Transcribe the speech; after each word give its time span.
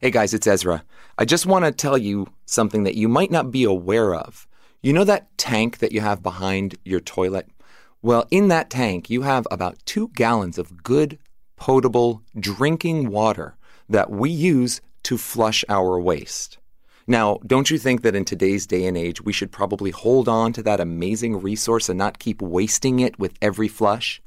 Hey 0.00 0.12
guys, 0.12 0.32
it's 0.32 0.46
Ezra. 0.46 0.84
I 1.18 1.24
just 1.24 1.44
want 1.44 1.64
to 1.64 1.72
tell 1.72 1.98
you 1.98 2.28
something 2.46 2.84
that 2.84 2.94
you 2.94 3.08
might 3.08 3.32
not 3.32 3.50
be 3.50 3.64
aware 3.64 4.14
of. 4.14 4.46
You 4.80 4.92
know 4.92 5.02
that 5.02 5.36
tank 5.36 5.78
that 5.78 5.90
you 5.90 6.00
have 6.00 6.22
behind 6.22 6.76
your 6.84 7.00
toilet? 7.00 7.48
Well, 8.00 8.24
in 8.30 8.46
that 8.46 8.70
tank, 8.70 9.10
you 9.10 9.22
have 9.22 9.44
about 9.50 9.84
two 9.86 10.12
gallons 10.14 10.56
of 10.56 10.84
good, 10.84 11.18
potable 11.56 12.22
drinking 12.38 13.10
water 13.10 13.56
that 13.88 14.08
we 14.08 14.30
use 14.30 14.80
to 15.02 15.18
flush 15.18 15.64
our 15.68 15.98
waste. 15.98 16.58
Now, 17.08 17.40
don't 17.44 17.68
you 17.68 17.76
think 17.76 18.02
that 18.02 18.14
in 18.14 18.24
today's 18.24 18.68
day 18.68 18.86
and 18.86 18.96
age, 18.96 19.20
we 19.22 19.32
should 19.32 19.50
probably 19.50 19.90
hold 19.90 20.28
on 20.28 20.52
to 20.52 20.62
that 20.62 20.78
amazing 20.78 21.42
resource 21.42 21.88
and 21.88 21.98
not 21.98 22.20
keep 22.20 22.40
wasting 22.40 23.00
it 23.00 23.18
with 23.18 23.32
every 23.42 23.66
flush? 23.66 24.22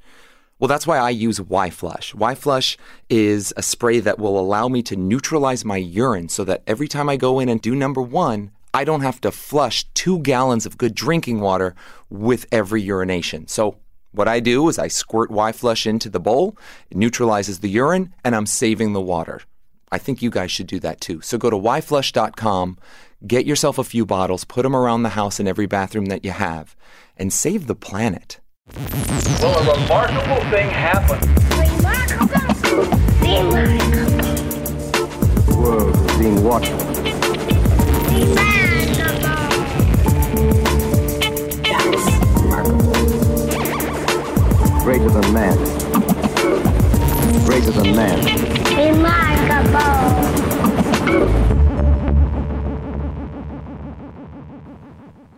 Well, 0.62 0.68
that's 0.68 0.86
why 0.86 1.00
I 1.00 1.10
use 1.10 1.42
Y-Flush. 1.42 2.14
Y-Flush 2.14 2.78
is 3.10 3.52
a 3.58 3.64
spray 3.64 4.00
that 4.00 4.20
will 4.20 4.40
allow 4.40 4.68
me 4.68 4.84
to 4.84 4.96
neutralize 4.96 5.66
my 5.66 5.78
urine 5.78 6.30
so 6.30 6.44
that 6.44 6.62
every 6.68 6.88
time 6.88 7.10
I 7.10 7.18
go 7.18 7.40
in 7.40 7.50
and 7.50 7.60
do 7.60 7.76
number 7.76 8.00
one, 8.00 8.52
I 8.72 8.84
don't 8.84 9.02
have 9.02 9.20
to 9.22 9.32
flush 9.32 9.86
two 9.96 10.20
gallons 10.20 10.68
of 10.68 10.78
good 10.78 10.94
drinking 10.94 11.40
water 11.40 11.74
with 12.12 12.46
every 12.52 12.80
urination. 12.80 13.48
So 13.48 13.80
what 14.12 14.28
I 14.28 14.40
do 14.40 14.70
is 14.70 14.78
I 14.78 14.88
squirt 14.88 15.32
Y-Flush 15.32 15.88
into 15.88 16.10
the 16.10 16.20
bowl, 16.20 16.56
it 16.92 16.98
neutralizes 16.98 17.62
the 17.62 17.70
urine, 17.70 18.14
and 18.24 18.36
I'm 18.36 18.46
saving 18.46 18.94
the 18.94 19.02
water. 19.02 19.42
I 19.92 19.98
think 19.98 20.22
you 20.22 20.30
guys 20.30 20.52
should 20.52 20.68
do 20.68 20.80
that 20.82 21.02
too. 21.02 21.22
So 21.22 21.40
go 21.40 21.50
to 21.50 21.58
yflush.com, 21.58 22.78
get 23.26 23.48
yourself 23.48 23.80
a 23.80 23.84
few 23.84 24.06
bottles, 24.06 24.44
put 24.44 24.62
them 24.62 24.76
around 24.76 25.02
the 25.02 25.10
house 25.10 25.40
in 25.40 25.48
every 25.48 25.66
bathroom 25.66 26.06
that 26.06 26.24
you 26.24 26.30
have, 26.30 26.76
and 27.18 27.34
save 27.34 27.66
the 27.66 27.74
planet. 27.74 28.41
Well, 29.42 29.58
a 29.58 29.82
remarkable 29.82 30.40
thing 30.52 30.70
happened. 30.70 31.26
Remarkable. 31.58 32.46
Remarkable. 33.20 34.22
The 35.46 35.56
world 35.58 35.96
is 35.96 36.18
being 36.20 36.44
watched. 36.44 36.72
Remarkable. 42.40 42.94
Greater 44.84 45.10
than 45.10 45.34
man. 45.34 45.58
Greater 47.46 47.72
than 47.72 47.96
man. 47.96 48.20
Remarkable. 48.78 49.82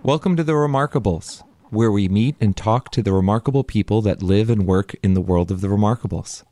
Welcome 0.04 0.36
to 0.36 0.44
The 0.44 0.52
Remarkables, 0.52 1.44
where 1.74 1.92
we 1.92 2.08
meet 2.08 2.36
and 2.40 2.56
talk 2.56 2.92
to 2.92 3.02
the 3.02 3.12
remarkable 3.12 3.64
people 3.64 4.02
that 4.04 4.22
live 4.22 4.50
and 4.50 4.66
work 4.66 4.96
in 5.04 5.14
the 5.14 5.22
world 5.22 5.52
of 5.52 5.62
the 5.62 5.68
Remarkables. 5.68 6.44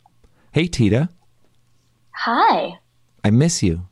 Hey, 0.52 0.68
Tita, 0.68 1.10
Hi. 2.14 2.80
I 3.24 3.30
miss 3.30 3.64
you. 3.64 3.88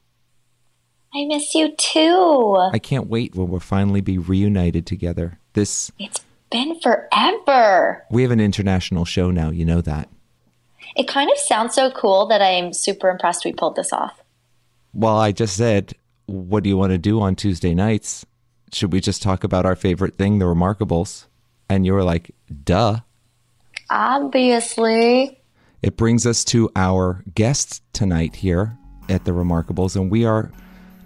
I 1.13 1.25
miss 1.25 1.55
you 1.55 1.75
too. 1.75 2.69
I 2.73 2.79
can't 2.79 3.07
wait 3.07 3.35
when 3.35 3.47
we'll 3.49 3.59
finally 3.59 4.01
be 4.01 4.17
reunited 4.17 4.85
together. 4.85 5.39
This, 5.53 5.91
It's 5.97 6.23
been 6.51 6.79
forever. 6.79 8.05
we 8.11 8.21
have 8.23 8.31
an 8.31 8.39
international 8.39 9.05
show 9.05 9.31
now, 9.31 9.49
you 9.49 9.65
know 9.65 9.81
that. 9.81 10.09
It 10.95 11.07
kind 11.07 11.31
of 11.31 11.37
sounds 11.37 11.75
so 11.75 11.91
cool 11.91 12.27
that 12.27 12.41
I'm 12.41 12.73
super 12.73 13.09
impressed 13.09 13.45
we 13.45 13.53
pulled 13.53 13.75
this 13.75 13.93
off. 13.93 14.19
Well, 14.93 15.17
I 15.17 15.31
just 15.31 15.55
said, 15.55 15.93
what 16.25 16.63
do 16.63 16.69
you 16.69 16.77
want 16.77 16.91
to 16.91 16.97
do 16.97 17.21
on 17.21 17.35
Tuesday 17.35 17.73
nights? 17.73 18.25
Should 18.71 18.93
we 18.93 18.99
just 19.01 19.21
talk 19.21 19.43
about 19.43 19.65
our 19.65 19.75
favorite 19.75 20.17
thing, 20.17 20.39
the 20.39 20.45
Remarkables? 20.45 21.25
And 21.69 21.85
you 21.85 21.93
were 21.93 22.03
like, 22.03 22.31
duh. 22.63 22.99
Obviously. 23.89 25.39
It 25.81 25.97
brings 25.97 26.25
us 26.25 26.43
to 26.45 26.69
our 26.75 27.23
guest 27.33 27.81
tonight 27.93 28.35
here 28.35 28.77
at 29.07 29.25
the 29.25 29.31
Remarkables, 29.31 29.95
and 29.95 30.11
we 30.11 30.25
are 30.25 30.51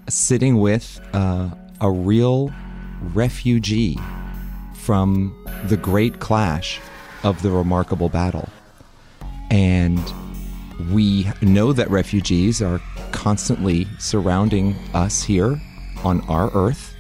sitting 0.09 0.58
with 0.58 1.00
uh, 1.14 1.50
a 1.80 1.91
real 1.91 2.52
refugee 3.14 3.97
from 4.73 5.34
the 5.66 5.78
great 5.78 6.19
clash 6.19 6.81
of 7.23 7.41
the 7.41 7.52
Remarkable 7.52 8.09
Battle. 8.09 8.50
And 9.50 10.02
we 10.91 11.31
know 11.41 11.72
that 11.72 11.90
refugees 11.90 12.62
are 12.62 12.81
constantly 13.12 13.88
surrounding 14.00 14.75
us 14.94 15.23
here 15.23 15.62
on 16.03 16.22
our 16.28 16.52
earth, 16.53 16.92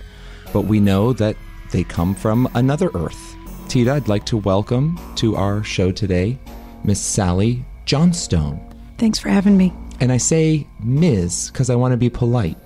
but 0.53 0.61
we 0.61 0.79
know 0.79 1.11
that 1.13 1.35
they 1.71 1.83
come 1.83 2.15
from 2.15 2.47
another 2.53 2.89
earth. 2.93 3.35
Tita, 3.67 3.91
I'd 3.91 4.07
like 4.07 4.25
to 4.27 4.37
welcome 4.37 4.99
to 5.15 5.35
our 5.35 5.63
show 5.63 5.91
today 5.91 6.37
Miss 6.83 7.01
Sally 7.01 7.65
Johnstone. 7.85 8.61
Thanks 8.99 9.17
for 9.17 9.29
having 9.29 9.57
me. 9.57 9.73
And 9.99 10.11
I 10.11 10.17
say 10.17 10.67
Ms. 10.79 11.49
because 11.51 11.69
I 11.69 11.75
want 11.75 11.91
to 11.93 11.97
be 11.97 12.09
polite. 12.09 12.57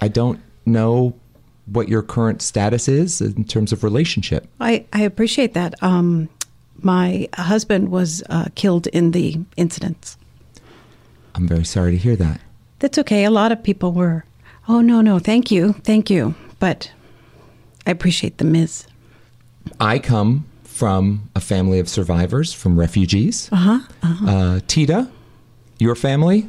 I 0.00 0.08
don't 0.08 0.40
know 0.64 1.14
what 1.66 1.88
your 1.88 2.02
current 2.02 2.40
status 2.40 2.88
is 2.88 3.20
in 3.20 3.44
terms 3.44 3.72
of 3.72 3.84
relationship. 3.84 4.48
I, 4.60 4.86
I 4.92 5.02
appreciate 5.02 5.54
that. 5.54 5.74
Um, 5.82 6.28
my 6.82 7.28
husband 7.34 7.90
was 7.90 8.22
uh, 8.30 8.46
killed 8.54 8.86
in 8.88 9.10
the 9.10 9.38
incidents. 9.56 10.16
I'm 11.34 11.48
very 11.48 11.64
sorry 11.64 11.92
to 11.92 11.98
hear 11.98 12.16
that. 12.16 12.40
That's 12.78 12.98
okay. 12.98 13.24
A 13.24 13.30
lot 13.30 13.52
of 13.52 13.62
people 13.62 13.92
were. 13.92 14.24
Oh, 14.68 14.80
no, 14.80 15.00
no. 15.00 15.18
Thank 15.18 15.50
you. 15.50 15.74
Thank 15.84 16.10
you. 16.10 16.34
But 16.58 16.90
I 17.86 17.90
appreciate 17.90 18.38
the 18.38 18.44
Ms. 18.44 18.86
I 19.80 19.98
come 19.98 20.46
from 20.64 21.30
a 21.34 21.40
family 21.40 21.78
of 21.78 21.88
survivors 21.88 22.52
from 22.52 22.78
refugees. 22.78 23.48
Uh-huh. 23.52 23.80
uh-huh 24.02 24.60
Tita, 24.66 25.08
your 25.78 25.94
family? 25.94 26.48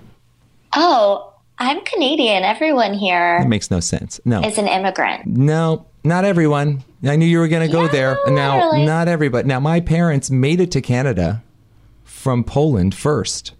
Oh, 0.75 1.34
I'm 1.57 1.84
Canadian. 1.85 2.44
Everyone 2.44 2.94
here 2.94 3.40
That 3.40 3.47
makes 3.47 3.72
no 3.72 3.79
sense. 3.79 4.19
No. 4.25 4.41
is 4.41 4.57
an 4.57 4.68
immigrant. 4.68 5.25
No, 5.25 5.85
not 6.03 6.25
everyone. 6.25 6.84
I 7.03 7.16
knew 7.16 7.25
you 7.25 7.40
were 7.40 7.47
going 7.47 7.66
to 7.67 7.72
go 7.72 7.84
Yeah, 7.84 7.91
there. 7.91 8.17
Now, 8.28 8.56
literally. 8.56 8.85
not 8.85 9.07
everybody. 9.07 9.47
Now, 9.47 9.59
my 9.59 9.79
parents 9.79 10.29
made 10.31 10.59
it 10.59 10.72
to 10.72 10.81
Canada 10.81 11.44
from 12.03 12.44
Poland 12.44 12.96
first. 12.96 13.53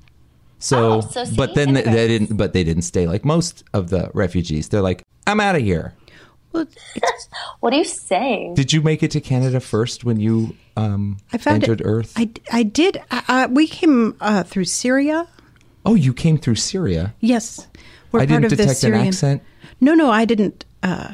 So, 0.60 0.94
Oh, 0.94 1.02
so 1.02 1.26
but 1.38 1.54
then 1.56 1.74
they, 1.74 1.84
they 1.84 2.08
didn't. 2.08 2.36
But 2.38 2.54
they 2.54 2.64
didn't 2.64 2.82
stay 2.84 3.06
like 3.08 3.24
most 3.24 3.64
of 3.74 3.90
the 3.92 4.10
refugees. 4.14 4.70
They're 4.70 4.82
like, 4.82 5.04
I'm 5.28 5.40
out 5.40 5.56
of 5.56 5.62
here. 5.62 5.94
Well, 6.56 6.68
it's, 6.96 7.30
What 7.60 7.74
are 7.74 7.78
you 7.78 7.84
saying? 7.84 8.54
Did 8.56 8.72
you 8.74 8.82
make 8.82 9.04
it 9.04 9.12
to 9.12 9.22
Canada 9.22 9.60
first 9.60 10.04
when 10.04 10.20
you 10.20 10.56
um, 10.78 11.18
I 11.34 11.38
found 11.38 11.64
entered 11.64 11.82
it. 11.82 11.86
Earth? 11.86 12.14
I, 12.16 12.30
I 12.52 12.64
did. 12.64 13.02
Uh, 13.12 13.22
uh, 13.28 13.48
we 13.52 13.68
came 13.68 14.16
uh, 14.22 14.44
through 14.44 14.66
Syria. 14.66 15.28
oh, 15.86 15.96
you 15.96 16.14
came 16.14 16.38
through 16.38 16.56
Syria. 16.56 17.14
Yes. 17.20 17.68
We're 18.12 18.22
I 18.22 18.26
part 18.26 18.42
didn't 18.42 18.54
of 18.54 18.58
the 18.58 18.66
detect 18.66 18.84
an 18.84 18.94
accent. 18.94 19.44
No, 19.82 19.94
no, 19.94 20.10
I 20.10 20.26
didn't. 20.26 20.66
Uh, 20.82 21.14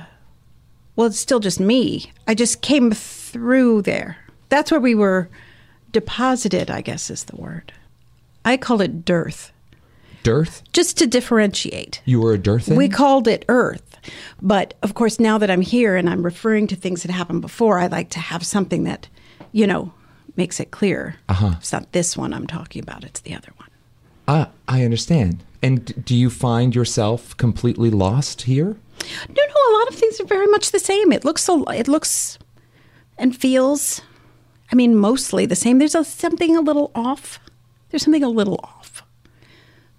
well, 0.96 1.08
it's 1.08 1.20
still 1.20 1.40
just 1.40 1.60
me. 1.60 2.12
I 2.28 2.36
just 2.36 2.62
came 2.62 2.92
through 2.92 3.82
there. 3.84 4.18
That's 4.50 4.70
where 4.72 4.80
we 4.80 4.94
were 4.94 5.30
deposited, 5.92 6.70
I 6.70 6.82
guess 6.82 7.10
is 7.10 7.24
the 7.26 7.36
word. 7.36 7.74
I 8.46 8.58
call 8.58 8.82
it 8.82 9.06
dearth, 9.06 9.52
Dearth. 10.24 10.64
just 10.74 10.98
to 11.00 11.08
differentiate. 11.08 12.02
You 12.06 12.22
were 12.22 12.34
a 12.34 12.38
Dearthan. 12.38 12.78
We 12.78 12.90
called 12.90 13.28
it 13.28 13.46
Earth. 13.50 13.98
But 14.42 14.74
of 14.82 14.94
course, 14.94 15.20
now 15.20 15.38
that 15.38 15.52
I'm 15.52 15.62
here 15.62 15.96
and 15.96 16.10
I'm 16.10 16.24
referring 16.24 16.68
to 16.68 16.76
things 16.76 17.04
that 17.04 17.12
happened 17.12 17.42
before, 17.42 17.80
I 17.80 17.88
like 17.88 18.10
to 18.12 18.20
have 18.20 18.46
something 18.46 18.84
that, 18.86 19.08
you 19.52 19.68
know, 19.68 19.94
makes 20.36 20.60
it 20.60 20.72
clear. 20.72 21.16
Uh-huh. 21.30 21.56
It's 21.58 21.72
not 21.72 21.92
this 21.92 22.18
one 22.18 22.34
I'm 22.34 22.48
talking 22.48 22.82
about, 22.82 23.04
it's 23.04 23.20
the 23.22 23.36
other 23.36 23.52
one. 23.58 23.70
Ah, 24.28 24.50
I 24.68 24.84
understand. 24.84 25.44
And 25.62 26.04
do 26.06 26.16
you 26.16 26.30
find 26.30 26.74
yourself 26.74 27.38
completely 27.38 27.92
lost 27.92 28.44
here? 28.44 28.78
No, 29.30 29.44
no, 29.48 29.76
a 29.76 29.78
lot 29.78 29.88
of 29.90 29.96
things 29.96 30.20
are 30.20 30.26
very 30.26 30.48
much 30.48 30.72
the 30.72 30.80
same. 30.80 31.12
It 31.12 31.26
looks 31.26 31.48
a, 31.50 31.64
it 31.70 31.88
looks 31.88 32.40
and 33.18 33.36
feels 33.36 34.02
I 34.72 34.76
mean 34.76 34.96
mostly 34.96 35.46
the 35.46 35.56
same. 35.56 35.78
There's 35.80 35.96
a, 35.96 36.04
something 36.04 36.56
a 36.58 36.62
little 36.62 36.92
off. 36.96 37.40
There's 37.90 38.04
something 38.04 38.24
a 38.24 38.30
little 38.30 38.60
off. 38.64 38.81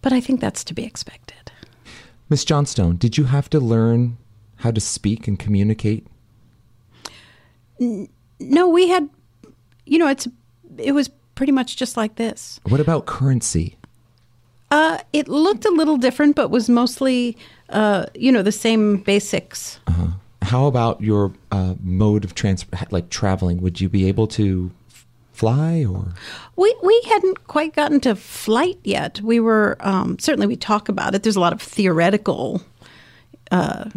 But 0.02 0.12
I 0.12 0.20
think 0.20 0.40
that's 0.40 0.62
to 0.64 0.74
be 0.74 0.84
expected. 0.84 1.52
Miss 2.28 2.44
Johnstone, 2.44 2.96
did 2.96 3.16
you 3.16 3.24
have 3.24 3.48
to 3.50 3.60
learn 3.60 4.18
how 4.56 4.70
to 4.70 4.80
speak 4.80 5.26
and 5.26 5.38
communicate? 5.38 6.06
No, 8.38 8.68
we 8.68 8.88
had 8.88 9.08
you 9.86 9.98
know, 9.98 10.08
it's 10.08 10.28
it 10.78 10.92
was 10.92 11.10
pretty 11.34 11.52
much 11.52 11.76
just 11.76 11.96
like 11.96 12.16
this. 12.16 12.60
What 12.64 12.80
about 12.80 13.06
currency? 13.06 13.76
Uh, 14.70 14.98
it 15.12 15.28
looked 15.28 15.66
a 15.66 15.70
little 15.70 15.98
different, 15.98 16.34
but 16.34 16.48
was 16.48 16.68
mostly, 16.68 17.36
uh, 17.68 18.06
you 18.14 18.32
know, 18.32 18.42
the 18.42 18.52
same 18.52 18.98
basics. 18.98 19.78
uh 19.86 20.12
How 20.40 20.66
about 20.66 21.00
your 21.02 21.32
uh, 21.50 21.74
mode 21.82 22.24
of 22.24 22.34
transport, 22.34 22.90
like 22.90 23.10
traveling? 23.10 23.60
Would 23.60 23.80
you 23.80 23.88
be 23.88 24.08
able 24.08 24.26
to 24.28 24.70
fly 25.42 25.84
or? 25.84 26.14
We 26.56 26.74
we 26.82 27.02
hadn't 27.08 27.48
quite 27.48 27.74
gotten 27.74 28.00
to 28.00 28.14
flight 28.14 28.78
yet. 28.84 29.20
We 29.22 29.40
were 29.40 29.76
um, 29.80 30.18
certainly 30.18 30.46
we 30.46 30.56
talk 30.56 30.88
about 30.88 31.14
it. 31.14 31.22
There's 31.22 31.36
a 31.36 31.40
lot 31.40 31.52
of 31.52 31.60
theoretical 31.60 32.62
uh, 33.50 33.90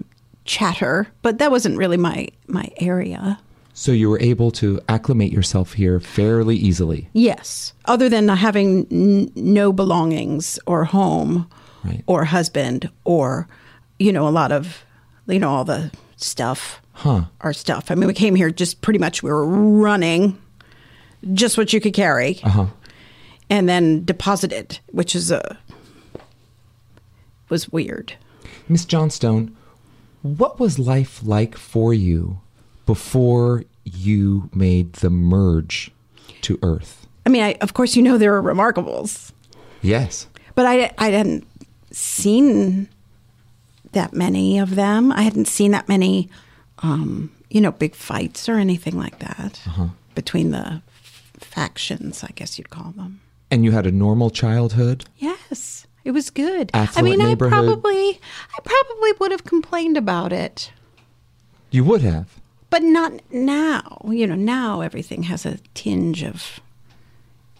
chatter, 0.45 1.07
but 1.21 1.37
that 1.37 1.51
wasn't 1.51 1.77
really 1.77 1.97
my 1.97 2.27
my 2.47 2.67
area. 2.77 3.37
So 3.73 3.91
you 3.91 4.09
were 4.09 4.21
able 4.21 4.51
to 4.51 4.79
acclimate 4.87 5.31
yourself 5.33 5.73
here 5.73 5.99
fairly 5.99 6.55
easily. 6.55 7.09
Yes, 7.13 7.73
other 7.85 8.09
than 8.09 8.27
having 8.29 8.87
n- 8.91 9.31
no 9.35 9.71
belongings 9.73 10.59
or 10.65 10.85
home 10.85 11.47
Right. 11.83 12.03
or 12.07 12.25
husband 12.25 12.89
or 13.03 13.47
you 13.99 14.11
know 14.11 14.27
a 14.27 14.33
lot 14.33 14.51
of 14.51 14.83
you 15.27 15.37
know 15.39 15.49
all 15.49 15.65
the 15.65 15.91
stuff 16.17 16.81
Huh. 16.93 17.25
our 17.41 17.53
stuff 17.53 17.91
i 17.91 17.95
mean 17.95 18.07
we 18.07 18.13
came 18.13 18.33
here 18.35 18.49
just 18.49 18.81
pretty 18.81 18.97
much 18.99 19.21
we 19.21 19.29
were 19.29 19.45
running 19.45 20.35
just 21.33 21.57
what 21.57 21.73
you 21.73 21.79
could 21.81 21.93
carry 21.93 22.39
Uh-huh. 22.43 22.67
and 23.49 23.67
then 23.69 24.03
deposited 24.05 24.79
which 24.91 25.15
is 25.15 25.31
a 25.31 25.57
was 27.49 27.69
weird 27.71 28.13
Miss 28.67 28.83
Johnstone, 28.85 29.55
what 30.23 30.59
was 30.59 30.79
life 30.79 31.21
like 31.23 31.55
for 31.55 31.93
you 31.93 32.39
before 32.87 33.63
you 33.83 34.49
made 34.55 34.93
the 34.93 35.09
merge 35.11 35.91
to 36.41 36.57
Earth? 36.63 37.07
i 37.25 37.29
mean 37.29 37.43
I, 37.43 37.53
of 37.61 37.73
course 37.73 37.95
you 37.95 38.01
know 38.03 38.17
there 38.17 38.35
are 38.35 38.41
remarkables 38.41 39.31
Yes. 39.81 40.27
but 40.55 40.65
i 40.65 40.91
i 40.97 41.09
hadn't 41.09 41.47
seen 41.91 42.87
that 43.93 44.13
many 44.13 44.57
of 44.59 44.75
them 44.75 45.11
i 45.11 45.21
hadn't 45.21 45.47
seen 45.47 45.71
that 45.71 45.87
many 45.87 46.29
um 46.79 47.31
you 47.49 47.61
know 47.61 47.71
big 47.71 47.95
fights 47.95 48.49
or 48.49 48.55
anything 48.57 48.97
like 48.97 49.19
that 49.19 49.59
between 50.15 50.51
the 50.51 50.81
factions 51.45 52.23
i 52.23 52.31
guess 52.35 52.57
you'd 52.57 52.69
call 52.69 52.91
them 52.91 53.21
And 53.51 53.63
you 53.63 53.71
had 53.71 53.85
a 53.85 53.91
normal 53.91 54.29
childhood? 54.31 55.05
Yes, 55.17 55.85
it 56.03 56.11
was 56.11 56.29
good. 56.31 56.71
Affluent 56.73 57.21
I 57.21 57.25
mean. 57.25 57.31
I 57.31 57.35
probably, 57.35 58.19
I 58.57 58.59
probably 58.63 59.11
would 59.19 59.31
have 59.31 59.43
complained 59.43 59.97
about 59.97 60.33
it, 60.33 60.71
You 61.71 61.83
would 61.85 62.01
have. 62.01 62.27
but 62.69 62.81
not 62.83 63.11
now. 63.31 64.01
You 64.09 64.25
know, 64.27 64.35
now 64.35 64.81
everything 64.81 65.23
has 65.23 65.45
a 65.45 65.57
tinge 65.73 66.23
of, 66.23 66.59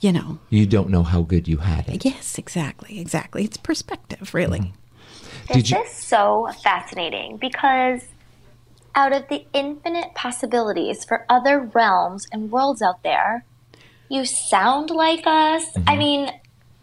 you 0.02 0.12
know. 0.12 0.40
You 0.50 0.66
don't 0.66 0.90
know 0.90 1.04
how 1.04 1.22
good 1.22 1.48
you 1.48 1.58
had 1.58 1.88
it. 1.88 2.04
Yes, 2.04 2.38
exactly, 2.38 3.00
exactly. 3.00 3.44
It's 3.46 3.58
perspective, 3.58 4.34
really. 4.34 4.60
Mm-hmm. 4.60 5.54
Did 5.54 5.64
This 5.64 5.72
you- 5.72 5.78
is 5.86 5.92
so 5.92 6.50
fascinating 6.64 7.38
because 7.38 8.02
out 8.96 9.14
of 9.14 9.28
the 9.30 9.46
infinite 9.54 10.14
possibilities 10.16 11.06
for 11.06 11.26
other 11.30 11.60
realms 11.74 12.26
and 12.32 12.52
worlds 12.52 12.82
out 12.82 13.04
there, 13.04 13.46
you 14.10 14.26
sound 14.26 14.90
like 14.90 15.26
us. 15.26 15.64
Mm-hmm. 15.72 15.90
I 15.90 15.98
mean, 15.98 16.32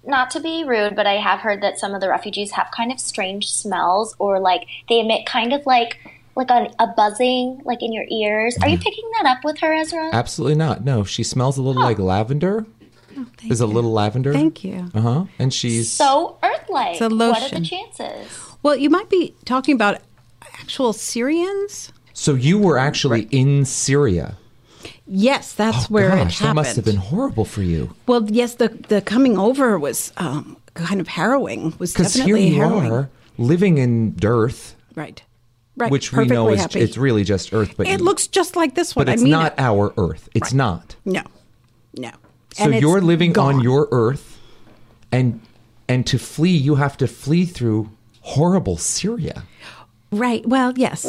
not 0.04 0.30
to 0.32 0.40
be 0.40 0.64
rude, 0.64 0.96
but 0.96 1.06
I 1.06 1.14
have 1.14 1.40
heard 1.40 1.62
that 1.62 1.78
some 1.78 1.94
of 1.94 2.00
the 2.00 2.08
refugees 2.08 2.50
have 2.52 2.68
kind 2.76 2.90
of 2.90 2.98
strange 2.98 3.50
smells 3.50 4.16
or 4.18 4.40
like 4.40 4.66
they 4.88 5.00
emit 5.00 5.26
kind 5.26 5.52
of 5.52 5.64
like 5.66 5.98
like 6.34 6.50
a, 6.50 6.70
a 6.78 6.86
buzzing 6.96 7.60
like 7.64 7.82
in 7.82 7.92
your 7.92 8.06
ears. 8.10 8.56
Are 8.62 8.68
you 8.68 8.76
Mm-hmm. 8.76 8.82
picking 8.82 9.10
that 9.20 9.30
up 9.36 9.44
with 9.44 9.58
her, 9.60 9.72
Ezra? 9.74 10.10
Absolutely 10.12 10.56
not. 10.56 10.82
No, 10.84 11.04
she 11.04 11.22
smells 11.22 11.58
a 11.58 11.62
little 11.62 11.82
like 11.82 11.98
lavender. 11.98 12.66
Is 13.48 13.60
a 13.60 13.66
little 13.66 13.92
lavender. 13.92 14.32
Thank 14.32 14.64
you. 14.64 14.88
Uh 14.94 15.00
huh. 15.02 15.24
And 15.38 15.52
she's 15.52 15.92
so 15.92 16.38
earth-like. 16.42 16.92
It's 16.92 17.00
a 17.02 17.10
What 17.14 17.42
are 17.52 17.58
the 17.60 17.64
chances? 17.64 18.40
Well, 18.62 18.74
you 18.74 18.88
might 18.88 19.10
be 19.10 19.34
talking 19.44 19.74
about 19.74 20.00
actual 20.54 20.94
Syrians. 20.94 21.92
so 22.14 22.32
you 22.34 22.58
were 22.58 22.78
actually 22.78 23.28
in 23.30 23.66
Syria. 23.66 24.38
Yes, 25.06 25.52
that's 25.52 25.84
Oh, 25.84 25.88
where 25.88 26.10
gosh, 26.10 26.18
it 26.20 26.44
happened. 26.44 26.48
that 26.48 26.54
must 26.54 26.76
have 26.76 26.84
been 26.84 26.96
horrible 26.96 27.44
for 27.44 27.62
you. 27.62 27.94
Well, 28.06 28.24
yes, 28.30 28.54
the 28.54 28.68
the 28.88 29.00
coming 29.02 29.36
over 29.38 29.78
was 29.78 30.12
um, 30.16 30.56
kind 30.74 31.00
of 31.00 31.08
harrowing. 31.08 31.74
Was 31.78 31.92
Because 31.92 32.14
here 32.14 32.22
definitely 32.36 32.48
you 32.48 32.54
harrowing. 32.62 32.92
are 32.92 33.10
living 33.38 33.78
in 33.78 34.12
dearth, 34.12 34.74
Right. 34.94 35.22
Right. 35.76 35.90
which 35.90 36.12
we 36.12 36.26
know 36.26 36.50
is 36.50 36.60
happy. 36.60 36.80
it's 36.80 36.96
really 36.96 37.24
just 37.24 37.52
earth, 37.52 37.74
but 37.76 37.86
It 37.88 37.98
you- 37.98 38.04
looks 38.04 38.26
just 38.28 38.54
like 38.56 38.74
this 38.74 38.94
one. 38.94 39.06
but 39.06 39.12
it's 39.14 39.22
I 39.22 39.24
mean 39.24 39.32
not 39.32 39.52
it. 39.54 39.60
our 39.60 39.92
earth. 39.96 40.28
It's 40.34 40.52
not. 40.52 40.96
No, 41.04 41.22
no. 41.96 42.10
So 42.54 42.64
And 42.64 42.74
you're 42.80 43.00
living 43.00 43.36
on 43.38 43.60
your 43.60 43.88
earth, 43.90 44.38
and 45.10 45.40
and 45.88 46.06
to 46.06 46.18
flee, 46.18 46.56
you 46.56 46.76
have 46.76 46.96
to 46.98 47.06
flee 47.08 47.44
through 47.44 47.90
horrible 48.20 48.76
Syria. 48.76 49.42
right. 50.12 50.46
Well, 50.46 50.72
yes. 50.76 51.04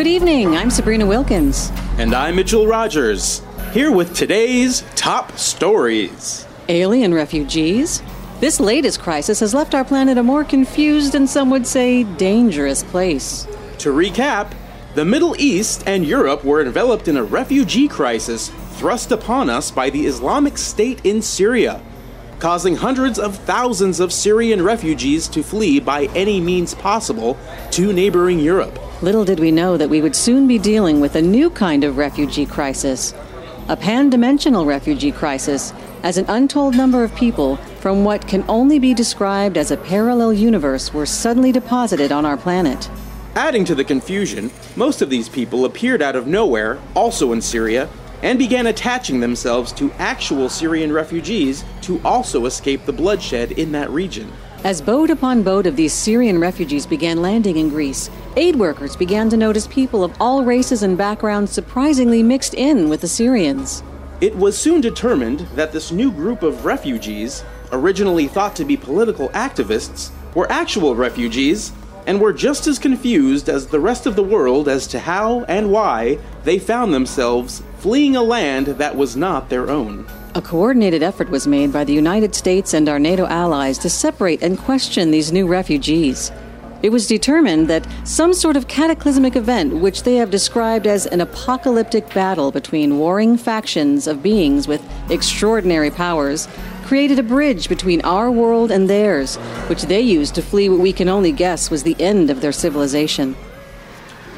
Good 0.00 0.06
evening. 0.06 0.56
I'm 0.56 0.70
Sabrina 0.70 1.04
Wilkins. 1.04 1.70
And 1.98 2.14
I'm 2.14 2.36
Mitchell 2.36 2.66
Rogers, 2.66 3.42
here 3.74 3.92
with 3.92 4.16
today's 4.16 4.82
top 4.94 5.36
stories. 5.36 6.46
Alien 6.70 7.12
refugees. 7.12 8.02
This 8.40 8.60
latest 8.60 9.00
crisis 9.00 9.40
has 9.40 9.52
left 9.52 9.74
our 9.74 9.84
planet 9.84 10.16
a 10.16 10.22
more 10.22 10.42
confused 10.42 11.14
and 11.14 11.28
some 11.28 11.50
would 11.50 11.66
say 11.66 12.04
dangerous 12.04 12.82
place. 12.82 13.46
To 13.80 13.92
recap, 13.92 14.54
the 14.94 15.04
Middle 15.04 15.36
East 15.38 15.82
and 15.86 16.06
Europe 16.06 16.46
were 16.46 16.62
enveloped 16.62 17.06
in 17.06 17.18
a 17.18 17.22
refugee 17.22 17.86
crisis 17.86 18.48
thrust 18.78 19.12
upon 19.12 19.50
us 19.50 19.70
by 19.70 19.90
the 19.90 20.06
Islamic 20.06 20.56
State 20.56 21.04
in 21.04 21.20
Syria, 21.20 21.82
causing 22.38 22.76
hundreds 22.76 23.18
of 23.18 23.36
thousands 23.36 24.00
of 24.00 24.14
Syrian 24.14 24.64
refugees 24.64 25.28
to 25.28 25.42
flee 25.42 25.78
by 25.78 26.04
any 26.14 26.40
means 26.40 26.74
possible 26.74 27.36
to 27.72 27.92
neighboring 27.92 28.38
Europe. 28.38 28.78
Little 29.02 29.24
did 29.24 29.40
we 29.40 29.50
know 29.50 29.78
that 29.78 29.88
we 29.88 30.02
would 30.02 30.14
soon 30.14 30.46
be 30.46 30.58
dealing 30.58 31.00
with 31.00 31.16
a 31.16 31.22
new 31.22 31.48
kind 31.48 31.84
of 31.84 31.96
refugee 31.96 32.44
crisis. 32.44 33.14
A 33.68 33.76
pan 33.76 34.10
dimensional 34.10 34.66
refugee 34.66 35.10
crisis, 35.10 35.72
as 36.02 36.18
an 36.18 36.26
untold 36.28 36.74
number 36.74 37.02
of 37.02 37.14
people 37.14 37.56
from 37.80 38.04
what 38.04 38.28
can 38.28 38.44
only 38.46 38.78
be 38.78 38.92
described 38.92 39.56
as 39.56 39.70
a 39.70 39.78
parallel 39.78 40.34
universe 40.34 40.92
were 40.92 41.06
suddenly 41.06 41.50
deposited 41.50 42.12
on 42.12 42.26
our 42.26 42.36
planet. 42.36 42.90
Adding 43.36 43.64
to 43.66 43.74
the 43.74 43.84
confusion, 43.84 44.50
most 44.76 45.00
of 45.00 45.08
these 45.08 45.30
people 45.30 45.64
appeared 45.64 46.02
out 46.02 46.14
of 46.14 46.26
nowhere, 46.26 46.78
also 46.94 47.32
in 47.32 47.40
Syria, 47.40 47.88
and 48.22 48.38
began 48.38 48.66
attaching 48.66 49.20
themselves 49.20 49.72
to 49.72 49.90
actual 49.92 50.50
Syrian 50.50 50.92
refugees 50.92 51.64
to 51.80 52.02
also 52.04 52.44
escape 52.44 52.84
the 52.84 52.92
bloodshed 52.92 53.52
in 53.52 53.72
that 53.72 53.88
region. 53.88 54.30
As 54.62 54.82
boat 54.82 55.08
upon 55.08 55.42
boat 55.42 55.66
of 55.66 55.74
these 55.74 55.94
Syrian 55.94 56.38
refugees 56.38 56.84
began 56.84 57.22
landing 57.22 57.56
in 57.56 57.70
Greece, 57.70 58.10
aid 58.36 58.56
workers 58.56 58.94
began 58.94 59.30
to 59.30 59.36
notice 59.38 59.66
people 59.66 60.04
of 60.04 60.12
all 60.20 60.44
races 60.44 60.82
and 60.82 60.98
backgrounds 60.98 61.50
surprisingly 61.50 62.22
mixed 62.22 62.52
in 62.52 62.90
with 62.90 63.00
the 63.00 63.08
Syrians. 63.08 63.82
It 64.20 64.36
was 64.36 64.58
soon 64.58 64.82
determined 64.82 65.40
that 65.54 65.72
this 65.72 65.90
new 65.90 66.12
group 66.12 66.42
of 66.42 66.66
refugees, 66.66 67.42
originally 67.72 68.28
thought 68.28 68.54
to 68.56 68.66
be 68.66 68.76
political 68.76 69.30
activists, 69.30 70.10
were 70.34 70.52
actual 70.52 70.94
refugees 70.94 71.72
and 72.06 72.20
were 72.20 72.34
just 72.34 72.66
as 72.66 72.78
confused 72.78 73.48
as 73.48 73.66
the 73.66 73.80
rest 73.80 74.04
of 74.04 74.14
the 74.14 74.22
world 74.22 74.68
as 74.68 74.86
to 74.88 74.98
how 74.98 75.42
and 75.44 75.72
why 75.72 76.18
they 76.44 76.58
found 76.58 76.92
themselves 76.92 77.62
fleeing 77.78 78.14
a 78.14 78.22
land 78.22 78.66
that 78.66 78.94
was 78.94 79.16
not 79.16 79.48
their 79.48 79.70
own. 79.70 80.06
A 80.32 80.40
coordinated 80.40 81.02
effort 81.02 81.28
was 81.28 81.48
made 81.48 81.72
by 81.72 81.82
the 81.82 81.92
United 81.92 82.36
States 82.36 82.72
and 82.72 82.88
our 82.88 83.00
NATO 83.00 83.26
allies 83.26 83.78
to 83.78 83.90
separate 83.90 84.40
and 84.42 84.56
question 84.56 85.10
these 85.10 85.32
new 85.32 85.44
refugees. 85.44 86.30
It 86.84 86.90
was 86.90 87.08
determined 87.08 87.66
that 87.66 87.84
some 88.04 88.32
sort 88.32 88.56
of 88.56 88.68
cataclysmic 88.68 89.34
event, 89.34 89.78
which 89.78 90.04
they 90.04 90.14
have 90.16 90.30
described 90.30 90.86
as 90.86 91.06
an 91.06 91.20
apocalyptic 91.20 92.14
battle 92.14 92.52
between 92.52 93.00
warring 93.00 93.38
factions 93.38 94.06
of 94.06 94.22
beings 94.22 94.68
with 94.68 94.80
extraordinary 95.10 95.90
powers, 95.90 96.46
created 96.84 97.18
a 97.18 97.24
bridge 97.24 97.68
between 97.68 98.00
our 98.02 98.30
world 98.30 98.70
and 98.70 98.88
theirs, 98.88 99.34
which 99.66 99.82
they 99.82 100.00
used 100.00 100.36
to 100.36 100.42
flee 100.42 100.68
what 100.68 100.78
we 100.78 100.92
can 100.92 101.08
only 101.08 101.32
guess 101.32 101.72
was 101.72 101.82
the 101.82 102.00
end 102.00 102.30
of 102.30 102.40
their 102.40 102.52
civilization. 102.52 103.34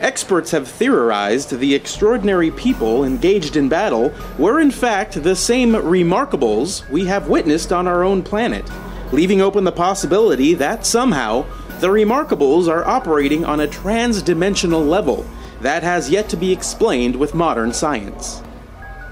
Experts 0.02 0.50
have 0.50 0.66
theorized 0.66 1.56
the 1.56 1.76
extraordinary 1.76 2.50
people 2.50 3.04
engaged 3.04 3.54
in 3.54 3.68
battle 3.68 4.12
were 4.37 4.59
in 4.59 4.73
fact 4.73 5.23
the 5.23 5.37
same 5.37 5.75
remarkables 5.75 6.88
we 6.90 7.04
have 7.04 7.28
witnessed 7.28 7.73
on 7.73 7.87
our 7.87 8.02
own 8.02 8.21
planet, 8.21 8.68
leaving 9.12 9.40
open 9.40 9.62
the 9.62 9.71
possibility 9.71 10.54
that 10.54 10.85
somehow 10.85 11.47
the 11.78 11.87
remarkables 11.87 12.66
are 12.66 12.85
operating 12.85 13.44
on 13.44 13.61
a 13.61 13.68
trans-dimensional 13.68 14.82
level 14.82 15.25
that 15.61 15.85
has 15.85 16.11
yet 16.11 16.28
to 16.28 16.37
be 16.37 16.50
explained 16.50 17.14
with 17.14 17.32
modern 17.32 17.73
science. 17.73 18.42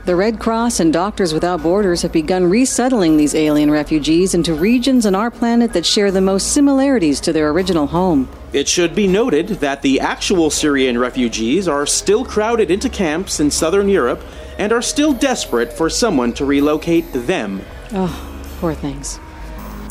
The 0.07 0.17
Red 0.17 0.41
Cross 0.41 0.81
and 0.81 0.95
Doctors 0.95 1.35
Without 1.35 1.63
Borders 1.63 2.01
have 2.03 2.13
begun 2.13 2.49
resettling 2.49 3.19
these 3.19 3.35
alien 3.35 3.71
refugees 3.71 4.33
into 4.33 4.55
regions 4.55 5.05
on 5.05 5.15
our 5.15 5.31
planet 5.31 5.75
that 5.75 5.85
share 5.85 6.11
the 6.11 6.23
most 6.23 6.53
similarities 6.55 7.21
to 7.21 7.35
their 7.35 7.51
original 7.51 7.87
home. 7.87 8.27
It 8.55 8.67
should 8.67 8.95
be 8.95 9.07
noted 9.07 9.49
that 9.61 9.83
the 9.83 10.01
actual 10.01 10.49
Syrian 10.49 10.97
refugees 10.97 11.69
are 11.69 11.85
still 11.85 12.25
crowded 12.25 12.71
into 12.71 12.89
camps 12.89 13.41
in 13.41 13.51
southern 13.51 13.91
Europe 13.91 14.23
and 14.59 14.73
are 14.73 14.83
still 14.83 15.13
desperate 15.13 15.71
for 15.71 15.91
someone 15.91 16.33
to 16.33 16.47
relocate 16.47 17.13
them. 17.13 17.61
Oh, 17.93 18.43
poor 18.59 18.73
things. 18.73 19.21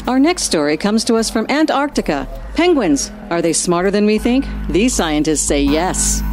Our 0.07 0.19
next 0.19 0.43
story 0.43 0.75
comes 0.75 1.03
to 1.05 1.15
us 1.15 1.29
from 1.29 1.45
Antarctica. 1.49 2.27
Penguins. 2.55 3.11
Are 3.29 3.43
they 3.43 3.53
smarter 3.53 3.91
than 3.91 4.07
we 4.07 4.17
think? 4.17 4.47
These 4.69 4.95
scientists 4.95 5.41
say 5.41 5.61
yes. 5.61 6.23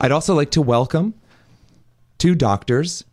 I'd 0.00 0.12
also 0.12 0.34
like 0.34 0.50
to 0.52 0.62
welcome 0.62 1.14
two 2.18 2.34
doctors 2.34 3.04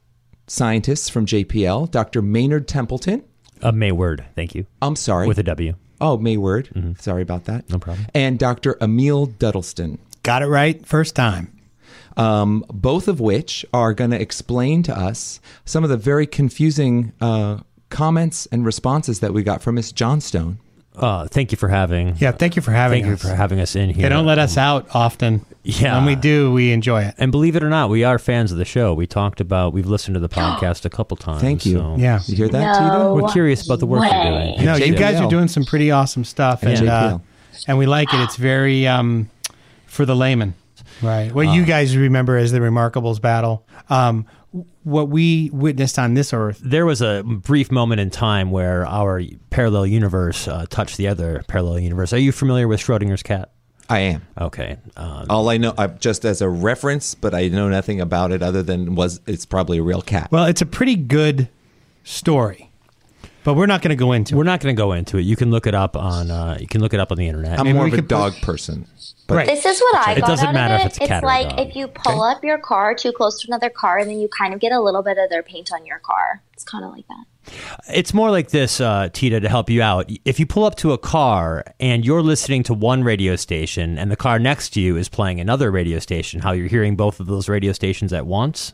scientists 0.47 1.09
from 1.09 1.25
JPL, 1.25 1.91
Dr. 1.91 2.21
Maynard 2.21 2.67
Templeton. 2.67 3.23
Uh, 3.61 3.71
Mayward, 3.71 4.23
thank 4.35 4.55
you. 4.55 4.65
I'm 4.81 4.95
sorry. 4.95 5.27
With 5.27 5.39
a 5.39 5.43
W. 5.43 5.73
oh, 5.99 6.17
Mayward. 6.17 6.69
Sorry 7.01 7.21
about 7.21 7.45
that. 7.45 7.69
No 7.69 7.79
problem. 7.79 8.07
And 8.13 8.39
Dr. 8.39 8.77
Emil 8.81 9.27
Duddleston. 9.27 9.97
Got 10.23 10.43
it 10.43 10.47
right 10.47 10.85
first 10.85 11.15
time. 11.15 11.53
um, 12.15 12.63
both 12.69 13.07
of 13.07 13.19
which 13.19 13.65
are 13.73 13.93
going 13.93 14.11
to 14.11 14.21
explain 14.21 14.83
to 14.83 14.97
us 14.97 15.39
some 15.65 15.83
of 15.83 15.89
the 15.89 15.97
very 15.97 16.25
confusing 16.27 17.13
uh, 17.21 17.57
comments 17.89 18.45
and 18.51 18.65
responses 18.65 19.19
that 19.19 19.33
we 19.33 19.43
got 19.43 19.61
from 19.61 19.75
Miss 19.75 19.91
Johnstone. 19.91 20.59
Uh, 20.97 21.27
thank 21.27 21.51
you 21.51 21.57
for 21.57 21.67
having. 21.67 22.15
Yeah, 22.17 22.31
thank 22.31 22.55
you 22.55 22.61
for 22.61 22.71
having 22.71 23.03
Thank 23.03 23.15
us. 23.15 23.23
you 23.23 23.29
for 23.29 23.35
having 23.35 23.59
us 23.59 23.75
in 23.75 23.89
here. 23.91 24.03
They 24.03 24.09
don't 24.09 24.25
let 24.25 24.39
us 24.39 24.57
out 24.57 24.87
often. 24.95 25.45
Yeah. 25.63 25.95
When 25.97 26.05
we 26.05 26.15
do, 26.15 26.51
we 26.53 26.71
enjoy 26.71 27.03
it. 27.03 27.15
And 27.17 27.31
believe 27.31 27.55
it 27.55 27.61
or 27.63 27.69
not, 27.69 27.89
we 27.89 28.03
are 28.03 28.17
fans 28.17 28.51
of 28.51 28.57
the 28.57 28.65
show. 28.65 28.93
We 28.93 29.05
talked 29.05 29.39
about, 29.41 29.73
we've 29.73 29.85
listened 29.85 30.15
to 30.15 30.19
the 30.19 30.29
podcast 30.41 30.85
a 30.85 30.89
couple 30.89 31.17
times. 31.17 31.41
Thank 31.41 31.65
you. 31.65 31.77
so 31.77 31.95
Yeah. 31.97 32.19
You 32.25 32.35
hear 32.35 32.49
that, 32.49 32.81
No. 32.81 33.13
We're 33.15 33.31
curious 33.31 33.65
about 33.65 33.79
the 33.79 33.85
work 33.85 34.01
you're 34.11 34.23
doing. 34.23 34.65
No, 34.65 34.75
you 34.75 34.95
guys 34.95 35.19
are 35.21 35.29
doing 35.29 35.47
some 35.47 35.65
pretty 35.65 35.91
awesome 35.91 36.23
stuff, 36.23 36.63
And 36.63 36.79
and 36.79 36.89
uh, 36.89 37.19
and 37.67 37.77
we 37.77 37.85
like 37.85 38.13
it. 38.13 38.19
It's 38.21 38.35
very 38.37 38.87
um, 38.87 39.29
for 39.87 40.05
the 40.05 40.15
layman, 40.15 40.53
right? 41.01 41.33
What 41.33 41.47
you 41.49 41.65
guys 41.65 41.97
remember 41.97 42.37
as 42.37 42.51
the 42.51 42.59
Remarkables 42.59 43.21
battle. 43.21 43.65
Um, 43.89 44.25
what 44.83 45.09
we 45.09 45.49
witnessed 45.51 45.99
on 45.99 46.13
this 46.13 46.33
earth. 46.33 46.59
There 46.63 46.85
was 46.85 47.01
a 47.01 47.23
brief 47.23 47.71
moment 47.71 47.99
in 48.01 48.09
time 48.09 48.51
where 48.51 48.85
our 48.85 49.21
parallel 49.49 49.85
universe 49.87 50.47
uh, 50.47 50.65
touched 50.69 50.97
the 50.97 51.07
other 51.07 51.43
parallel 51.47 51.79
universe. 51.79 52.13
Are 52.13 52.17
you 52.17 52.31
familiar 52.31 52.67
with 52.67 52.79
Schrodinger's 52.79 53.23
cat? 53.23 53.51
I 53.89 53.99
am. 53.99 54.27
Okay. 54.39 54.77
Uh, 54.97 55.25
All 55.29 55.49
I 55.49 55.57
know, 55.57 55.73
I, 55.77 55.87
just 55.87 56.25
as 56.25 56.41
a 56.41 56.49
reference, 56.49 57.15
but 57.15 57.33
I 57.33 57.47
know 57.47 57.69
nothing 57.69 58.01
about 58.01 58.31
it 58.31 58.41
other 58.41 58.61
than 58.61 58.95
was 58.95 59.21
it's 59.27 59.45
probably 59.45 59.77
a 59.77 59.83
real 59.83 60.01
cat. 60.01 60.29
Well, 60.31 60.45
it's 60.45 60.61
a 60.61 60.65
pretty 60.65 60.95
good 60.95 61.47
story, 62.03 62.66
but 63.47 63.53
we're 63.55 63.65
not 63.65 63.81
going 63.81 63.89
to 63.89 63.95
go 63.95 64.11
into 64.11 64.35
we're 64.35 64.41
it. 64.41 64.45
not 64.45 64.59
going 64.59 64.75
to 64.75 64.79
go 64.79 64.91
into 64.91 65.17
it. 65.17 65.21
You 65.21 65.37
can 65.37 65.51
look 65.51 65.67
it 65.67 65.73
up 65.73 65.95
on. 65.95 66.29
Uh, 66.29 66.57
you 66.59 66.67
can 66.67 66.81
look 66.81 66.93
it 66.93 66.99
up 66.99 67.11
on 67.13 67.17
the 67.17 67.27
internet. 67.27 67.57
I'm 67.59 67.65
maybe 67.65 67.75
more 67.75 67.85
we 67.85 67.91
of 67.91 67.93
a 67.93 67.97
could 67.97 68.09
put- 68.09 68.15
dog 68.15 68.33
person. 68.41 68.85
But 69.25 69.35
Right. 69.35 69.45
This 69.47 69.65
is 69.65 69.79
what 69.79 70.07
I 70.07 70.13
It 70.13 70.19
got 70.21 70.27
doesn't 70.27 70.47
out 70.47 70.53
matter 70.53 70.73
of 70.75 70.79
if 70.81 70.85
it. 70.85 70.87
it's 70.87 70.97
a 70.97 71.07
cat 71.07 71.23
or 71.23 71.25
a 71.25 71.29
like 71.29 71.49
dog. 71.49 71.59
if 71.67 71.75
you 71.75 71.87
pull 71.89 72.23
up 72.23 72.43
your 72.43 72.57
car 72.57 72.93
too 72.95 73.11
close 73.11 73.41
to 73.41 73.47
another 73.49 73.69
car, 73.69 73.97
and 73.99 74.09
then 74.09 74.19
you 74.19 74.27
kind 74.29 74.53
of 74.53 74.59
get 74.61 74.71
a 74.73 74.79
little 74.81 75.01
bit 75.03 75.17
of 75.17 75.29
their 75.29 75.43
paint 75.43 75.69
on 75.73 75.85
your 75.85 75.99
car. 75.99 76.41
It's 76.53 76.63
kind 76.63 76.83
of 76.85 76.91
like 76.91 77.05
that. 77.07 77.25
It's 77.93 78.13
more 78.13 78.29
like 78.31 78.49
this, 78.51 78.79
uh, 78.81 79.09
Tita, 79.11 79.39
to 79.41 79.49
help 79.49 79.69
you 79.69 79.81
out. 79.81 80.09
If 80.25 80.39
you 80.39 80.45
pull 80.45 80.63
up 80.65 80.75
to 80.75 80.91
a 80.93 80.97
car 80.97 81.63
and 81.79 82.05
you're 82.05 82.21
listening 82.21 82.63
to 82.63 82.73
one 82.73 83.03
radio 83.03 83.35
station 83.37 83.97
and 83.97 84.09
the 84.11 84.15
car 84.17 84.39
next 84.39 84.69
to 84.71 84.81
you 84.81 84.95
is 84.97 85.07
playing 85.09 85.39
another 85.41 85.71
radio 85.71 85.99
station, 85.99 86.41
how 86.41 86.51
you're 86.53 86.67
hearing 86.67 86.95
both 86.95 87.19
of 87.21 87.27
those 87.27 87.47
radio 87.49 87.71
stations 87.73 88.11
at 88.13 88.25
once, 88.25 88.73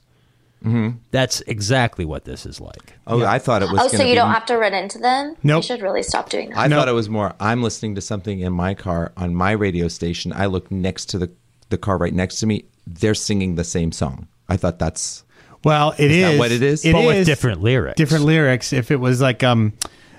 Mm-hmm. 0.65 0.97
that's 1.11 1.41
exactly 1.41 2.05
what 2.05 2.23
this 2.25 2.45
is 2.45 2.61
like. 2.61 2.93
oh, 3.07 3.23
I 3.25 3.37
thought 3.39 3.61
it 3.63 3.69
was. 3.71 3.81
Oh, 3.81 3.87
so 3.89 4.03
you 4.03 4.11
be- 4.11 4.15
don't 4.15 4.31
have 4.31 4.45
to 4.47 4.57
run 4.57 4.73
into 4.73 4.97
them? 4.97 5.35
Nope. 5.43 5.63
You 5.63 5.67
should 5.67 5.81
really 5.81 6.03
stop 6.03 6.29
doing 6.29 6.49
that. 6.49 6.57
I 6.57 6.67
No. 6.67 6.77
thought 6.77 6.87
it 6.87 6.93
was 6.93 7.09
more. 7.09 7.33
I'm 7.39 7.61
listening 7.61 7.95
to 7.95 8.01
something 8.01 8.39
in 8.39 8.53
my 8.53 8.73
car 8.73 9.11
on 9.17 9.35
my 9.35 9.51
radio 9.51 9.87
station. 9.89 10.31
I 10.33 10.45
look 10.45 10.71
next 10.71 11.05
to 11.09 11.17
the 11.17 11.31
the 11.69 11.77
car 11.77 11.97
right 11.97 12.13
next 12.13 12.39
to 12.39 12.45
me. 12.45 12.65
They're 12.87 13.15
singing 13.15 13.55
the 13.55 13.63
same 13.63 13.91
song. 13.91 14.27
I 14.47 14.57
thought 14.57 14.77
that's 14.79 15.23
Well, 15.63 15.93
it 15.97 16.11
is 16.11 16.31
that 16.33 16.37
what 16.39 16.51
it 16.51 16.61
is? 16.61 16.85
It 16.85 16.93
But 16.93 17.05
with 17.05 17.25
different 17.25 17.61
lyrics. 17.61 17.97
Different 17.97 18.25
lyrics. 18.25 18.71
If 18.73 18.91
it 18.91 18.97
was 18.97 19.19
like 19.21 19.43
um, 19.43 19.73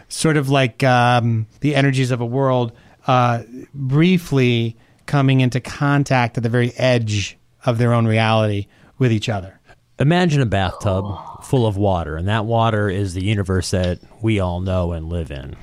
sort 0.08 0.36
of 0.36 0.48
like 0.50 0.82
um, 0.82 1.46
the 1.60 1.74
energies 1.74 2.10
of 2.10 2.20
a 2.20 2.26
world, 2.26 2.72
uh, 3.06 3.42
briefly 3.74 4.76
coming 5.06 5.40
into 5.40 5.60
contact 5.60 6.36
at 6.36 6.42
the 6.42 6.48
very 6.48 6.72
edge 6.76 7.38
of 7.64 7.78
their 7.78 7.92
own 7.94 8.06
reality 8.06 8.66
with 8.98 9.12
each 9.12 9.28
other. 9.28 9.60
Imagine 9.98 10.40
a 10.40 10.46
bathtub 10.46 11.44
full 11.44 11.66
of 11.66 11.76
water, 11.76 12.16
and 12.16 12.26
that 12.28 12.46
water 12.46 12.88
is 12.88 13.14
the 13.14 13.24
universe 13.24 13.70
that 13.70 14.00
we 14.20 14.40
all 14.40 14.60
know 14.60 14.92
and 14.92 15.08
live 15.08 15.30
in. 15.30 15.56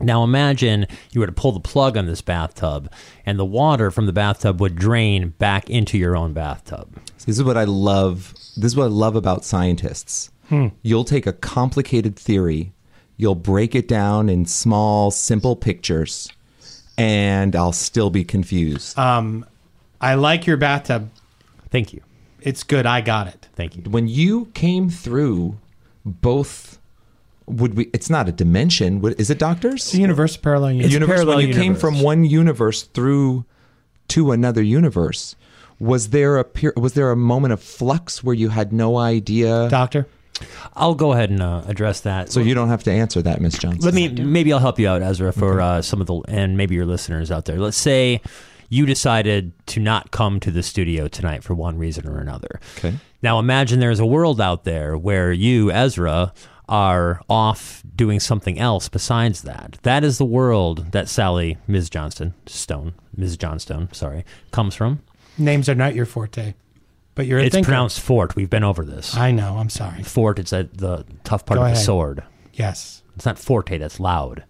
Now 0.00 0.24
imagine 0.24 0.86
you 1.12 1.20
were 1.20 1.26
to 1.26 1.32
pull 1.32 1.52
the 1.52 1.60
plug 1.60 1.96
on 1.96 2.06
this 2.06 2.22
bathtub, 2.22 2.90
and 3.26 3.38
the 3.38 3.44
water 3.44 3.90
from 3.90 4.06
the 4.06 4.12
bathtub 4.12 4.60
would 4.60 4.76
drain 4.76 5.30
back 5.38 5.68
into 5.68 5.98
your 5.98 6.16
own 6.16 6.32
bathtub. 6.32 6.88
This 7.26 7.38
is 7.38 7.44
what 7.44 7.56
I 7.56 7.64
love. 7.64 8.32
This 8.56 8.72
is 8.72 8.76
what 8.76 8.84
I 8.84 8.88
love 8.88 9.14
about 9.16 9.44
scientists. 9.44 10.30
You'll 10.82 11.04
take 11.04 11.26
a 11.26 11.32
complicated 11.32 12.16
theory, 12.16 12.72
you'll 13.16 13.34
break 13.34 13.74
it 13.74 13.88
down 13.88 14.28
in 14.28 14.46
small, 14.46 15.10
simple 15.10 15.56
pictures, 15.56 16.30
and 16.96 17.56
I'll 17.56 17.72
still 17.72 18.10
be 18.10 18.24
confused. 18.24 18.96
Um, 18.98 19.44
I 20.00 20.14
like 20.14 20.46
your 20.46 20.56
bathtub. 20.56 21.10
Thank 21.70 21.92
you. 21.92 22.02
It's 22.44 22.62
good. 22.62 22.84
I 22.84 23.00
got 23.00 23.26
it. 23.26 23.48
Thank 23.54 23.74
you. 23.74 23.82
when 23.84 24.06
you 24.06 24.46
came 24.52 24.90
through 24.90 25.56
both, 26.04 26.78
would 27.46 27.74
we? 27.74 27.90
It's 27.94 28.10
not 28.10 28.28
a 28.28 28.32
dimension. 28.32 29.00
Would, 29.00 29.18
is 29.18 29.30
it 29.30 29.38
doctors? 29.38 29.86
It's 29.86 29.94
a 29.94 29.98
universe 29.98 30.36
parallel 30.36 30.72
universe. 30.72 30.92
universe. 30.92 31.16
parallel 31.16 31.36
when 31.38 31.48
you 31.48 31.54
came 31.54 31.74
from 31.74 32.00
one 32.02 32.24
universe 32.24 32.82
through 32.82 33.46
to 34.08 34.30
another 34.30 34.62
universe, 34.62 35.36
was 35.80 36.10
there 36.10 36.36
a 36.36 36.44
per- 36.44 36.74
was 36.76 36.92
there 36.92 37.10
a 37.10 37.16
moment 37.16 37.54
of 37.54 37.62
flux 37.62 38.22
where 38.22 38.34
you 38.34 38.50
had 38.50 38.72
no 38.72 38.98
idea? 38.98 39.68
Doctor. 39.70 40.06
I'll 40.74 40.96
go 40.96 41.12
ahead 41.12 41.30
and 41.30 41.40
uh, 41.40 41.62
address 41.66 42.00
that. 42.00 42.30
so 42.30 42.40
you 42.40 42.54
don't 42.54 42.68
have 42.68 42.82
to 42.84 42.90
answer 42.90 43.22
that, 43.22 43.40
Miss 43.40 43.56
Johnson. 43.56 43.80
Let 43.82 43.94
me 43.94 44.08
maybe 44.08 44.52
I'll 44.52 44.58
help 44.58 44.78
you 44.78 44.88
out, 44.88 45.00
Ezra, 45.00 45.32
for 45.32 45.60
uh, 45.60 45.80
some 45.80 46.00
of 46.00 46.08
the 46.08 46.20
and 46.28 46.56
maybe 46.56 46.74
your 46.74 46.86
listeners 46.86 47.30
out 47.30 47.44
there. 47.46 47.58
Let's 47.58 47.76
say 47.76 48.20
you 48.74 48.86
decided 48.86 49.52
to 49.66 49.80
not 49.80 50.10
come 50.10 50.40
to 50.40 50.50
the 50.50 50.62
studio 50.62 51.06
tonight 51.08 51.44
for 51.44 51.54
one 51.54 51.78
reason 51.78 52.08
or 52.08 52.18
another. 52.18 52.60
Okay. 52.78 52.94
Now 53.22 53.38
imagine 53.38 53.78
there's 53.80 54.00
a 54.00 54.06
world 54.06 54.40
out 54.40 54.64
there 54.64 54.98
where 54.98 55.32
you, 55.32 55.70
Ezra, 55.70 56.32
are 56.68 57.20
off 57.28 57.82
doing 57.94 58.18
something 58.18 58.58
else 58.58 58.88
besides 58.88 59.42
that. 59.42 59.78
That 59.82 60.02
is 60.02 60.18
the 60.18 60.24
world 60.24 60.92
that 60.92 61.08
Sally, 61.08 61.56
Ms. 61.68 61.88
Johnston, 61.90 62.34
Stone, 62.46 62.94
Ms. 63.16 63.36
Johnstone, 63.36 63.88
sorry, 63.92 64.24
comes 64.50 64.74
from. 64.74 65.00
Names 65.38 65.68
are 65.68 65.74
not 65.74 65.94
your 65.94 66.06
forte, 66.06 66.54
but 67.14 67.26
you're 67.26 67.38
a 67.38 67.44
It's 67.44 67.54
thinker. 67.54 67.66
pronounced 67.66 68.00
Fort. 68.00 68.34
We've 68.34 68.50
been 68.50 68.64
over 68.64 68.84
this. 68.84 69.16
I 69.16 69.30
know. 69.30 69.56
I'm 69.58 69.68
sorry. 69.70 70.02
Fort. 70.02 70.38
It's 70.38 70.52
at 70.52 70.76
the 70.78 71.04
tough 71.22 71.44
part 71.46 71.58
Go 71.58 71.64
of 71.64 71.70
the 71.70 71.76
sword. 71.76 72.22
Yes. 72.54 73.02
It's 73.14 73.26
not 73.26 73.38
Forte. 73.38 73.78
That's 73.78 74.00
loud. 74.00 74.44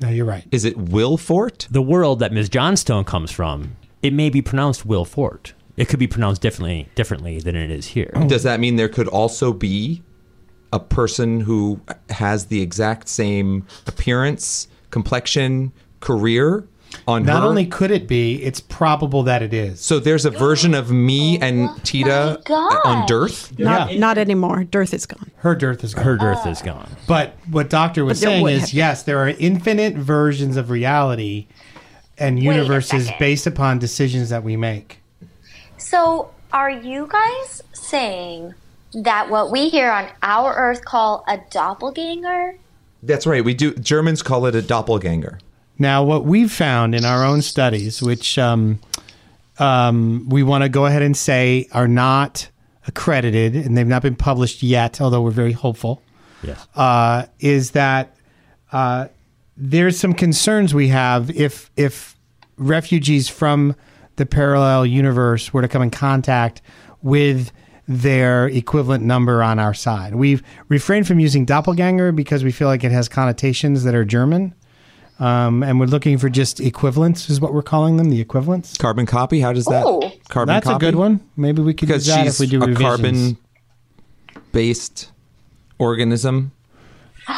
No, 0.00 0.08
you're 0.08 0.26
right. 0.26 0.44
Is 0.50 0.64
it 0.64 0.76
Will 0.76 1.16
Fort? 1.16 1.66
the 1.70 1.82
world 1.82 2.18
that 2.18 2.32
Ms. 2.32 2.48
Johnstone 2.48 3.04
comes 3.04 3.30
from, 3.30 3.76
it 4.02 4.12
may 4.12 4.28
be 4.30 4.42
pronounced 4.42 4.84
Will 4.84 5.04
Fort. 5.04 5.54
It 5.76 5.88
could 5.88 5.98
be 5.98 6.06
pronounced 6.06 6.40
differently 6.40 6.88
differently 6.94 7.40
than 7.40 7.56
it 7.56 7.70
is 7.70 7.88
here. 7.88 8.12
Oh. 8.14 8.28
Does 8.28 8.44
that 8.44 8.60
mean 8.60 8.76
there 8.76 8.88
could 8.88 9.08
also 9.08 9.52
be 9.52 10.02
a 10.72 10.78
person 10.80 11.40
who 11.40 11.80
has 12.10 12.46
the 12.46 12.60
exact 12.60 13.08
same 13.08 13.66
appearance, 13.86 14.68
complexion, 14.90 15.72
career 16.00 16.66
on 17.06 17.24
Not 17.24 17.42
her? 17.42 17.48
only 17.48 17.66
could 17.66 17.90
it 17.90 18.06
be, 18.08 18.42
it's 18.42 18.60
probable 18.60 19.22
that 19.24 19.42
it 19.42 19.52
is. 19.54 19.80
So 19.80 19.98
there's 19.98 20.24
a 20.24 20.30
version 20.30 20.74
of 20.74 20.90
me 20.90 21.38
oh 21.40 21.44
and 21.44 21.84
Tita 21.84 22.40
on 22.84 23.06
Dearth. 23.06 23.58
Not, 23.58 23.92
Yeah. 23.92 23.98
not 23.98 24.18
anymore. 24.18 24.64
Dearth 24.64 24.94
is 24.94 25.06
gone. 25.06 25.30
Her 25.36 25.54
dearth 25.54 25.84
is 25.84 25.94
gone. 25.94 26.04
Her 26.04 26.16
dearth 26.16 26.46
is 26.46 26.62
gone. 26.62 26.88
But 27.06 27.34
what 27.50 27.70
Doctor 27.70 28.04
was 28.04 28.20
But 28.20 28.26
there 28.26 28.30
saying 28.36 28.42
would 28.44 28.52
is, 28.54 28.60
have- 28.62 28.72
yes, 28.72 29.02
there 29.02 29.18
are 29.18 29.28
infinite 29.28 29.94
versions 29.94 30.56
of 30.56 30.70
reality 30.70 31.46
and 32.18 32.38
a 32.38 32.42
universes 32.42 33.04
second. 33.06 33.18
based 33.18 33.46
upon 33.46 33.78
decisions 33.78 34.28
that 34.30 34.44
we 34.44 34.56
make. 34.56 35.00
So, 35.76 36.30
are 36.52 36.70
you 36.70 37.08
guys 37.10 37.62
saying 37.72 38.54
that 38.94 39.28
what 39.28 39.50
we 39.50 39.68
here 39.68 39.90
on 39.90 40.06
our 40.22 40.54
Earth 40.54 40.84
call 40.84 41.24
a 41.26 41.38
doppelganger? 41.50 42.56
That's 43.02 43.26
right. 43.26 43.44
We 43.44 43.52
do. 43.54 43.74
Germans 43.74 44.22
call 44.22 44.46
it 44.46 44.54
a 44.54 44.62
doppelganger. 44.62 45.38
Now, 45.78 46.04
what 46.04 46.24
we've 46.24 46.52
found 46.52 46.94
in 46.94 47.04
our 47.04 47.24
own 47.24 47.42
studies, 47.42 48.00
which 48.02 48.38
um, 48.38 48.78
um, 49.58 50.28
we 50.28 50.42
want 50.42 50.62
to 50.62 50.68
go 50.68 50.86
ahead 50.86 51.02
and 51.02 51.16
say 51.16 51.68
are 51.72 51.88
not 51.88 52.48
accredited 52.86 53.56
and 53.56 53.76
they've 53.76 53.86
not 53.86 54.02
been 54.02 54.16
published 54.16 54.62
yet, 54.62 55.00
although 55.00 55.22
we're 55.22 55.30
very 55.30 55.52
hopeful, 55.52 56.02
Yes. 56.42 56.66
uh, 56.74 57.24
is 57.40 57.72
that 57.72 58.16
uh, 58.72 59.08
there's 59.56 59.98
some 59.98 60.12
concerns 60.14 60.74
we 60.74 60.88
have 60.88 61.30
if 61.30 61.70
if 61.76 62.16
refugees 62.56 63.28
from 63.28 63.74
the 64.16 64.26
parallel 64.26 64.86
universe 64.86 65.52
were 65.52 65.62
to 65.62 65.68
come 65.68 65.82
in 65.82 65.90
contact 65.90 66.60
with 67.02 67.50
their 67.88 68.46
equivalent 68.48 69.04
number 69.04 69.42
on 69.42 69.58
our 69.58 69.74
side. 69.74 70.14
We've 70.14 70.42
refrained 70.68 71.06
from 71.06 71.18
using 71.18 71.44
doppelganger 71.44 72.12
because 72.12 72.44
we 72.44 72.50
feel 72.52 72.68
like 72.68 72.84
it 72.84 72.92
has 72.92 73.08
connotations 73.08 73.84
that 73.84 73.94
are 73.94 74.04
German. 74.04 74.54
Um, 75.20 75.62
and 75.62 75.78
we're 75.78 75.86
looking 75.86 76.18
for 76.18 76.28
just 76.28 76.58
equivalents, 76.60 77.30
is 77.30 77.40
what 77.40 77.54
we're 77.54 77.62
calling 77.62 77.98
them, 77.98 78.10
the 78.10 78.20
equivalents. 78.20 78.76
Carbon 78.76 79.06
copy. 79.06 79.40
How 79.40 79.52
does 79.52 79.66
that? 79.66 79.86
Ooh. 79.86 80.10
Carbon 80.28 80.54
That's 80.54 80.64
copy? 80.66 80.84
a 80.86 80.90
good 80.90 80.96
one. 80.96 81.20
Maybe 81.36 81.62
we 81.62 81.72
could 81.72 81.86
because 81.86 82.06
use 82.06 82.16
that 82.16 82.26
if 82.26 82.40
we 82.40 82.46
do 82.48 82.62
a 82.62 82.66
revisions. 82.66 83.36
carbon-based 84.42 85.12
organism. 85.78 86.52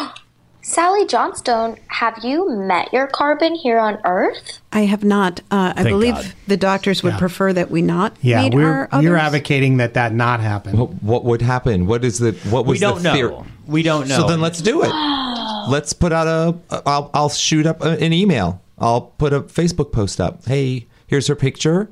Sally 0.62 1.06
Johnstone, 1.06 1.76
have 1.87 2.18
you 2.25 2.50
met 2.50 2.92
your 2.92 3.06
carbon 3.06 3.54
here 3.54 3.78
on 3.78 3.99
Earth? 4.04 4.59
I 4.73 4.80
have 4.80 5.04
not. 5.04 5.38
Uh, 5.50 5.73
I 5.76 5.83
Thank 5.85 5.88
believe 5.90 6.14
God. 6.14 6.33
the 6.49 6.56
doctors 6.56 7.04
would 7.04 7.12
Yeah. 7.12 7.18
prefer 7.18 7.52
that 7.52 7.71
we 7.71 7.83
not 7.83 8.16
Yeah, 8.21 8.42
meet 8.42 8.54
we're 8.54 8.88
our 8.90 9.00
you're 9.00 9.16
advocating 9.16 9.76
that 9.76 9.95
that 9.95 10.12
not 10.12 10.40
happen. 10.40 10.76
What, 10.76 11.02
what 11.04 11.25
would 11.25 11.40
happen? 11.42 11.87
What 11.87 12.04
is 12.04 12.18
the 12.18 12.33
what 12.50 12.66
was 12.66 12.76
We 12.76 12.80
don't 12.80 12.97
the 12.97 13.02
know. 13.04 13.14
theory? 13.14 13.35
We 13.68 13.83
don't 13.85 14.09
know. 14.09 14.16
So 14.16 14.26
then 14.26 14.40
let's 14.40 14.61
do 14.61 14.83
it. 14.83 14.90
let's 15.69 15.93
put 15.93 16.13
out 16.13 16.27
a. 16.27 16.83
I'll 16.87 17.11
I'll 17.15 17.29
shoot 17.29 17.67
up 17.67 17.83
an 17.83 18.13
email. 18.13 18.63
I'll 18.79 19.01
put 19.03 19.33
a 19.33 19.41
Facebook 19.43 19.93
post 19.93 20.21
up. 20.21 20.45
Hey, 20.45 20.87
here's 21.07 21.27
her 21.29 21.37
picture. 21.37 21.89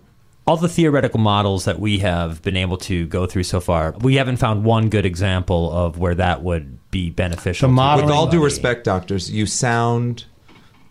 all 0.46 0.56
the 0.58 0.68
theoretical 0.68 1.18
models 1.20 1.64
that 1.64 1.80
we 1.80 1.98
have 2.00 2.42
been 2.42 2.56
able 2.56 2.76
to 2.76 3.06
go 3.06 3.24
through 3.26 3.44
so 3.44 3.60
far, 3.60 3.92
we 4.00 4.16
haven't 4.16 4.36
found 4.36 4.62
one 4.64 4.90
good 4.90 5.06
example 5.06 5.72
of 5.72 5.98
where 5.98 6.14
that 6.14 6.42
would 6.42 6.78
be 6.90 7.08
beneficial. 7.10 7.68
to 7.68 8.02
With 8.02 8.10
all 8.10 8.26
due 8.26 8.44
respect, 8.44 8.84
doctors, 8.84 9.30
you 9.30 9.46
sound 9.46 10.26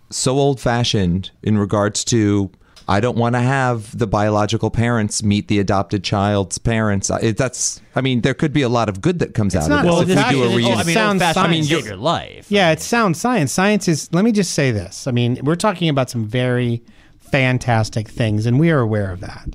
so 0.09 0.37
old 0.37 0.59
fashioned 0.59 1.31
in 1.43 1.57
regards 1.57 2.03
to. 2.05 2.49
I 2.87 2.99
don't 2.99 3.17
want 3.17 3.35
to 3.35 3.39
have 3.41 3.97
the 3.97 4.07
biological 4.07 4.69
parents 4.69 5.23
meet 5.23 5.47
the 5.47 5.59
adopted 5.59 6.03
child's 6.03 6.57
parents. 6.57 7.09
I- 7.09 7.19
It, 7.19 7.37
that's. 7.37 7.81
I 7.95 8.01
mean, 8.01 8.21
there 8.21 8.33
could 8.33 8.51
be 8.53 8.61
a 8.61 8.69
lot 8.69 8.89
of 8.89 9.01
good 9.01 9.19
that 9.19 9.33
comes 9.33 9.55
It's 9.55 9.65
out 9.65 9.69
not 9.69 9.85
of 9.85 9.91
old 9.91 10.07
this 10.07 10.19
if 10.19 10.27
we 10.27 10.33
do 10.33 10.39
a 10.41 10.45
fashioned. 10.45 10.57
reunion. 10.57 10.79
It 10.89 10.93
sounds 10.93 11.21
I 11.21 11.25
mean, 11.47 11.63
science. 11.63 11.69
save 11.69 11.85
your 11.85 11.95
life. 11.97 12.45
Yeah, 12.49 12.71
it's 12.71 12.83
sound 12.83 13.15
science. 13.17 13.51
Science 13.51 13.87
is. 13.87 14.09
Let 14.13 14.25
me 14.25 14.31
just 14.31 14.51
say 14.53 14.71
this. 14.71 15.07
I 15.07 15.11
mean, 15.11 15.39
we're 15.43 15.55
talking 15.55 15.89
about 15.89 16.09
some 16.09 16.25
very 16.25 16.83
fantastic 17.19 18.07
things, 18.09 18.45
and 18.45 18.59
we 18.59 18.69
are 18.71 18.79
aware 18.79 19.11
of 19.11 19.19
that. 19.21 19.47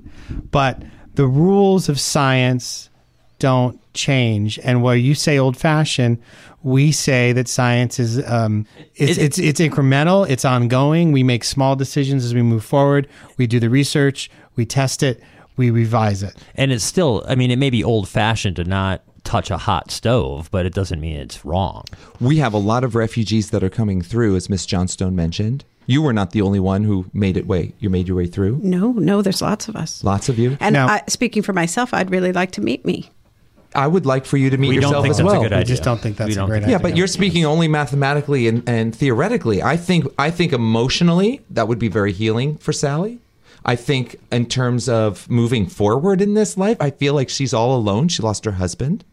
But 0.51 0.83
the 1.15 1.27
rules 1.27 1.89
of 1.89 1.99
science 2.01 2.88
don't 3.39 3.81
change. 3.95 4.59
And 4.65 4.83
where 4.83 4.97
you 4.97 5.15
say 5.15 5.39
old 5.39 5.57
fashioned, 5.57 6.19
we 6.63 6.93
say 6.93 7.33
that 7.33 7.49
science 7.49 7.99
is 7.99 8.25
um, 8.29 8.67
it's, 8.95 9.19
It- 9.19 9.23
it's 9.25 9.39
it's 9.39 9.61
incremental. 9.61 10.29
It's 10.29 10.45
ongoing. 10.45 11.13
We 11.13 11.23
make 11.23 11.45
small 11.45 11.77
decisions 11.77 12.25
as 12.25 12.35
we 12.35 12.43
move 12.43 12.65
forward. 12.65 13.09
We 13.37 13.47
do 13.47 13.61
the 13.61 13.71
research. 13.71 14.31
We 14.57 14.67
test 14.67 15.03
it. 15.03 15.23
We 15.57 15.71
revise 15.71 16.23
it. 16.23 16.37
And 16.55 16.71
it's 16.73 16.85
still, 16.85 17.25
I 17.29 17.35
mean, 17.35 17.51
it 17.51 17.59
may 17.59 17.71
be 17.71 17.83
old 17.83 18.09
fashioned 18.09 18.57
to 18.57 18.65
not 18.65 19.03
touch 19.25 19.51
a 19.51 19.57
hot 19.59 19.91
stove, 19.91 20.49
but 20.51 20.65
it 20.67 20.73
doesn't 20.73 21.01
mean 21.01 21.17
it's 21.17 21.45
wrong. 21.45 21.85
We 22.21 22.37
have 22.39 22.55
a 22.55 22.59
lot 22.59 22.83
of 22.85 22.95
refugees 22.95 23.51
that 23.51 23.63
are 23.65 23.69
coming 23.69 24.01
through, 24.01 24.37
as 24.37 24.49
Miss 24.49 24.65
Johnstone 24.67 25.15
mentioned. 25.17 25.65
You 25.87 26.03
were 26.03 26.13
not 26.13 26.31
the 26.31 26.43
only 26.43 26.61
one 26.61 26.85
who 26.85 27.07
made 27.13 27.37
it 27.37 27.47
way. 27.47 27.73
You 27.81 27.91
made 27.91 28.07
your 28.09 28.17
way 28.17 28.27
through. 28.27 28.61
No, 28.63 28.93
no, 28.93 29.21
there's 29.23 29.43
lots 29.43 29.69
of 29.69 29.75
us. 29.77 30.05
Lots 30.05 30.29
of 30.29 30.39
you. 30.39 30.57
And 30.61 30.77
I, 30.77 31.03
speaking 31.09 31.43
for 31.43 31.53
myself, 31.53 31.93
I'd 31.95 32.11
really 32.11 32.33
like 32.33 32.53
to 32.53 32.61
meet 32.61 32.85
me. 32.85 33.11
I 33.75 33.87
would 33.87 34.07
like 34.07 34.25
for 34.25 34.37
you 34.37 34.51
to 34.51 34.57
meet 34.57 34.69
We 34.69 34.75
don't 34.77 34.85
yourself 34.85 35.05
think 35.05 35.11
as 35.13 35.17
that's 35.19 35.29
a 35.29 35.33
well. 35.33 35.43
good 35.43 35.53
We 35.59 35.65
just 35.65 35.83
don't 35.83 36.01
think 36.01 36.17
that's 36.17 36.29
We 36.29 36.33
a 36.33 36.37
don't 36.37 36.49
great 36.49 36.63
think 36.63 36.67
idea. 36.67 36.77
Yeah, 36.79 36.83
but 36.83 36.97
you're 36.97 37.07
speaking 37.07 37.45
only 37.45 37.69
mathematically 37.69 38.49
and, 38.49 38.67
and 38.69 38.95
theoretically. 38.97 39.63
I 39.63 39.77
think 39.77 40.07
I 40.19 40.31
think 40.31 40.53
emotionally 40.53 41.43
that 41.51 41.69
would 41.69 41.79
be 41.79 41.89
very 41.89 42.13
healing 42.13 42.57
for 42.59 42.73
Sally. 42.73 43.19
I 43.65 43.77
think 43.77 44.17
in 44.33 44.47
terms 44.47 44.89
of 44.89 45.29
moving 45.29 45.67
forward 45.67 46.23
in 46.23 46.33
this 46.35 46.57
life, 46.57 46.79
I 46.81 46.91
feel 46.91 47.13
like 47.13 47.29
she's 47.29 47.53
all 47.53 47.77
alone. 47.77 48.09
She 48.09 48.23
lost 48.23 48.45
her 48.47 48.53
husband. 48.53 49.05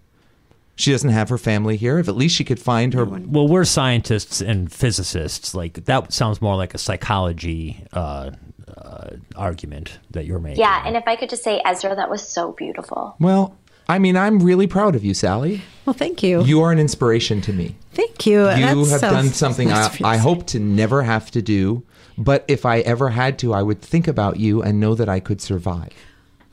She 0.77 0.91
doesn't 0.91 1.09
have 1.09 1.29
her 1.29 1.37
family 1.37 1.77
here. 1.77 1.99
If 1.99 2.07
at 2.07 2.15
least 2.15 2.35
she 2.35 2.43
could 2.43 2.59
find 2.59 2.93
her 2.93 3.05
Well, 3.05 3.47
we're 3.47 3.65
scientists 3.65 4.41
and 4.41 4.71
physicists. 4.71 5.53
Like 5.53 5.85
that 5.85 6.13
sounds 6.13 6.41
more 6.41 6.55
like 6.55 6.73
a 6.73 6.77
psychology 6.77 7.85
uh, 7.93 8.31
uh, 8.67 9.09
argument 9.35 9.99
that 10.11 10.25
you're 10.25 10.39
making. 10.39 10.59
Yeah, 10.59 10.83
and 10.85 10.95
if 10.97 11.03
I 11.07 11.15
could 11.15 11.29
just 11.29 11.43
say, 11.43 11.61
Ezra, 11.65 11.95
that 11.95 12.09
was 12.09 12.25
so 12.27 12.51
beautiful. 12.53 13.15
Well, 13.19 13.55
I 13.87 13.99
mean, 13.99 14.17
I'm 14.17 14.39
really 14.39 14.67
proud 14.67 14.95
of 14.95 15.03
you, 15.03 15.13
Sally. 15.13 15.61
Well, 15.85 15.93
thank 15.93 16.23
you. 16.23 16.43
You 16.43 16.61
are 16.61 16.71
an 16.71 16.79
inspiration 16.79 17.41
to 17.41 17.53
me. 17.53 17.75
Thank 17.93 18.25
you. 18.25 18.41
You 18.41 18.45
That 18.45 18.61
have 18.61 18.87
sounds 18.87 19.01
done 19.01 19.27
something 19.29 19.69
nice 19.69 19.83
I, 19.83 19.85
of 19.87 19.93
you 19.93 20.03
to 20.03 20.07
I 20.07 20.17
hope 20.17 20.47
to 20.47 20.59
never 20.59 21.03
have 21.03 21.29
to 21.31 21.41
do. 21.41 21.83
But 22.17 22.45
if 22.47 22.65
I 22.65 22.79
ever 22.79 23.09
had 23.09 23.37
to, 23.39 23.53
I 23.53 23.61
would 23.61 23.81
think 23.81 24.07
about 24.07 24.37
you 24.37 24.61
and 24.63 24.79
know 24.79 24.95
that 24.95 25.09
I 25.09 25.19
could 25.19 25.41
survive. 25.41 25.91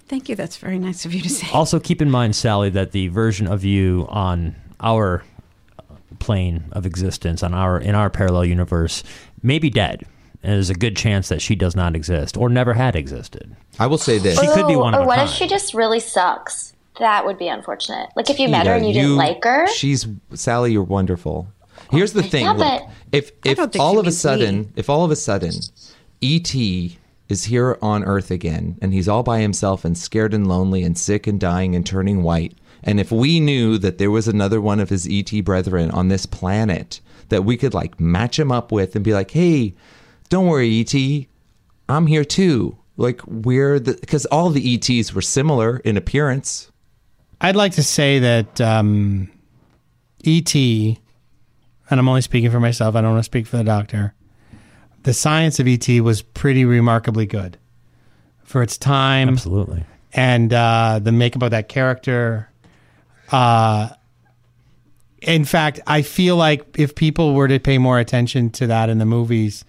Thank 0.08 0.28
you. 0.28 0.36
That's 0.36 0.56
very 0.58 0.78
nice 0.78 1.04
of 1.06 1.14
you 1.14 1.22
to 1.22 1.30
say. 1.30 1.48
Also, 1.52 1.80
keep 1.80 2.02
in 2.02 2.10
mind, 2.10 2.36
Sally, 2.36 2.68
that 2.70 2.92
the 2.92 3.08
version 3.08 3.46
of 3.46 3.64
you 3.64 4.06
on 4.10 4.56
our 4.80 5.24
plane 6.18 6.64
of 6.72 6.84
existence, 6.84 7.42
on 7.42 7.54
our 7.54 7.78
in 7.78 7.94
our 7.94 8.10
parallel 8.10 8.44
universe, 8.44 9.02
may 9.42 9.58
be 9.58 9.70
dead. 9.70 10.04
And 10.42 10.54
there's 10.54 10.70
a 10.70 10.74
good 10.74 10.96
chance 10.96 11.28
that 11.28 11.40
she 11.40 11.54
does 11.54 11.76
not 11.76 11.94
exist 11.94 12.36
or 12.36 12.48
never 12.48 12.74
had 12.74 12.96
existed. 12.96 13.56
I 13.78 13.86
will 13.86 13.98
say 13.98 14.18
this: 14.18 14.38
She 14.38 14.46
could 14.48 14.66
be 14.66 14.74
oh, 14.74 14.80
one 14.80 14.94
or 14.94 14.98
of 14.98 15.02
a 15.02 15.04
oh, 15.04 15.06
what 15.06 15.16
kind. 15.16 15.30
if 15.30 15.34
she 15.34 15.46
just 15.46 15.72
really 15.72 16.00
sucks? 16.00 16.71
That 16.98 17.24
would 17.24 17.38
be 17.38 17.48
unfortunate. 17.48 18.10
Like 18.16 18.30
if 18.30 18.38
you 18.38 18.48
met 18.48 18.66
her 18.66 18.74
and 18.74 18.86
you, 18.86 18.92
didn't 18.92 19.16
like 19.16 19.42
her. 19.44 19.66
She's 19.68 20.06
Sally. 20.34 20.72
You're 20.72 20.82
wonderful. 20.82 21.48
Here's 21.90 22.12
the 22.12 22.22
thing: 22.22 22.44
Yeah, 22.44 22.52
look, 22.52 22.82
but- 22.82 22.88
if 23.12 23.32
if 23.44 23.80
all 23.80 23.98
of 23.98 24.06
a 24.06 24.12
sudden, 24.12 24.60
me. 24.60 24.68
if 24.76 24.88
all 24.90 25.04
of 25.04 25.10
a 25.10 25.16
sudden, 25.16 25.52
ET 26.22 26.54
is 27.28 27.44
here 27.44 27.78
on 27.80 28.04
Earth 28.04 28.30
again, 28.30 28.76
and 28.82 28.92
he's 28.92 29.08
all 29.08 29.22
by 29.22 29.40
himself 29.40 29.84
and 29.84 29.96
scared 29.96 30.34
and 30.34 30.46
lonely 30.46 30.82
and 30.82 30.98
sick 30.98 31.26
and 31.26 31.40
dying 31.40 31.74
and 31.74 31.86
turning 31.86 32.22
white, 32.22 32.54
and 32.82 32.98
if 33.00 33.10
we 33.10 33.40
knew 33.40 33.78
that 33.78 33.98
there 33.98 34.10
was 34.10 34.28
another 34.28 34.60
one 34.60 34.80
of 34.80 34.90
his 34.90 35.08
ET 35.10 35.30
brethren 35.44 35.90
on 35.90 36.08
this 36.08 36.26
planet 36.26 37.00
that 37.28 37.44
we 37.44 37.56
could 37.56 37.74
like 37.74 37.98
match 38.00 38.38
him 38.38 38.52
up 38.52 38.70
with 38.72 38.94
and 38.94 39.04
be 39.04 39.14
like, 39.14 39.30
hey, 39.30 39.74
don't 40.28 40.46
worry, 40.48 40.80
ET, 40.80 41.26
I'm 41.88 42.06
here 42.06 42.24
too. 42.24 42.76
Like 42.96 43.26
we're 43.26 43.78
the 43.78 43.94
because 43.94 44.26
all 44.26 44.50
the 44.50 44.74
ETs 44.74 45.14
were 45.14 45.22
similar 45.22 45.78
in 45.78 45.96
appearance. 45.96 46.70
I'd 47.42 47.56
like 47.56 47.72
to 47.72 47.82
say 47.82 48.20
that 48.20 48.60
um, 48.60 49.28
ET, 50.24 50.54
and 50.54 50.96
I'm 51.90 52.08
only 52.08 52.22
speaking 52.22 52.50
for 52.50 52.60
myself. 52.60 52.94
I 52.94 53.00
don't 53.00 53.12
want 53.12 53.20
to 53.20 53.24
speak 53.24 53.46
for 53.48 53.56
the 53.56 53.64
doctor. 53.64 54.14
The 55.02 55.12
science 55.12 55.58
of 55.58 55.66
ET 55.66 55.88
was 56.00 56.22
pretty 56.22 56.64
remarkably 56.64 57.26
good 57.26 57.58
for 58.44 58.62
its 58.62 58.78
time. 58.78 59.28
Absolutely. 59.28 59.84
and 60.12 60.52
uh, 60.52 61.00
the 61.02 61.10
makeup 61.10 61.42
of 61.42 61.50
that 61.50 61.68
character. 61.68 62.48
Uh, 63.32 63.88
in 65.20 65.44
fact, 65.44 65.80
I 65.86 66.02
feel 66.02 66.36
like 66.36 66.64
if 66.78 66.94
people 66.94 67.34
were 67.34 67.48
to 67.48 67.58
pay 67.58 67.78
more 67.78 67.98
attention 67.98 68.50
to 68.50 68.68
that 68.68 68.88
in 68.88 68.98
the 68.98 69.06
movies 69.06 69.64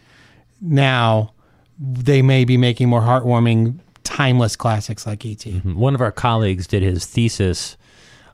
now, 0.62 1.34
they 1.80 2.22
may 2.22 2.46
be 2.46 2.58
making 2.58 2.90
more 2.90 3.02
heartwarming, 3.02 3.80
timeless 4.14 4.56
classics 4.56 5.06
like 5.08 5.26
E 5.26 5.32
E.T. 5.32 5.52
One 5.60 5.96
of 5.96 6.02
our 6.02 6.12
colleagues 6.12 6.68
did 6.68 6.84
his 6.84 7.06
thesis 7.06 7.78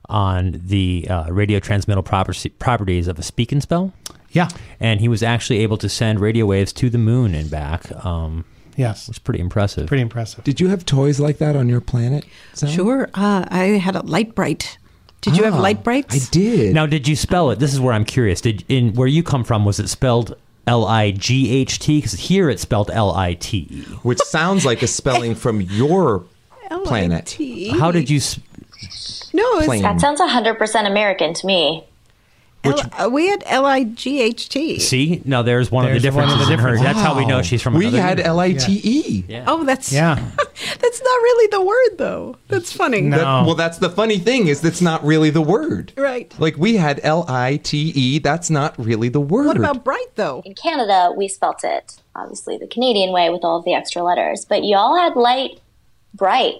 on 0.08 0.60
the 0.64 1.06
uh, 1.08 1.30
radio 1.30 1.60
transmittal 1.60 2.02
property, 2.02 2.48
properties 2.48 3.06
of 3.08 3.18
a 3.18 3.22
speak 3.22 3.52
and 3.52 3.62
spell. 3.62 3.92
Yeah. 4.32 4.48
And 4.80 5.00
he 5.00 5.08
was 5.08 5.22
actually 5.22 5.60
able 5.60 5.76
to 5.78 5.88
send 5.88 6.20
radio 6.20 6.46
waves 6.46 6.72
to 6.74 6.90
the 6.90 6.98
moon 6.98 7.34
and 7.34 7.50
back. 7.50 7.90
Um, 8.04 8.44
Yes. 8.76 9.08
it's 9.08 9.18
pretty 9.18 9.40
impressive. 9.40 9.86
Pretty 9.88 10.00
impressive. 10.02 10.42
Did 10.44 10.58
you 10.60 10.68
have 10.68 10.86
toys 10.86 11.20
like 11.20 11.38
that 11.38 11.54
on 11.54 11.68
your 11.68 11.80
planet? 11.82 12.24
Sally? 12.54 12.72
Sure. 12.72 13.10
Uh, 13.14 13.44
I 13.50 13.64
had 13.78 13.94
a 13.94 14.00
light 14.02 14.34
bright. 14.34 14.78
Did 15.20 15.36
you 15.36 15.44
have 15.44 15.54
Ah, 15.54 15.60
light 15.60 15.84
brights? 15.84 16.14
I 16.14 16.30
did. 16.30 16.74
Now, 16.74 16.86
did 16.86 17.06
you 17.06 17.14
spell 17.14 17.50
it? 17.50 17.58
This 17.58 17.74
is 17.74 17.80
where 17.80 17.92
I'm 17.92 18.06
curious. 18.06 18.40
Did 18.40 18.64
in 18.70 18.94
where 18.94 19.08
you 19.08 19.22
come 19.22 19.44
from? 19.44 19.64
Was 19.66 19.78
it 19.78 19.88
spelled 19.88 20.34
L 20.66 20.84
I 20.86 21.10
G 21.10 21.50
H 21.50 21.78
T? 21.78 21.98
Because 21.98 22.12
here 22.14 22.48
it's 22.50 22.62
spelled 22.62 22.90
L 22.90 23.12
I 23.12 23.34
T 23.34 23.66
E. 23.70 23.80
which 24.02 24.18
sounds 24.20 24.64
like 24.64 24.82
a 24.82 24.86
spelling 24.86 25.34
from 25.34 25.60
your 25.60 26.24
planet. 26.84 27.34
L-I-T. 27.40 27.70
How 27.78 27.90
did 27.90 28.08
you? 28.08 28.18
s- 28.18 28.38
No, 29.32 29.58
it's 29.58 29.82
that 29.82 30.00
sounds 30.00 30.20
100% 30.20 30.86
American 30.86 31.34
to 31.34 31.46
me. 31.46 31.84
L- 32.62 32.78
uh, 33.06 33.08
we 33.08 33.28
had 33.28 33.42
L 33.46 33.64
I 33.64 33.84
G 33.84 34.20
H 34.20 34.48
T. 34.50 34.78
See, 34.78 35.22
now 35.24 35.40
there's 35.42 35.70
one 35.70 35.86
There's 35.86 36.04
of 36.04 36.12
the 36.12 36.16
one 36.20 36.24
of 36.28 36.38
differences 36.38 36.48
the 36.48 36.52
in 36.54 36.58
her. 36.60 36.66
differences. 36.76 36.84
That's 36.94 36.98
how 37.06 37.16
we 37.16 37.24
know 37.24 37.40
she's 37.40 37.62
from. 37.62 37.74
We 37.74 37.86
another 37.86 38.02
had 38.02 38.18
universe. 38.18 38.26
L 38.28 38.40
I 38.40 38.52
T 38.52 38.80
E. 38.84 39.24
Yeah. 39.28 39.44
Oh, 39.46 39.64
that's 39.64 39.90
Yeah. 39.92 40.14
that's 40.36 41.02
not 41.02 41.16
really 41.22 41.46
the 41.50 41.62
word 41.64 41.96
though. 41.98 42.36
That's 42.48 42.70
funny. 42.72 43.00
No. 43.00 43.44
Well, 43.46 43.54
that's 43.54 43.78
the 43.78 43.88
funny 43.88 44.18
thing 44.18 44.48
is 44.48 44.60
that's 44.60 44.82
not 44.82 45.02
really 45.04 45.30
the 45.30 45.40
word. 45.40 45.92
Right. 45.96 46.34
Like 46.38 46.56
we 46.58 46.76
had 46.76 47.00
L 47.02 47.24
I 47.28 47.56
T 47.56 47.92
E. 47.94 48.18
That's 48.18 48.50
not 48.50 48.78
really 48.78 49.08
the 49.08 49.20
word. 49.20 49.46
What 49.46 49.56
about 49.56 49.82
bright 49.84 50.14
though? 50.16 50.42
In 50.44 50.54
Canada, 50.54 51.12
we 51.16 51.28
spelt 51.28 51.64
it 51.64 51.96
obviously 52.14 52.58
the 52.58 52.66
Canadian 52.66 53.12
way 53.12 53.30
with 53.30 53.42
all 53.42 53.58
of 53.58 53.64
the 53.64 53.72
extra 53.72 54.02
letters, 54.02 54.44
but 54.44 54.64
y'all 54.64 54.96
had 54.96 55.16
light, 55.16 55.60
bright. 56.12 56.56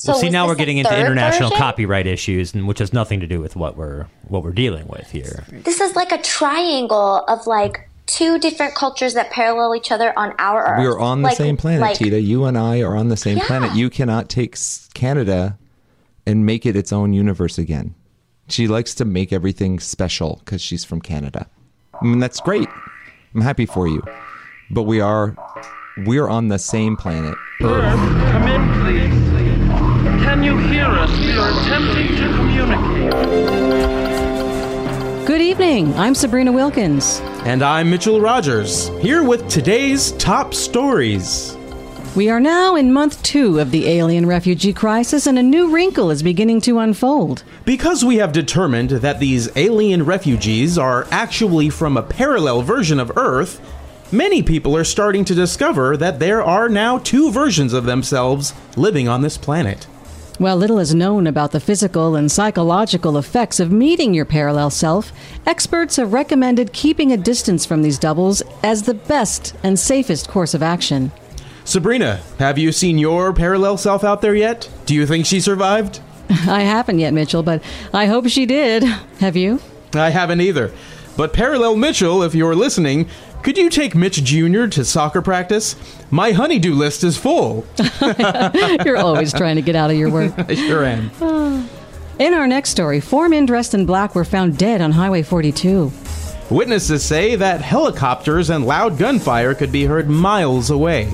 So 0.00 0.12
Well, 0.12 0.20
see, 0.20 0.30
now 0.30 0.46
we're 0.46 0.54
getting 0.54 0.78
into 0.78 0.96
international 0.96 1.48
version? 1.50 1.58
copyright 1.60 2.06
issues, 2.06 2.54
and 2.54 2.68
which 2.68 2.78
has 2.78 2.92
nothing 2.92 3.18
to 3.18 3.26
do 3.26 3.40
with 3.40 3.56
what 3.56 3.76
we're 3.76 4.06
what 4.28 4.44
we're 4.44 4.52
dealing 4.52 4.86
with 4.86 5.10
here. 5.10 5.44
This 5.50 5.80
is 5.80 5.96
like 5.96 6.12
a 6.12 6.22
triangle 6.22 7.24
of 7.26 7.48
like 7.48 7.90
two 8.06 8.38
different 8.38 8.76
cultures 8.76 9.14
that 9.14 9.32
parallel 9.32 9.74
each 9.74 9.90
other 9.90 10.16
on 10.16 10.34
our 10.38 10.64
Earth. 10.74 10.78
We 10.80 10.86
are 10.86 11.00
on 11.00 11.22
the 11.22 11.28
Like- 11.30 11.36
same 11.36 11.56
planet, 11.56 11.80
like- 11.80 11.96
Tita. 11.96 12.20
You 12.20 12.44
and 12.44 12.56
I 12.56 12.80
are 12.80 12.96
on 12.96 13.08
the 13.08 13.16
same 13.16 13.38
Yeah. 13.38 13.46
planet. 13.48 13.74
You 13.74 13.90
cannot 13.90 14.28
take 14.28 14.56
Canada 14.94 15.58
and 16.24 16.46
make 16.46 16.64
it 16.64 16.76
its 16.76 16.92
own 16.92 17.12
universe 17.12 17.58
again. 17.58 17.96
She 18.46 18.68
likes 18.68 18.94
to 18.94 19.04
make 19.04 19.32
everything 19.32 19.80
special 19.80 20.40
because 20.44 20.60
she's 20.62 20.84
from 20.84 21.00
Canada. 21.00 21.48
I 22.00 22.04
mean, 22.04 22.20
that's 22.20 22.38
great. 22.38 22.68
I'm 23.34 23.40
happy 23.40 23.66
for 23.66 23.88
you. 23.88 24.02
But 24.70 24.84
we 24.84 25.00
are 25.00 25.34
we're 26.06 26.28
on 26.28 26.46
the 26.46 26.58
same 26.60 26.96
planet. 26.96 27.34
Earth, 27.62 27.98
come 28.30 28.46
in, 28.46 28.84
please. 29.10 29.17
Can 30.04 30.42
you 30.42 30.56
hear 30.58 30.86
us? 30.86 31.10
We 31.18 31.32
are 31.32 31.50
attempting 31.50 32.16
to 32.16 32.28
communicate. 32.36 33.12
Good 35.26 35.40
evening. 35.40 35.92
I'm 35.94 36.14
Sabrina 36.14 36.52
Wilkins. 36.52 37.20
And 37.44 37.62
I'm 37.62 37.90
Mitchell 37.90 38.20
Rogers, 38.20 38.88
here 39.00 39.24
with 39.24 39.48
today's 39.48 40.12
top 40.12 40.54
stories. 40.54 41.56
We 42.14 42.30
are 42.30 42.40
now 42.40 42.76
in 42.76 42.92
month 42.92 43.22
two 43.22 43.58
of 43.58 43.70
the 43.70 43.86
alien 43.88 44.26
refugee 44.26 44.72
crisis, 44.72 45.26
and 45.26 45.38
a 45.38 45.42
new 45.42 45.70
wrinkle 45.72 46.10
is 46.10 46.22
beginning 46.22 46.60
to 46.62 46.78
unfold. 46.78 47.42
Because 47.64 48.04
we 48.04 48.16
have 48.16 48.32
determined 48.32 48.90
that 48.90 49.20
these 49.20 49.48
alien 49.56 50.04
refugees 50.04 50.78
are 50.78 51.06
actually 51.10 51.70
from 51.70 51.96
a 51.96 52.02
parallel 52.02 52.62
version 52.62 52.98
of 52.98 53.12
Earth, 53.16 53.60
many 54.12 54.42
people 54.42 54.76
are 54.76 54.84
starting 54.84 55.24
to 55.24 55.34
discover 55.34 55.96
that 55.96 56.18
there 56.18 56.42
are 56.42 56.68
now 56.68 56.98
two 56.98 57.30
versions 57.30 57.72
of 57.72 57.84
themselves 57.84 58.54
living 58.76 59.08
on 59.08 59.22
this 59.22 59.38
planet. 59.38 59.84
While 60.38 60.56
little 60.56 60.78
is 60.78 60.94
known 60.94 61.26
about 61.26 61.50
the 61.50 61.58
physical 61.58 62.14
and 62.14 62.30
psychological 62.30 63.18
effects 63.18 63.58
of 63.58 63.72
meeting 63.72 64.14
your 64.14 64.24
parallel 64.24 64.70
self, 64.70 65.12
experts 65.44 65.96
have 65.96 66.12
recommended 66.12 66.72
keeping 66.72 67.10
a 67.10 67.16
distance 67.16 67.66
from 67.66 67.82
these 67.82 67.98
doubles 67.98 68.42
as 68.62 68.82
the 68.82 68.94
best 68.94 69.54
and 69.64 69.78
safest 69.78 70.28
course 70.28 70.54
of 70.54 70.62
action. 70.62 71.10
Sabrina, 71.64 72.20
have 72.38 72.56
you 72.56 72.70
seen 72.70 72.98
your 72.98 73.32
parallel 73.32 73.76
self 73.76 74.04
out 74.04 74.22
there 74.22 74.34
yet? 74.34 74.70
Do 74.86 74.94
you 74.94 75.06
think 75.06 75.26
she 75.26 75.40
survived? 75.40 76.00
I 76.30 76.60
haven't 76.60 77.00
yet, 77.00 77.12
Mitchell, 77.12 77.42
but 77.42 77.62
I 77.92 78.06
hope 78.06 78.28
she 78.28 78.46
did. 78.46 78.84
Have 79.20 79.36
you? 79.36 79.60
I 79.94 80.10
haven't 80.10 80.40
either. 80.40 80.72
But 81.16 81.32
Parallel 81.32 81.76
Mitchell, 81.76 82.22
if 82.22 82.34
you're 82.34 82.54
listening, 82.54 83.08
could 83.42 83.56
you 83.56 83.70
take 83.70 83.94
Mitch 83.94 84.22
Jr. 84.22 84.66
to 84.66 84.84
soccer 84.84 85.22
practice? 85.22 85.76
My 86.10 86.32
honeydew 86.32 86.74
list 86.74 87.04
is 87.04 87.16
full. 87.16 87.66
You're 88.84 88.96
always 88.96 89.32
trying 89.32 89.56
to 89.56 89.62
get 89.62 89.76
out 89.76 89.90
of 89.90 89.96
your 89.96 90.10
work. 90.10 90.32
I 90.36 90.54
sure 90.54 90.84
am. 90.84 91.10
In 92.18 92.34
our 92.34 92.46
next 92.48 92.70
story, 92.70 93.00
four 93.00 93.28
men 93.28 93.46
dressed 93.46 93.74
in 93.74 93.86
black 93.86 94.16
were 94.16 94.24
found 94.24 94.58
dead 94.58 94.80
on 94.80 94.90
Highway 94.90 95.22
42. 95.22 95.92
Witnesses 96.50 97.04
say 97.04 97.36
that 97.36 97.60
helicopters 97.60 98.50
and 98.50 98.66
loud 98.66 98.98
gunfire 98.98 99.54
could 99.54 99.70
be 99.70 99.84
heard 99.84 100.08
miles 100.08 100.70
away. 100.70 101.12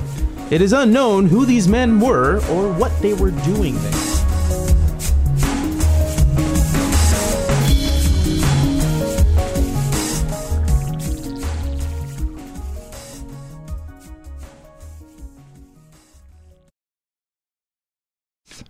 It 0.49 0.61
is 0.61 0.73
unknown 0.73 1.27
who 1.27 1.45
these 1.45 1.67
men 1.67 1.99
were 1.99 2.37
or 2.49 2.73
what 2.73 2.99
they 3.01 3.13
were 3.13 3.31
doing 3.31 3.75
there. 3.75 4.14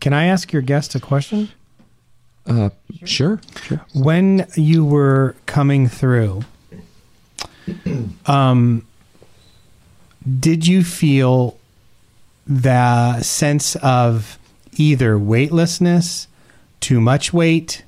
Can 0.05 0.13
I 0.13 0.25
ask 0.25 0.53
your 0.53 0.61
guest 0.61 0.93
a 0.93 0.99
question? 0.99 1.49
Uh, 2.45 2.69
sure, 3.05 3.41
sure. 3.63 3.83
When 3.95 4.45
you 4.53 4.85
were 4.85 5.35
coming 5.47 5.87
through, 5.87 6.43
um, 8.27 8.85
did 10.39 10.67
you 10.67 10.83
feel 10.83 11.57
the 12.45 13.23
sense 13.23 13.75
of 13.77 14.37
either 14.73 15.17
weightlessness, 15.17 16.27
too 16.81 17.01
much 17.01 17.33
weight, 17.33 17.83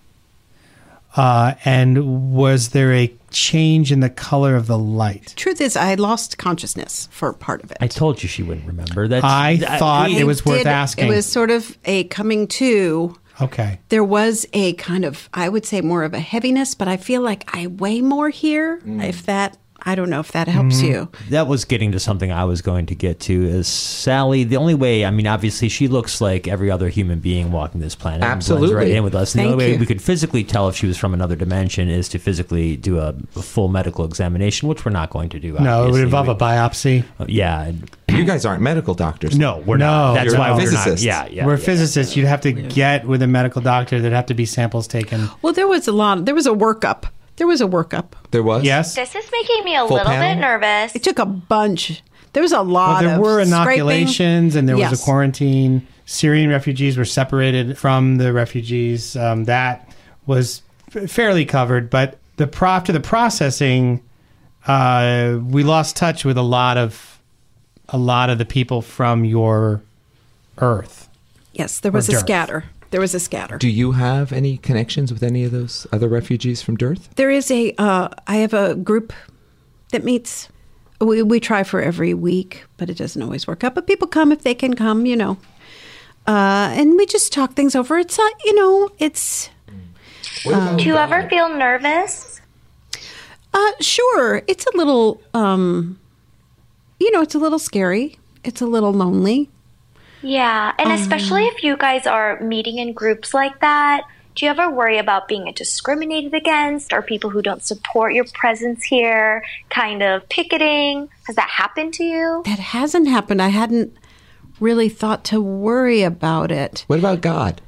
uh, 1.16 1.54
and 1.66 2.34
was 2.34 2.70
there 2.70 2.96
a 2.96 3.14
change 3.32 3.92
in 3.92 4.00
the 4.00 4.10
color 4.10 4.56
of 4.56 4.68
the 4.68 4.78
light? 4.78 5.34
Truth 5.36 5.62
is, 5.62 5.76
I 5.76 5.96
lost 5.96 6.38
consciousness 6.38 7.08
for 7.12 7.34
part 7.34 7.64
of 7.64 7.72
it. 7.72 7.78
I 7.82 7.88
told 7.88 8.22
you 8.24 8.30
she 8.30 8.44
wouldn't 8.44 8.68
remember. 8.68 9.08
That's, 9.08 9.24
I 9.24 9.58
thought 9.58 10.10
we- 10.10 10.18
it 10.18 10.26
was 10.26 10.46
worth 10.46 10.60
Did- 10.60 10.68
asking. 10.68 11.08
It 11.08 11.10
was 11.16 11.26
sort 11.26 11.52
of 11.52 11.78
a 11.86 12.06
coming 12.06 12.48
to. 12.48 13.16
okay. 13.42 13.80
There 13.90 14.04
was 14.04 14.46
a 14.54 14.74
kind 14.74 15.06
of, 15.06 15.30
I 15.34 15.50
would 15.50 15.66
say, 15.66 15.82
more 15.82 16.04
of 16.04 16.14
a 16.14 16.20
heaviness, 16.20 16.74
but 16.74 16.88
I 16.88 16.98
feel 16.98 17.22
like 17.22 17.44
I 17.56 17.68
weigh 17.68 18.02
more 18.02 18.30
here. 18.30 18.80
Mm. 18.86 19.08
If 19.08 19.26
that, 19.28 19.58
I 19.88 19.96
don't 19.96 20.10
know 20.10 20.20
if 20.20 20.34
that 20.34 20.50
helps 20.50 20.76
mm-hmm. 20.82 20.86
you. 20.86 21.10
that 21.30 21.48
was 21.48 21.64
getting 21.64 21.94
to 21.94 22.00
something 22.00 22.30
I 22.30 22.44
was 22.44 22.62
going 22.62 22.88
to 22.88 22.96
get 22.96 23.22
to. 23.22 23.46
Is 23.46 23.70
Sally 23.70 24.44
the 24.44 24.58
only 24.58 24.76
way? 24.76 25.06
I 25.06 25.12
mean, 25.12 25.28
obviously, 25.28 25.70
she 25.70 25.88
looks 25.88 26.20
like 26.20 26.46
every 26.46 26.70
other 26.70 26.90
human 26.90 27.20
being 27.20 27.54
walking 27.54 27.80
this 27.80 27.96
planet. 27.96 28.22
and 28.24 28.32
Absolutely. 28.32 28.76
right 28.76 28.90
in 28.90 29.04
with 29.06 29.16
us. 29.16 29.34
And 29.34 29.40
the 29.40 29.44
Thank 29.44 29.54
only 29.54 29.66
way 29.66 29.74
you. 29.74 29.80
we 29.80 29.86
could 29.86 30.02
physically 30.02 30.44
tell 30.44 30.68
if 30.68 30.76
she 30.76 30.88
was 30.88 30.98
from 30.98 31.14
another 31.14 31.38
dimension 31.38 31.88
is 31.88 32.10
to 32.10 32.20
physically 32.20 32.76
do 32.76 33.00
a, 33.00 33.16
a 33.38 33.42
full 33.42 33.70
medical 33.70 34.04
examination, 34.04 34.68
which 34.68 34.84
we're 34.84 34.92
not 34.92 35.10
going 35.10 35.30
to 35.30 35.40
do. 35.40 35.54
No, 35.54 35.58
it 35.58 35.62
would 35.62 35.70
obviously. 35.70 36.02
involve 36.02 36.28
a 36.28 36.34
We- 36.34 36.40
biopsy. 36.40 37.06
Uh, 37.18 37.26
yeah, 37.30 37.72
You 38.10 38.26
guys 38.26 38.46
aren't 38.46 38.62
medical 38.62 38.94
doctors. 38.94 39.38
no, 39.38 39.60
we're 39.66 39.78
No, 39.78 39.86
not. 39.86 40.14
That's 40.16 40.36
why 40.36 40.52
we're 40.52 40.60
Physicists. 40.60 41.06
not. 41.06 41.32
Yeah, 41.32 41.34
yeah. 41.34 41.46
We're 41.46 41.58
yeah. 41.58 41.64
physicists. 41.66 42.16
You'd 42.18 42.28
have 42.28 42.42
to 42.42 42.52
get 42.52 43.06
with 43.08 43.22
a 43.22 43.28
medical 43.28 43.62
doctor. 43.62 44.02
There'd 44.02 44.12
have 44.14 44.26
to 44.28 44.34
be 44.34 44.46
samples 44.46 44.86
taken. 44.88 45.30
Well, 45.42 45.54
there 45.54 45.68
was 45.68 45.88
a 45.88 45.94
lot, 45.94 46.26
there 46.26 46.36
was 46.36 46.46
a 46.46 46.52
workup. 46.52 47.06
There 47.38 47.48
was 47.48 47.62
a 47.62 47.66
workup. 47.68 48.14
There 48.32 48.44
was? 48.44 48.64
Yes. 48.64 48.96
This 48.96 49.16
is 49.16 49.26
making 49.32 49.64
me 49.64 49.76
a 49.76 49.88
Full 49.88 49.98
little 49.98 50.12
panel? 50.12 50.36
bit 50.36 50.42
nervous. 50.42 50.96
It 50.96 51.04
took 51.04 51.20
a 51.20 51.26
bunch. 51.26 52.04
There 52.34 52.44
was 52.44 52.52
a 52.52 52.62
lot 52.62 53.02
Well, 53.02 53.02
there 53.04 53.16
of 53.16 53.22
were 53.22 53.46
scraping. 53.46 53.54
inoculations 53.54 54.56
and 54.56 54.68
there 54.68 54.78
was 54.78 55.00
a 55.00 55.04
quarantine. 55.04 55.88
Syrian 56.06 56.50
refugees 56.50 56.98
were 56.98 57.06
separated 57.06 57.78
from 57.78 58.18
the 58.18 58.34
refugees. 58.34 59.16
Um, 59.16 59.46
that 59.46 59.90
was 60.26 60.62
f- 60.96 61.10
fairly 61.10 61.46
covered, 61.46 61.90
but 61.90 62.18
the 62.38 62.48
pro- 62.48 62.70
after 62.72 62.92
the 62.94 63.00
processing, 63.00 64.02
uh, 64.68 65.38
we 65.44 65.64
lost 65.64 65.96
touch 65.96 66.24
with 66.26 66.38
a 66.38 66.44
lot 66.44 66.78
of 66.78 67.20
a 67.90 67.98
lot 67.98 68.30
of 68.30 68.38
the 68.38 68.46
people 68.46 68.82
from 68.82 69.24
your 69.26 69.82
Earth. 70.60 71.08
Yes, 71.54 71.80
there 71.80 71.92
was 71.92 72.10
a 72.10 72.14
dirt. 72.14 72.20
scatter. 72.20 72.64
There 72.90 73.02
was 73.02 73.14
a 73.14 73.20
scatter. 73.20 73.58
Do 73.58 73.68
you 73.70 73.94
have 73.94 74.32
any 74.32 74.58
connections 74.58 75.12
with 75.12 75.22
any 75.24 75.44
of 75.44 75.52
those 75.52 75.86
other 75.92 76.08
refugees 76.08 76.62
from 76.62 76.78
Dearth? 76.78 77.10
There 77.16 77.30
is 77.30 77.52
a. 77.52 77.74
Uh, 77.78 78.10
I 78.28 78.38
have 78.38 78.54
a 78.54 78.76
group 78.76 79.14
that 79.92 80.04
meets. 80.04 80.50
We 81.00 81.22
we 81.22 81.40
try 81.40 81.64
for 81.64 81.82
every 81.82 82.14
week, 82.14 82.64
but 82.78 82.90
it 82.90 82.98
doesn't 82.98 83.22
always 83.22 83.46
work 83.46 83.64
out. 83.64 83.76
But 83.76 83.88
people 83.88 84.08
come 84.08 84.32
if 84.32 84.42
they 84.42 84.56
can 84.56 84.74
come, 84.76 85.06
you 85.06 85.16
know. 85.16 85.38
Uh, 86.26 86.74
and 86.74 86.96
we 86.98 87.06
just 87.06 87.32
talk 87.32 87.54
things 87.54 87.76
over. 87.76 87.98
It's 87.98 88.18
not, 88.18 88.34
you 88.44 88.56
know, 88.56 88.90
it's 89.00 89.50
Do 90.44 90.84
you 90.84 90.96
ever 90.98 91.28
feel 91.30 91.50
nervous? 91.50 92.42
uh, 93.54 93.72
sure. 93.80 94.44
It's 94.48 94.66
a 94.66 94.78
little, 94.78 95.22
um, 95.34 96.00
you 97.00 97.12
know, 97.12 97.22
it's 97.22 97.34
a 97.36 97.40
little 97.40 97.60
scary. 97.60 98.20
It's 98.44 98.62
a 98.62 98.66
little 98.66 98.92
lonely. 98.92 99.50
Yeah, 100.22 100.74
and 100.80 100.92
especially 100.92 101.44
um, 101.44 101.54
if 101.56 101.64
you 101.64 101.78
guys 101.78 102.08
are 102.08 102.40
meeting 102.42 102.80
in 102.80 102.94
groups 102.94 103.34
like 103.34 103.60
that, 103.60 104.04
do 104.36 104.46
you 104.46 104.52
ever 104.52 104.70
worry 104.70 105.00
about 105.00 105.28
being 105.28 105.52
discriminated 105.56 106.34
against 106.34 106.94
or 106.94 107.02
people 107.02 107.32
who 107.32 107.42
don't 107.42 107.64
support 107.64 108.14
your 108.14 108.26
presence 108.34 108.84
here 108.84 109.44
kind 109.70 110.04
of 110.04 110.28
picketing? 110.30 111.10
Has 111.26 111.36
that 111.36 111.50
happened 111.50 111.96
to 111.96 112.04
you? 112.04 112.44
That 112.46 112.60
hasn't 112.60 113.08
happened. 113.08 113.42
I 113.42 113.48
hadn't 113.48 113.96
really 114.60 114.90
thought 114.90 115.24
to 115.26 115.42
worry 115.42 116.04
about 116.04 116.52
it. 116.52 116.84
What 116.88 117.00
about 117.00 117.22
God? 117.22 117.62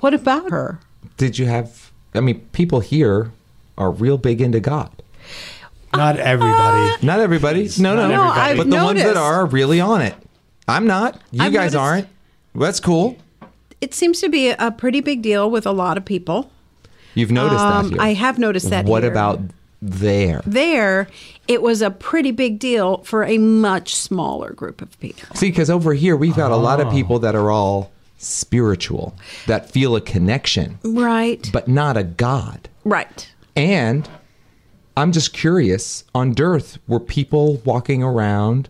What 0.00 0.14
about 0.14 0.50
her? 0.50 0.80
Did 1.16 1.38
you 1.38 1.46
have? 1.46 1.90
I 2.14 2.20
mean, 2.20 2.40
people 2.52 2.80
here 2.80 3.32
are 3.76 3.90
real 3.90 4.18
big 4.18 4.40
into 4.40 4.60
God. 4.60 4.90
Not 5.94 6.18
everybody. 6.18 7.06
Not 7.06 7.20
everybody. 7.20 7.68
No, 7.78 7.96
no, 7.96 8.08
No, 8.08 8.22
I've 8.24 8.58
but 8.58 8.68
the 8.68 8.76
ones 8.76 9.02
that 9.02 9.16
are 9.16 9.36
are 9.36 9.46
really 9.46 9.80
on 9.80 10.02
it. 10.02 10.14
I'm 10.68 10.86
not. 10.86 11.20
You 11.32 11.42
I've 11.44 11.52
guys 11.52 11.72
noticed- 11.72 11.76
aren't. 11.76 12.08
That's 12.54 12.80
cool. 12.80 13.16
It 13.80 13.94
seems 13.94 14.20
to 14.20 14.28
be 14.28 14.50
a 14.50 14.70
pretty 14.70 15.00
big 15.00 15.22
deal 15.22 15.50
with 15.50 15.66
a 15.66 15.70
lot 15.72 15.96
of 15.96 16.04
people. 16.04 16.50
You've 17.14 17.30
noticed 17.30 17.60
Um, 17.60 17.88
that. 17.90 17.92
Here. 17.94 18.02
I 18.02 18.12
have 18.14 18.38
noticed 18.38 18.70
that 18.70 18.84
What 18.86 19.02
here. 19.02 19.10
about 19.12 19.40
there? 19.80 20.42
there? 20.44 21.08
It 21.46 21.62
was 21.62 21.80
a 21.82 21.90
pretty 21.90 22.32
big 22.32 22.58
deal 22.58 22.98
for 23.04 23.24
a 23.24 23.38
much 23.38 23.94
smaller 23.94 24.52
group 24.52 24.82
of 24.82 24.98
people. 25.00 25.34
See, 25.36 25.48
because 25.50 25.70
over 25.70 25.94
here 25.94 26.16
we've 26.16 26.34
got 26.36 26.50
a 26.50 26.56
lot 26.56 26.80
of 26.80 26.90
people 26.92 27.18
that 27.20 27.34
are 27.36 27.50
all 27.50 27.90
spiritual, 28.18 29.14
that 29.46 29.70
feel 29.70 29.94
a 29.94 30.00
connection, 30.00 30.78
Right. 30.84 31.48
but 31.52 31.68
not 31.68 31.96
a 31.96 32.02
God. 32.02 32.68
Right. 32.84 33.28
And 33.54 34.08
I'm 34.96 35.12
just 35.12 35.32
curious 35.32 36.02
on 36.14 36.32
Dearth, 36.32 36.78
were 36.88 36.98
people 37.00 37.60
walking 37.64 38.02
around 38.02 38.68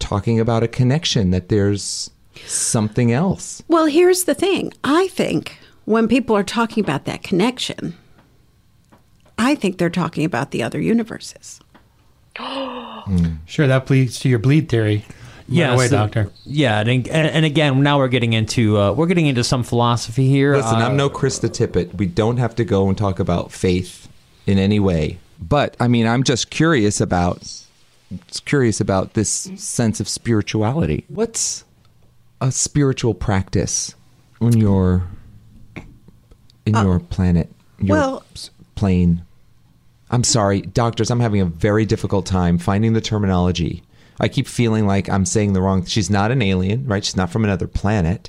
talking 0.00 0.40
about 0.40 0.62
a 0.62 0.68
connection 0.68 1.30
that 1.30 1.48
there's 1.48 2.10
something 2.46 3.12
else? 3.12 3.62
Well, 3.68 3.86
here's 3.86 4.24
the 4.24 4.34
thing. 4.34 4.72
I 4.82 5.08
think 5.08 5.58
when 5.84 6.08
people 6.08 6.36
are 6.36 6.42
talking 6.42 6.82
about 6.82 7.04
that 7.04 7.22
connection, 7.22 7.96
I 9.38 9.54
think 9.54 9.78
they're 9.78 9.90
talking 9.90 10.24
about 10.24 10.50
the 10.50 10.62
other 10.62 10.80
universes. 10.80 11.60
Sure, 13.46 13.66
that 13.66 13.90
leads 13.90 14.20
to 14.20 14.28
your 14.28 14.38
bleed 14.38 14.68
theory. 14.68 15.04
Yeah, 15.48 15.76
way, 15.76 15.88
so- 15.88 15.96
doctor. 15.96 16.30
Yeah, 16.44 16.78
and, 16.80 16.88
and 17.08 17.08
and 17.08 17.44
again, 17.44 17.82
now 17.82 17.98
we're 17.98 18.06
getting 18.08 18.34
into 18.34 18.78
uh, 18.78 18.92
we're 18.92 19.06
getting 19.08 19.26
into 19.26 19.42
some 19.42 19.64
philosophy 19.64 20.28
here. 20.28 20.54
Listen, 20.54 20.76
Uh, 20.76 20.86
I'm 20.86 20.96
no 20.96 21.10
Krista 21.10 21.48
Tippett. 21.48 21.96
We 21.96 22.06
don't 22.06 22.36
have 22.36 22.54
to 22.56 22.64
go 22.64 22.88
and 22.88 22.96
talk 22.96 23.18
about 23.18 23.50
faith 23.50 24.08
in 24.46 24.58
any 24.58 24.78
way. 24.78 25.18
But 25.40 25.76
I 25.80 25.88
mean, 25.88 26.06
I'm 26.06 26.22
just 26.22 26.50
curious 26.50 27.00
about 27.00 27.40
just 27.40 27.59
curious 28.44 28.80
about 28.80 29.14
this 29.14 29.30
sense 29.56 30.00
of 30.00 30.08
spirituality. 30.08 31.04
What's 31.08 31.64
a 32.40 32.50
spiritual 32.50 33.14
practice 33.14 33.94
on 34.40 34.56
your 34.56 35.08
in 36.66 36.74
uh, 36.74 36.82
your 36.82 37.00
planet? 37.00 37.50
Your 37.78 37.96
well, 37.96 38.24
plane. 38.74 39.24
I'm 40.10 40.24
sorry, 40.24 40.62
doctors, 40.62 41.10
I'm 41.10 41.20
having 41.20 41.40
a 41.40 41.44
very 41.44 41.84
difficult 41.86 42.26
time 42.26 42.58
finding 42.58 42.94
the 42.94 43.00
terminology. 43.00 43.82
I 44.18 44.28
keep 44.28 44.46
feeling 44.46 44.86
like 44.86 45.08
I'm 45.08 45.24
saying 45.24 45.52
the 45.52 45.62
wrong. 45.62 45.84
She's 45.86 46.10
not 46.10 46.30
an 46.30 46.42
alien, 46.42 46.86
right? 46.86 47.04
She's 47.04 47.16
not 47.16 47.30
from 47.30 47.44
another 47.44 47.66
planet. 47.66 48.28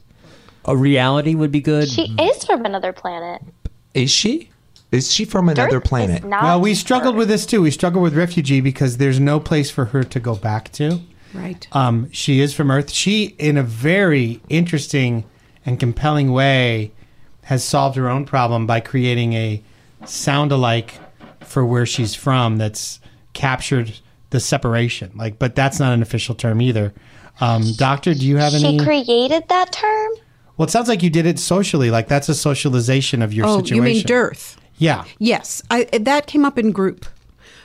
A 0.65 0.77
reality 0.77 1.33
would 1.35 1.51
be 1.51 1.59
good. 1.59 1.89
She 1.89 2.07
mm-hmm. 2.07 2.19
is 2.19 2.45
from 2.45 2.65
another 2.65 2.93
planet. 2.93 3.41
Is 3.93 4.11
she? 4.11 4.51
Is 4.91 5.11
she 5.11 5.25
from 5.25 5.47
another 5.47 5.77
Earth 5.77 5.85
is 5.85 5.89
planet? 5.89 6.23
not 6.23 6.43
Well, 6.43 6.61
we 6.61 6.75
struggled 6.75 7.15
with 7.15 7.29
this 7.29 7.45
too. 7.45 7.61
We 7.61 7.71
struggled 7.71 8.03
with 8.03 8.15
refugee 8.15 8.61
because 8.61 8.97
there's 8.97 9.19
no 9.19 9.39
place 9.39 9.71
for 9.71 9.85
her 9.85 10.03
to 10.03 10.19
go 10.19 10.35
back 10.35 10.71
to. 10.73 10.99
Right. 11.33 11.65
Um, 11.71 12.11
she 12.11 12.41
is 12.41 12.53
from 12.53 12.69
Earth. 12.69 12.91
She, 12.91 13.35
in 13.39 13.57
a 13.57 13.63
very 13.63 14.41
interesting 14.49 15.23
and 15.65 15.79
compelling 15.79 16.33
way, 16.33 16.91
has 17.43 17.63
solved 17.63 17.95
her 17.95 18.09
own 18.09 18.25
problem 18.25 18.67
by 18.67 18.81
creating 18.81 19.33
a 19.33 19.63
sound 20.05 20.51
alike 20.51 20.99
for 21.39 21.65
where 21.65 21.85
she's 21.85 22.13
from 22.13 22.57
that's 22.57 22.99
captured 23.33 23.93
the 24.31 24.41
separation. 24.41 25.11
Like, 25.15 25.39
but 25.39 25.55
that's 25.55 25.79
not 25.79 25.93
an 25.93 26.01
official 26.01 26.35
term 26.35 26.61
either. 26.61 26.93
Um, 27.39 27.63
doctor, 27.77 28.13
do 28.13 28.25
you 28.25 28.37
have 28.37 28.53
any? 28.53 28.77
She 28.77 28.83
created 28.83 29.47
that 29.47 29.71
term? 29.71 30.11
well, 30.61 30.67
it 30.67 30.69
sounds 30.69 30.87
like 30.87 31.01
you 31.01 31.09
did 31.09 31.25
it 31.25 31.39
socially. 31.39 31.89
Like 31.89 32.07
that's 32.07 32.29
a 32.29 32.35
socialization 32.35 33.23
of 33.23 33.33
your 33.33 33.47
oh, 33.47 33.57
situation. 33.57 33.75
you 33.77 33.81
mean 33.81 34.03
dearth? 34.03 34.60
Yeah. 34.81 35.05
Yes, 35.19 35.61
I, 35.69 35.83
that 35.99 36.25
came 36.25 36.43
up 36.43 36.57
in 36.57 36.71
group 36.71 37.05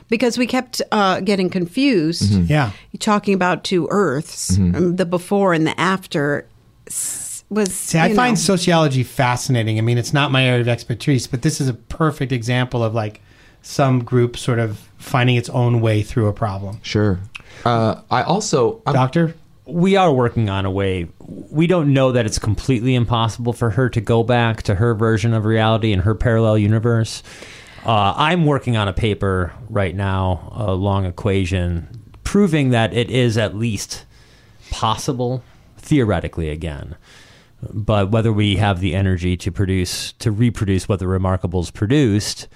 because 0.09 0.37
we 0.37 0.47
kept 0.47 0.83
uh, 0.93 1.21
getting 1.21 1.49
confused. 1.49 2.31
Yeah. 2.49 2.73
Talking 2.99 3.33
about 3.33 3.65
two 3.65 3.89
Earths, 3.91 4.59
um, 4.59 4.97
the 4.97 5.07
before 5.07 5.55
and 5.55 5.67
the 5.67 5.79
after 5.81 6.47
was. 7.49 7.73
See, 7.75 7.99
I 7.99 8.09
you 8.09 8.15
find 8.15 8.35
know, 8.35 8.41
sociology 8.41 9.03
fascinating. 9.03 9.79
I 9.79 9.81
mean, 9.81 9.97
it's 9.97 10.13
not 10.13 10.31
my 10.31 10.45
area 10.45 10.61
of 10.61 10.69
expertise, 10.69 11.27
but 11.27 11.41
this 11.41 11.59
is 11.59 11.69
a 11.69 11.75
perfect 11.75 12.33
example 12.33 12.85
of 12.85 12.95
like 12.95 13.23
some 13.63 14.05
group 14.05 14.37
sort 14.37 14.59
of 14.59 14.79
finding 14.99 15.37
its 15.37 15.49
own 15.49 15.81
way 15.81 16.03
through 16.03 16.29
a 16.29 16.33
problem. 16.35 16.81
Sure. 16.83 17.19
Uh, 17.65 18.03
I 18.11 18.23
also, 18.25 18.83
I'm, 18.87 18.93
Doctor? 18.93 19.35
We 19.67 19.97
are 19.97 20.13
working 20.13 20.49
on 20.49 20.65
a 20.65 20.71
way. 20.71 21.09
We 21.19 21.67
don't 21.67 21.93
know 21.93 22.13
that 22.13 22.25
it's 22.25 22.39
completely 22.39 22.95
impossible 22.95 23.53
for 23.53 23.71
her 23.71 23.89
to 23.91 24.01
go 24.01 24.23
back 24.23 24.63
to 24.65 24.77
her 24.77 24.95
version 24.95 25.35
of 25.35 25.45
reality 25.45 25.93
in 25.93 26.01
her 26.01 26.15
parallel 26.15 26.57
universe. 26.57 27.23
Uh, 27.85 28.15
I'm 28.17 28.47
working 28.47 28.77
on 28.77 28.89
a 28.89 28.93
paper 28.93 29.53
right 29.69 29.95
now, 29.95 30.53
a 30.55 30.73
long 30.75 31.05
equation, 31.05 32.15
proving 32.25 32.71
that 32.71 32.93
it 32.95 33.11
is 33.11 33.37
at 33.37 33.57
least 33.57 34.05
possible, 34.71 35.43
theoretically, 35.79 36.49
again. 36.49 36.97
But 37.73 38.11
whether 38.11 38.33
we 38.33 38.57
have 38.57 38.81
the 38.81 38.95
energy 38.95 39.37
to 39.39 39.51
produce, 39.51 40.13
to 40.13 40.31
reproduce 40.31 40.89
what 40.89 41.01
the 41.01 41.07
Remarkables 41.07 41.73
produced, 41.73 42.49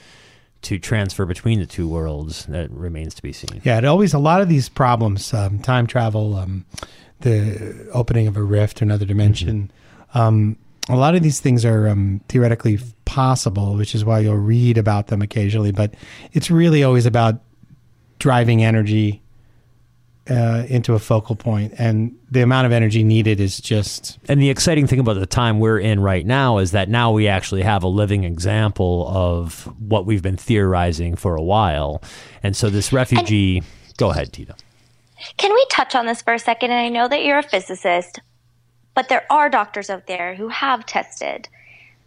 to 0.63 0.79
transfer 0.79 1.25
between 1.27 1.59
the 1.59 1.67
two 1.67 1.89
worlds, 1.89 2.47
that 2.47 2.71
remains 2.71 3.15
to 3.15 3.23
be 3.23 3.33
seen. 3.33 3.61
Yeah, 3.65 3.79
it 3.79 3.85
always, 3.85 4.13
a 4.13 4.19
lot 4.19 4.41
of 4.41 4.49
these 4.49 4.69
problems, 4.69 5.33
um, 5.33 5.59
time 5.59 5.87
travel, 5.87 6.37
um, 6.37 6.67
the 7.21 7.89
opening 7.93 8.27
of 8.27 8.37
a 8.37 8.43
rift 8.43 8.83
another 8.83 9.05
dimension, 9.05 9.71
um, 10.15 10.57
a 10.89 10.97
lot 10.97 11.15
of 11.15 11.23
these 11.23 11.41
things 11.41 11.65
are 11.65 11.89
um, 11.89 12.21
theoretically 12.29 12.79
possible, 13.05 13.75
which 13.77 13.95
is 13.95 14.05
why 14.05 14.19
you'll 14.19 14.37
read 14.37 14.77
about 14.77 15.07
them 15.07 15.23
occasionally. 15.23 15.73
But 15.73 15.95
it's 16.33 16.51
really 16.51 16.83
always 16.83 17.07
about 17.07 17.41
driving 18.19 18.65
energy 18.65 19.23
uh, 20.31 20.65
into 20.69 20.95
a 20.95 20.99
focal 20.99 21.35
point, 21.35 21.75
and 21.77 22.17
the 22.31 22.41
amount 22.41 22.67
of 22.67 22.73
energy 22.73 23.03
needed 23.03 23.41
is 23.41 23.61
just 23.61 24.19
And 24.29 24.41
the 24.41 24.49
exciting 24.49 24.87
thing 24.87 25.01
about 25.01 25.15
the 25.15 25.27
time 25.27 25.59
we're 25.59 25.79
in 25.81 26.01
right 26.01 26.25
now 26.25 26.59
is 26.59 26.71
that 26.71 26.89
now 26.89 27.11
we 27.13 27.27
actually 27.27 27.63
have 27.63 27.83
a 27.83 27.89
living 27.89 28.25
example 28.25 29.09
of 29.09 29.65
what 29.81 30.07
we've 30.07 30.23
been 30.23 30.37
theorizing 30.37 31.17
for 31.17 31.35
a 31.35 31.43
while. 31.43 32.03
And 32.43 32.57
so 32.57 32.71
this 32.71 32.93
refugee, 32.93 33.63
go 33.97 34.11
ahead, 34.11 34.33
Tita. 34.33 34.55
Can 35.37 35.53
we 35.53 35.67
touch 35.71 35.95
on 35.95 36.07
this 36.07 36.23
for 36.23 36.33
a 36.33 36.39
second? 36.39 36.71
And 36.71 36.81
I 36.81 36.89
know 36.89 37.09
that 37.09 37.25
you're 37.25 37.39
a 37.39 37.43
physicist, 37.43 38.21
but 38.95 39.09
there 39.09 39.27
are 39.31 39.51
doctors 39.51 39.91
out 39.91 40.07
there 40.07 40.35
who 40.35 40.49
have 40.49 40.87
tested. 40.87 41.49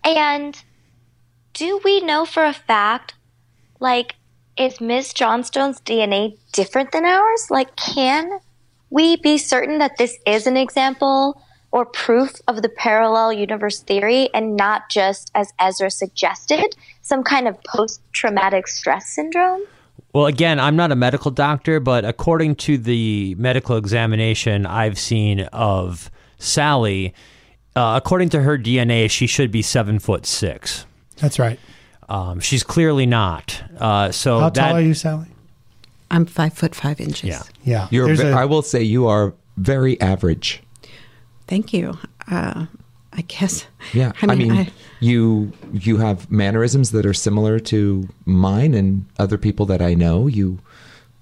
And 0.04 0.62
do 1.54 1.80
we 1.84 2.02
know 2.02 2.26
for 2.26 2.44
a 2.44 2.54
fact, 2.54 3.14
like, 3.80 4.16
is 4.58 4.80
Ms. 4.80 5.14
Johnstone's 5.14 5.82
DNA 5.82 6.38
different 6.52 6.92
than 6.92 7.06
ours? 7.06 7.48
Like, 7.50 7.76
can 7.76 8.40
we 8.90 9.18
be 9.18 9.38
certain 9.38 9.80
that 9.80 9.98
this 9.98 10.18
is 10.26 10.48
an 10.48 10.58
example 10.58 11.42
or 11.72 11.86
proof 11.86 12.34
of 12.48 12.62
the 12.62 12.70
parallel 12.70 13.34
universe 13.34 13.82
theory 13.82 14.30
and 14.34 14.56
not 14.56 14.90
just, 14.90 15.32
as 15.34 15.52
Ezra 15.60 15.90
suggested, 15.90 16.76
some 17.02 17.24
kind 17.24 17.48
of 17.48 17.62
post 17.64 18.00
traumatic 18.12 18.68
stress 18.68 19.10
syndrome? 19.10 19.62
Well, 20.14 20.28
again, 20.28 20.60
I'm 20.60 20.76
not 20.76 20.92
a 20.92 20.96
medical 20.96 21.32
doctor, 21.32 21.80
but 21.80 22.06
according 22.06 22.56
to 22.58 22.78
the 22.78 23.34
medical 23.40 23.78
examination 23.78 24.68
I've 24.68 25.00
seen 25.00 25.42
of 25.52 26.12
Sally, 26.38 27.16
uh, 27.76 28.00
according 28.04 28.30
to 28.30 28.42
her 28.44 28.60
DNA, 28.60 29.10
she 29.10 29.26
should 29.26 29.50
be 29.50 29.64
seven 29.64 29.98
foot 29.98 30.28
six. 30.28 30.86
that's 31.18 31.40
right. 31.40 31.60
Um, 32.14 32.40
she's 32.40 32.64
clearly 32.64 33.06
not. 33.06 33.64
Uh, 33.80 34.12
so 34.12 34.40
How 34.40 34.50
that, 34.52 34.62
tall 34.70 34.76
are 34.78 34.82
you, 34.82 34.94
Sally? 34.94 35.28
I'm 36.12 36.26
five 36.26 36.54
foot 36.54 36.76
five 36.76 37.02
inches. 37.02 37.30
Yeah. 37.30 37.42
Yeah, 37.64 37.88
you're, 37.90 38.14
ve- 38.14 38.24
a- 38.30 38.36
I 38.36 38.46
will 38.46 38.62
say 38.62 38.84
you 38.84 39.08
are 39.08 39.34
very 39.58 40.00
average. 40.00 40.62
Thank 41.48 41.74
you. 41.74 41.98
Uh, 42.30 42.68
I 43.16 43.22
guess. 43.22 43.66
Yeah, 43.94 44.12
I 44.22 44.36
mean, 44.36 44.52
I- 44.52 44.72
you 45.00 45.52
you 45.74 45.98
have 45.98 46.30
mannerisms 46.32 46.92
that 46.92 47.06
are 47.06 47.14
similar 47.14 47.60
to 47.60 48.08
mine 48.26 48.74
and 48.76 49.06
other 49.20 49.38
people 49.38 49.66
that 49.68 49.82
I 49.82 49.94
know. 49.96 50.28
You 50.28 50.60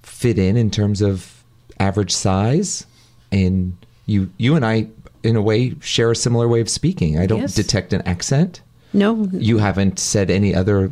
fit 0.04 0.38
in 0.38 0.58
in 0.58 0.70
terms 0.72 1.02
of 1.02 1.44
average 1.80 2.12
size, 2.14 2.86
and 3.32 3.76
you 4.08 4.30
you 4.38 4.56
and 4.56 4.66
I, 4.66 4.88
in 5.24 5.36
a 5.38 5.42
way, 5.42 5.76
share 5.82 6.12
a 6.12 6.16
similar 6.16 6.48
way 6.48 6.60
of 6.62 6.70
speaking. 6.70 7.18
I 7.20 7.26
don't 7.28 7.42
Yes. 7.42 7.56
detect 7.56 7.94
an 7.94 8.02
accent. 8.04 8.62
No. 8.94 9.28
You 9.32 9.58
haven't 9.58 10.00
said 10.00 10.30
any 10.30 10.54
other 10.54 10.92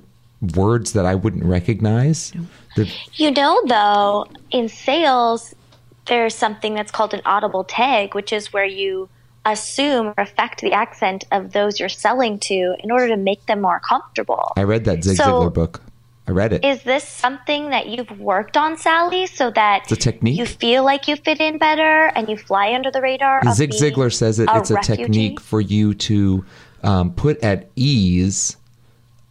words 0.56 0.94
that 0.94 1.06
I 1.06 1.16
wouldn't 1.16 1.44
recognize. 1.44 2.32
The- 2.76 2.90
You 3.14 3.32
know, 3.32 3.62
though, 3.68 4.28
in 4.52 4.70
sales, 4.70 5.54
there's 6.08 6.34
something 6.36 6.74
that's 6.76 6.92
called 6.92 7.14
an 7.14 7.22
audible 7.26 7.64
tag, 7.64 8.16
which 8.16 8.32
is 8.32 8.54
where 8.54 8.66
you 8.66 9.10
assume 9.46 10.08
or 10.08 10.14
affect 10.18 10.62
the 10.62 10.72
accent 10.74 11.26
of 11.32 11.52
those 11.54 11.80
you're 11.80 11.90
selling 11.90 12.40
to 12.40 12.76
in 12.84 12.92
order 12.92 13.08
to 13.08 13.18
make 13.18 13.46
them 13.48 13.62
more 13.62 13.80
comfortable. 13.80 14.54
I 14.58 14.64
read 14.64 14.86
that 14.86 15.04
Zig 15.04 15.18
So- 15.18 15.24
Ziglar 15.26 15.54
book. 15.54 15.82
I 16.28 16.32
read 16.32 16.54
it. 16.54 16.64
Is 16.64 16.84
this 16.84 17.08
something 17.08 17.72
that 17.72 17.88
you've 17.88 18.20
worked 18.20 18.56
on, 18.56 18.78
Sally, 18.78 19.26
so 19.26 19.50
that 19.50 19.82
It's 19.84 19.94
a 19.94 19.96
technique. 19.96 20.38
you 20.38 20.46
feel 20.46 20.84
like 20.84 21.08
you 21.08 21.16
fit 21.16 21.40
in 21.42 21.58
better 21.58 22.12
and 22.16 22.30
you 22.30 22.38
fly 22.38 22.72
under 22.76 22.92
the 22.92 23.02
radar? 23.02 23.42
Zig 23.52 23.72
being 23.72 23.82
Ziglar 23.82 24.14
says 24.14 24.38
it, 24.38 24.48
it's 24.54 24.70
a 24.70 24.76
refugee? 24.76 25.02
technique 25.04 25.40
for 25.40 25.60
you 25.60 25.96
to 25.96 26.46
um, 26.84 27.14
put 27.14 27.42
at 27.44 27.70
ease 27.76 28.58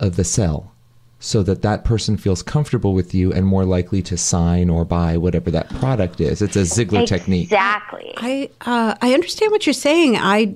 of 0.01 0.17
the 0.17 0.25
sell 0.25 0.73
so 1.21 1.43
that 1.43 1.63
that 1.63 1.85
person 1.85 2.17
feels 2.17 2.43
comfortable 2.43 2.93
with 2.95 3.13
you 3.13 3.33
and 3.33 3.45
more 3.47 3.65
likely 3.65 4.01
to 4.03 4.17
sign 4.17 4.71
or 4.71 4.85
buy 4.85 5.17
whatever 5.17 5.51
that 5.51 5.69
product 5.71 6.21
is. 6.21 6.41
It's 6.41 6.55
a 6.57 6.61
Ziglar 6.61 7.07
technique. 7.07 7.45
Exactly. 7.47 8.15
I 8.17 8.51
uh, 8.61 8.95
I 9.03 9.15
understand 9.15 9.51
what 9.51 9.67
you're 9.67 9.73
saying. 9.73 10.17
I 10.17 10.55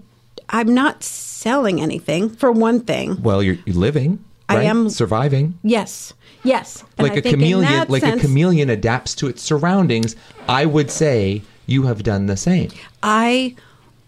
I'm 0.48 0.72
not 0.72 1.02
selling 1.02 1.80
anything 1.80 2.30
for 2.30 2.52
one 2.52 2.80
thing. 2.80 3.20
Well, 3.22 3.42
you're, 3.42 3.56
you're 3.66 3.76
living, 3.76 4.24
I 4.48 4.64
am- 4.64 4.88
surviving. 4.90 5.58
Yes, 5.62 6.12
yes. 6.44 6.84
And 6.98 7.08
like 7.08 7.12
I 7.12 7.16
a 7.16 7.22
think 7.22 7.34
in 7.34 7.40
chameleon, 7.40 7.72
that 7.72 7.90
like 7.90 8.04
a 8.04 8.18
chameleon 8.18 8.70
adapts 8.70 9.14
to 9.16 9.26
its 9.26 9.42
surroundings. 9.42 10.14
I 10.48 10.66
would 10.66 10.90
say 10.90 11.42
you 11.66 11.84
have 11.84 12.02
done 12.02 12.26
the 12.26 12.36
same. 12.36 12.70
I 13.02 13.56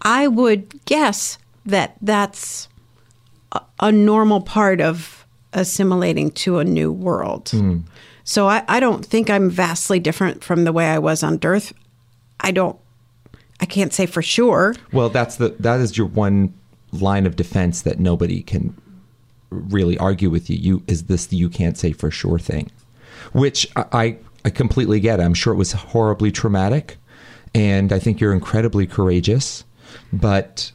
I 0.01 0.27
would 0.27 0.85
guess 0.85 1.37
that 1.65 1.95
that's 2.01 2.69
a, 3.79 3.91
normal 3.91 4.41
part 4.41 4.81
of 4.81 5.25
assimilating 5.53 6.31
to 6.31 6.59
a 6.59 6.63
new 6.63 6.91
world. 6.91 7.49
Hmm. 7.49 7.79
So 8.23 8.47
I, 8.47 8.63
I 8.67 8.79
don't 8.79 9.05
think 9.05 9.29
I'm 9.29 9.49
vastly 9.49 9.99
different 9.99 10.43
from 10.43 10.63
the 10.63 10.73
way 10.73 10.87
I 10.87 10.99
was 10.99 11.23
on 11.23 11.39
Earth. 11.43 11.73
I 12.39 12.51
don't. 12.51 12.77
I 13.61 13.65
can't 13.65 13.93
say 13.93 14.05
for 14.05 14.21
sure. 14.21 14.75
Well, 14.91 15.09
that's 15.09 15.37
the 15.37 15.49
that 15.59 15.79
is 15.79 15.97
your 15.97 16.07
one 16.07 16.53
line 16.91 17.25
of 17.25 17.35
defense 17.35 17.83
that 17.83 17.99
nobody 17.99 18.41
can 18.41 18.75
really 19.49 19.97
argue 19.97 20.29
with 20.29 20.49
you. 20.49 20.57
You 20.57 20.83
is 20.87 21.03
this 21.03 21.27
the 21.27 21.37
you 21.37 21.49
can't 21.49 21.77
say 21.77 21.93
for 21.93 22.11
sure 22.11 22.39
thing, 22.39 22.69
which 23.31 23.67
I, 23.75 24.17
I 24.43 24.49
completely 24.49 24.99
get. 24.99 25.21
I'm 25.21 25.33
sure 25.33 25.53
it 25.53 25.57
was 25.57 25.71
horribly 25.71 26.31
traumatic, 26.31 26.97
and 27.53 27.93
I 27.93 27.99
think 27.99 28.19
you're 28.19 28.33
incredibly 28.33 28.87
courageous, 28.87 29.63
but 30.11 30.71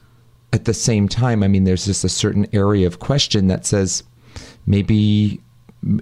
at 0.53 0.65
the 0.65 0.75
same 0.75 1.09
time, 1.09 1.43
I 1.43 1.49
mean, 1.49 1.65
there's 1.65 1.85
just 1.87 2.05
a 2.05 2.09
certain 2.09 2.47
area 2.53 2.87
of 2.87 2.99
question 2.99 3.47
that 3.49 3.67
says 3.67 4.03
maybe 4.67 5.41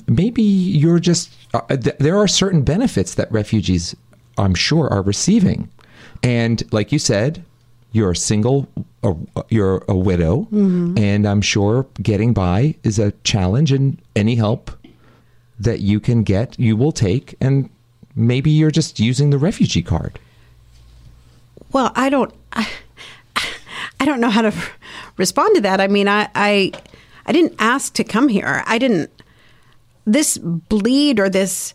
maybe 0.08 0.42
you're 0.42 0.98
just 0.98 1.30
uh, 1.54 1.60
th- 1.68 1.96
there 1.98 2.16
are 2.18 2.26
certain 2.26 2.62
benefits 2.62 3.14
that 3.14 3.30
refugees 3.30 3.94
i'm 4.36 4.52
sure 4.52 4.92
are 4.92 5.02
receiving 5.02 5.70
and 6.24 6.64
like 6.72 6.90
you 6.90 6.98
said 6.98 7.44
you're 7.92 8.10
a 8.10 8.16
single 8.16 8.68
uh, 9.04 9.14
you're 9.50 9.84
a 9.86 9.94
widow 9.94 10.48
and 10.50 11.26
i'm 11.28 11.40
sure 11.40 11.86
getting 12.02 12.34
by 12.34 12.74
is 12.82 12.98
a 12.98 13.12
challenge 13.22 13.70
and 13.70 14.02
any 14.16 14.34
help 14.34 14.72
that 15.60 15.80
you 15.80 16.00
can 16.00 16.22
get, 16.22 16.58
you 16.58 16.76
will 16.76 16.92
take, 16.92 17.34
and 17.40 17.68
maybe 18.14 18.50
you're 18.50 18.70
just 18.70 19.00
using 19.00 19.30
the 19.30 19.38
refugee 19.38 19.82
card. 19.82 20.18
Well, 21.72 21.92
I 21.94 22.08
don't. 22.08 22.32
I, 22.52 22.68
I 24.00 24.04
don't 24.04 24.20
know 24.20 24.30
how 24.30 24.42
to 24.42 24.54
respond 25.16 25.56
to 25.56 25.60
that. 25.62 25.80
I 25.80 25.88
mean, 25.88 26.08
I, 26.08 26.28
I, 26.34 26.72
I 27.26 27.32
didn't 27.32 27.54
ask 27.58 27.94
to 27.94 28.04
come 28.04 28.28
here. 28.28 28.62
I 28.66 28.78
didn't. 28.78 29.10
This 30.06 30.38
bleed 30.38 31.20
or 31.20 31.28
this, 31.28 31.74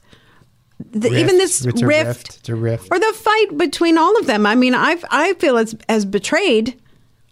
the, 0.80 1.10
even 1.10 1.38
this 1.38 1.66
rift, 1.66 1.84
rift. 1.84 2.50
Rift. 2.50 2.88
or 2.92 3.00
the 3.00 3.14
fight 3.14 3.58
between 3.58 3.98
all 3.98 4.18
of 4.18 4.26
them. 4.26 4.48
I 4.48 4.56
mean, 4.56 4.74
I 4.74 4.98
I 5.12 5.34
feel 5.36 5.58
as 5.58 5.76
as 5.88 6.04
betrayed, 6.04 6.80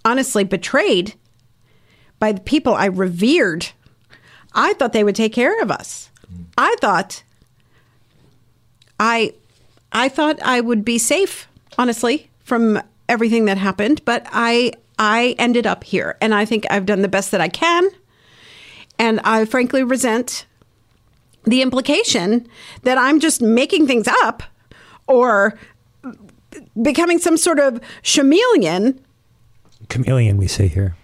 honestly 0.05 0.43
betrayed, 0.43 1.15
by 2.19 2.31
the 2.33 2.41
people 2.41 2.75
I 2.75 2.85
revered. 2.85 3.69
I 4.53 4.73
thought 4.73 4.93
they 4.93 5.03
would 5.03 5.15
take 5.15 5.33
care 5.33 5.59
of 5.61 5.71
us. 5.71 6.09
I 6.57 6.75
thought. 6.81 7.23
I, 8.99 9.33
I 9.91 10.09
thought 10.09 10.39
I 10.43 10.61
would 10.61 10.85
be 10.85 10.99
safe, 10.99 11.47
honestly, 11.79 12.29
from 12.43 12.79
everything 13.09 13.45
that 13.45 13.57
happened. 13.57 14.05
But 14.05 14.27
I 14.31 14.73
I 15.03 15.35
ended 15.39 15.65
up 15.65 15.83
here, 15.83 16.15
and 16.21 16.33
I 16.35 16.45
think 16.45 16.65
I've 16.69 16.85
done 16.85 17.01
the 17.01 17.07
best 17.07 17.31
that 17.31 17.41
I 17.41 17.47
can. 17.49 17.89
And 18.99 19.19
I 19.23 19.45
frankly 19.45 19.81
resent 19.83 20.45
the 21.43 21.63
implication 21.63 22.47
that 22.83 22.99
I'm 22.99 23.19
just 23.19 23.41
making 23.41 23.87
things 23.87 24.07
up 24.07 24.43
or 25.07 25.57
becoming 26.79 27.17
some 27.17 27.35
sort 27.35 27.59
of 27.59 27.81
chameleon. 28.03 29.03
Chameleon, 29.89 30.37
we 30.37 30.47
say 30.47 30.67
here. 30.67 30.95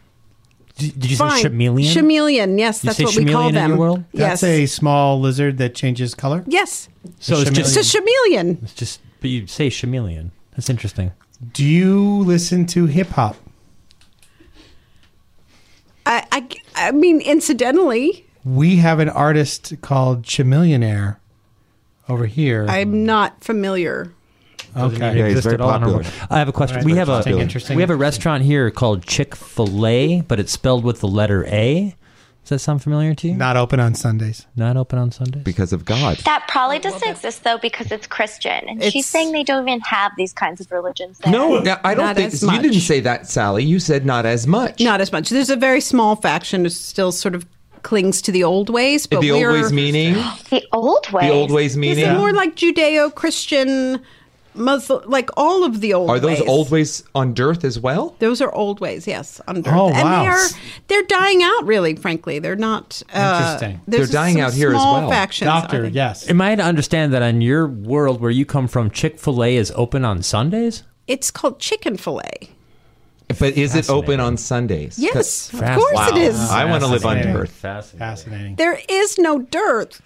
Did, 0.77 0.99
did 0.99 1.09
you 1.09 1.17
Fine. 1.17 1.37
say 1.37 1.49
chameleon? 1.49 1.91
Chameleon, 1.91 2.57
yes, 2.59 2.83
You 2.83 2.87
that's 2.89 2.97
say 2.99 3.05
what 3.05 3.15
we 3.15 3.25
call 3.25 3.47
in 3.47 3.55
them. 3.55 3.71
your 3.71 3.79
world? 3.79 4.03
Yes. 4.11 4.41
That's 4.41 4.43
a 4.43 4.65
small 4.67 5.19
lizard 5.19 5.57
that 5.57 5.73
changes 5.73 6.13
color. 6.13 6.43
yes. 6.47 6.87
So 7.19 7.37
it's 7.39 7.49
It's 7.57 7.73
just, 7.73 7.95
a 7.95 7.97
chameleon. 7.97 8.59
it's 8.61 8.75
just, 8.75 9.01
but 9.21 9.31
you 9.31 9.47
say 9.47 9.71
chameleon. 9.71 10.31
That's 10.51 10.69
interesting. 10.69 11.13
Do 11.51 11.63
you 11.65 12.19
listen 12.19 12.67
to 12.67 12.85
hip 12.85 13.07
hop? 13.09 13.37
I, 16.07 16.25
I, 16.31 16.47
I 16.75 16.91
mean, 16.91 17.19
incidentally, 17.19 18.25
We 18.45 18.77
have 18.77 18.99
an 18.99 19.09
artist 19.09 19.73
called 19.81 20.23
Chamillionaire 20.23 21.17
over 22.07 22.25
here. 22.25 22.65
I'm 22.69 23.05
not 23.05 23.43
familiar. 23.43 24.13
Okay. 24.75 25.17
Yeah, 25.17 25.27
he's 25.27 25.43
very 25.43 25.55
at 25.55 25.61
all 25.61 25.71
popular. 25.71 26.03
I 26.29 26.39
have 26.39 26.47
a 26.47 26.53
question. 26.53 26.77
Right. 26.77 26.85
we 26.85 26.93
have 26.93 27.09
a 27.09 27.17
Interesting, 27.17 27.39
interesting, 27.41 27.75
we 27.75 27.83
have 27.83 27.89
a 27.89 27.95
restaurant 27.95 28.43
here 28.43 28.71
called 28.71 29.05
Chick 29.05 29.35
Fil 29.35 29.85
A, 29.85 30.21
but 30.21 30.39
it's 30.39 30.51
spelled 30.51 30.85
with 30.85 31.01
the 31.01 31.07
letter 31.07 31.45
A. 31.47 31.95
Does 32.47 32.49
that 32.49 32.59
sound 32.59 32.81
familiar 32.81 33.13
to 33.13 33.27
you? 33.27 33.33
Not 33.35 33.57
open 33.57 33.81
on 33.81 33.93
Sundays. 33.93 34.45
Not 34.55 34.77
open 34.77 34.97
on 34.97 35.11
Sundays. 35.11 35.43
Because 35.43 35.73
of 35.73 35.83
God. 35.83 36.15
That 36.19 36.45
probably 36.47 36.79
doesn't 36.79 37.05
exist 37.05 37.43
though 37.43 37.57
because 37.57 37.91
it's 37.91 38.07
Christian, 38.07 38.63
and 38.69 38.77
It's- 38.77 38.93
she's 38.93 39.05
saying 39.05 39.33
they 39.33 39.43
don't 39.43 39.67
even 39.67 39.81
have 39.81 40.13
these 40.17 40.31
kinds 40.31 40.61
of 40.61 40.71
religions. 40.71 41.17
There. 41.19 41.33
No, 41.33 41.59
no, 41.59 41.75
I 41.83 41.93
don't 41.93 42.05
Not 42.05 42.15
think 42.15 42.31
as 42.33 42.41
you 42.41 42.47
much. 42.47 42.61
didn't 42.61 42.79
say 42.79 43.01
that, 43.01 43.27
Sally. 43.29 43.65
You 43.65 43.79
said 43.79 44.05
not 44.05 44.25
as 44.25 44.47
much. 44.47 44.79
Not 44.79 45.01
as 45.01 45.11
much. 45.11 45.29
There's 45.29 45.49
a 45.49 45.57
very 45.57 45.81
small 45.81 46.15
faction 46.15 46.63
who 46.63 46.69
still 46.69 47.11
sort 47.11 47.35
of 47.35 47.45
clings 47.83 48.21
to 48.21 48.31
the 48.31 48.43
old 48.45 48.69
ways, 48.69 49.07
but 49.07 49.19
the 49.19 49.31
old 49.31 49.41
we're 49.41 49.51
ways 49.61 49.73
meaning 49.73 50.13
the 50.49 50.63
old 50.71 51.11
ways. 51.11 51.27
the 51.29 51.33
old 51.33 51.51
ways 51.51 51.71
Is 51.71 51.77
meaning 51.77 52.05
it 52.05 52.13
more 52.17 52.31
like 52.31 52.55
Judeo-Christian, 52.55 54.01
Muslim, 54.57 55.09
like 55.09 55.29
all 55.37 55.63
of 55.63 55.81
the 55.81 55.93
old 55.93 56.09
are 56.09 56.19
those 56.19 56.39
ways? 56.39 56.49
old 56.49 56.71
ways 56.71 57.03
on 57.15 57.33
Dearth 57.33 57.63
as 57.63 57.79
well? 57.79 58.15
Those 58.19 58.41
are 58.41 58.53
old 58.53 58.79
ways, 58.79 59.07
yes. 59.07 59.39
Under 59.47 59.69
Oh, 59.69 59.89
and 59.89 59.97
they 59.97 60.27
are 60.27 60.47
they're 60.87 61.03
dying 61.03 61.43
out. 61.43 61.65
Really, 61.65 61.95
frankly, 61.95 62.39
they're 62.39 62.55
not. 62.55 63.01
Uh, 63.13 63.55
Interesting. 63.59 63.81
They're 63.87 64.05
dying 64.05 64.39
out 64.39 64.53
here 64.53 64.69
as 64.69 64.75
well. 64.75 65.09
Factions, 65.09 65.47
Doctor, 65.47 65.87
yes. 65.87 66.29
Am 66.29 66.41
I 66.41 66.55
to 66.55 66.63
understand 66.63 67.13
that 67.13 67.21
in 67.21 67.41
your 67.41 67.67
world 67.67 68.21
where 68.21 68.31
you 68.31 68.45
come 68.45 68.67
from, 68.67 68.91
Chick 68.91 69.19
Fil 69.19 69.43
A 69.43 69.55
is 69.55 69.71
open 69.75 70.03
on 70.03 70.23
Sundays? 70.23 70.83
It's 71.07 71.31
called 71.31 71.59
chicken 71.59 71.97
fillet. 71.97 72.49
But 73.39 73.57
is 73.57 73.75
it 73.75 73.89
open 73.89 74.19
on 74.19 74.37
Sundays? 74.37 74.97
Yes, 74.97 75.53
of 75.53 75.59
course 75.59 75.93
wow. 75.93 76.09
it 76.09 76.17
is. 76.17 76.39
I 76.49 76.65
want 76.65 76.83
to 76.83 76.87
live 76.87 77.05
on 77.05 77.17
dearth. 77.17 77.51
Fascinating. 77.51 77.99
Fascinating. 77.99 78.55
There 78.55 78.79
is 78.87 79.17
no 79.17 79.39
dearth. 79.39 80.01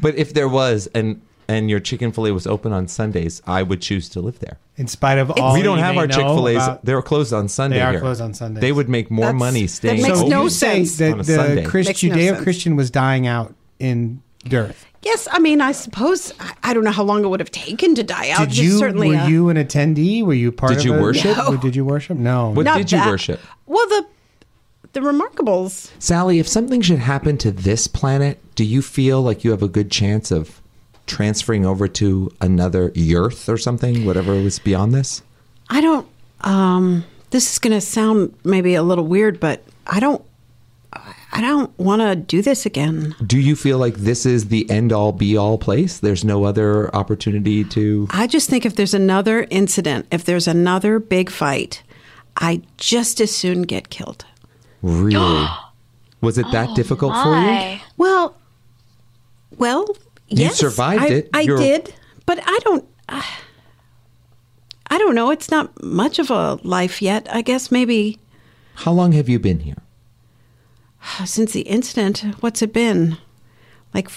But 0.00 0.16
if 0.16 0.32
there 0.32 0.48
was 0.48 0.88
and 0.94 1.20
and 1.48 1.70
your 1.70 1.80
chicken 1.80 2.12
fillet 2.12 2.32
was 2.32 2.46
open 2.46 2.72
on 2.72 2.88
Sundays, 2.88 3.40
I 3.46 3.62
would 3.62 3.80
choose 3.80 4.08
to 4.10 4.20
live 4.20 4.38
there. 4.40 4.58
In 4.76 4.86
spite 4.88 5.18
of 5.18 5.30
all 5.30 5.54
we 5.54 5.62
don't 5.62 5.78
have 5.78 5.96
our 5.96 6.06
Chick 6.06 6.18
Fil 6.26 6.48
A's. 6.48 6.78
They're 6.82 7.00
closed 7.02 7.32
on 7.32 7.48
Sunday. 7.48 7.76
They 7.78 7.82
are 7.82 7.92
here. 7.92 8.00
closed 8.00 8.20
on 8.20 8.34
Sundays. 8.34 8.60
They 8.60 8.72
would 8.72 8.88
make 8.88 9.10
more 9.10 9.26
That's- 9.26 9.38
money 9.38 9.62
that 9.62 9.68
staying 9.68 10.02
makes 10.02 10.18
open. 10.18 10.30
no 10.30 10.48
sense. 10.48 10.96
that 10.98 11.12
On 11.14 11.20
a 11.20 11.22
the 11.22 11.34
Sunday. 11.34 11.64
Christ, 11.64 11.88
Makes 11.88 12.02
no. 12.04 12.14
Judeo-Christian 12.16 12.76
was 12.76 12.90
dying 12.90 13.26
out 13.26 13.54
in 13.78 14.22
Dearth. 14.46 14.84
Yes, 15.02 15.28
I 15.30 15.38
mean, 15.38 15.60
I 15.60 15.72
suppose 15.72 16.32
I, 16.40 16.52
I 16.64 16.74
don't 16.74 16.82
know 16.84 16.90
how 16.90 17.04
long 17.04 17.24
it 17.24 17.28
would 17.28 17.40
have 17.40 17.50
taken 17.52 17.94
to 17.94 18.02
die 18.02 18.30
out. 18.30 18.40
Did 18.40 18.48
Just 18.50 18.62
you? 18.62 18.78
certainly 18.78 19.10
were 19.10 19.16
uh, 19.16 19.28
you 19.28 19.48
an 19.48 19.56
attendee? 19.56 20.24
Were 20.24 20.34
you 20.34 20.50
part 20.52 20.72
Did 20.72 20.78
of 20.80 20.84
you 20.84 20.94
it? 20.94 21.00
worship? 21.00 21.38
Or 21.48 21.56
Did 21.56 21.76
you 21.76 21.84
worship? 21.84 22.16
No. 22.18 22.50
What 22.50 22.64
not 22.64 22.78
did 22.78 22.90
you 22.92 22.98
that- 22.98 23.06
worship? 23.08 23.40
Well, 23.66 23.86
the 23.88 24.06
the 24.92 25.00
Remarkables. 25.00 25.90
Sally, 25.98 26.38
if 26.38 26.48
something 26.48 26.80
should 26.80 26.98
happen 27.00 27.36
to 27.38 27.50
this 27.52 27.86
planet, 27.86 28.40
do 28.54 28.64
you 28.64 28.80
feel 28.82 29.20
like 29.22 29.44
you 29.44 29.50
have 29.50 29.62
a 29.62 29.68
good 29.68 29.90
chance 29.90 30.30
of 30.30 30.60
transferring 31.06 31.64
over 31.64 31.88
to 31.88 32.30
another 32.40 32.92
Earth 32.96 33.48
or 33.48 33.58
something, 33.58 34.04
whatever 34.04 34.34
was 34.34 34.58
beyond 34.58 34.94
this? 34.94 35.22
I 35.68 35.80
don't. 35.80 36.06
Um, 36.42 37.04
this 37.30 37.52
is 37.52 37.58
going 37.58 37.72
to 37.72 37.80
sound 37.80 38.34
maybe 38.44 38.74
a 38.74 38.82
little 38.82 39.06
weird, 39.06 39.40
but 39.40 39.62
I 39.86 40.00
don't. 40.00 40.22
I 41.32 41.42
don't 41.42 41.76
want 41.78 42.00
to 42.00 42.16
do 42.16 42.40
this 42.40 42.64
again. 42.64 43.14
Do 43.26 43.38
you 43.38 43.56
feel 43.56 43.76
like 43.76 43.94
this 43.96 44.24
is 44.24 44.48
the 44.48 44.68
end 44.70 44.90
all 44.90 45.12
be 45.12 45.36
all 45.36 45.58
place? 45.58 45.98
There's 45.98 46.24
no 46.24 46.44
other 46.44 46.94
opportunity 46.96 47.62
to. 47.64 48.06
I 48.10 48.26
just 48.26 48.48
think 48.48 48.64
if 48.64 48.76
there's 48.76 48.94
another 48.94 49.46
incident, 49.50 50.06
if 50.10 50.24
there's 50.24 50.48
another 50.48 50.98
big 50.98 51.28
fight, 51.28 51.82
I 52.38 52.62
just 52.78 53.20
as 53.20 53.34
soon 53.36 53.62
get 53.62 53.90
killed. 53.90 54.24
Really? 54.80 55.46
Was 56.22 56.38
it 56.38 56.46
that 56.52 56.74
difficult 56.74 57.12
for 57.22 57.36
you? 57.36 57.78
Well, 57.98 58.34
Well, 59.58 59.94
well, 60.30 60.38
You 60.40 60.44
yes, 60.46 60.56
survived 60.56 61.02
I, 61.02 61.08
it. 61.08 61.30
I 61.34 61.40
You're- 61.42 61.60
did, 61.62 61.94
but 62.26 62.38
I 62.44 62.58
don't. 62.64 62.84
Uh, 63.08 63.22
I 64.88 64.98
don't 64.98 65.14
know. 65.14 65.30
It's 65.30 65.50
not 65.50 65.82
much 65.82 66.18
of 66.18 66.30
a 66.30 66.54
life 66.62 67.02
yet. 67.02 67.26
I 67.30 67.42
guess 67.42 67.70
maybe 67.72 68.18
How 68.76 68.92
long 68.92 69.12
have 69.12 69.28
you 69.28 69.38
been 69.38 69.60
here? 69.60 69.76
since 71.24 71.52
the 71.52 71.62
incident. 71.62 72.20
What's 72.40 72.62
it 72.62 72.72
been? 72.72 73.18
Like, 73.94 74.10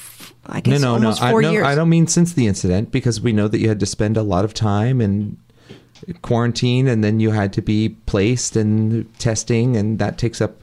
I 0.45 0.58
No, 0.58 0.62
guess 0.62 0.82
no, 0.82 0.88
no. 0.89 0.93
almost 0.95 1.24
I, 1.24 1.32
four 1.32 1.41
no. 1.41 1.52
years. 1.52 1.65
I 1.65 1.74
don't 1.76 1.89
mean 1.89 2.08
since 2.08 2.34
the 2.34 2.45
incident 2.48 2.91
because 2.91 3.22
we 3.22 3.32
know 3.34 3.48
that 3.48 3.60
you 3.60 3.67
had 3.69 3.80
to 3.80 3.86
spend 3.86 4.17
a 4.17 4.24
lot 4.24 4.43
of 4.45 4.54
time 4.54 5.00
in 5.02 5.38
quarantine 6.22 6.88
and 6.88 7.04
then 7.04 7.19
you 7.19 7.32
had 7.32 7.54
to 7.54 7.62
be 7.62 7.89
placed 8.06 8.56
and 8.56 9.08
testing, 9.19 9.76
and 9.78 10.00
that 10.00 10.17
takes 10.17 10.41
up 10.41 10.62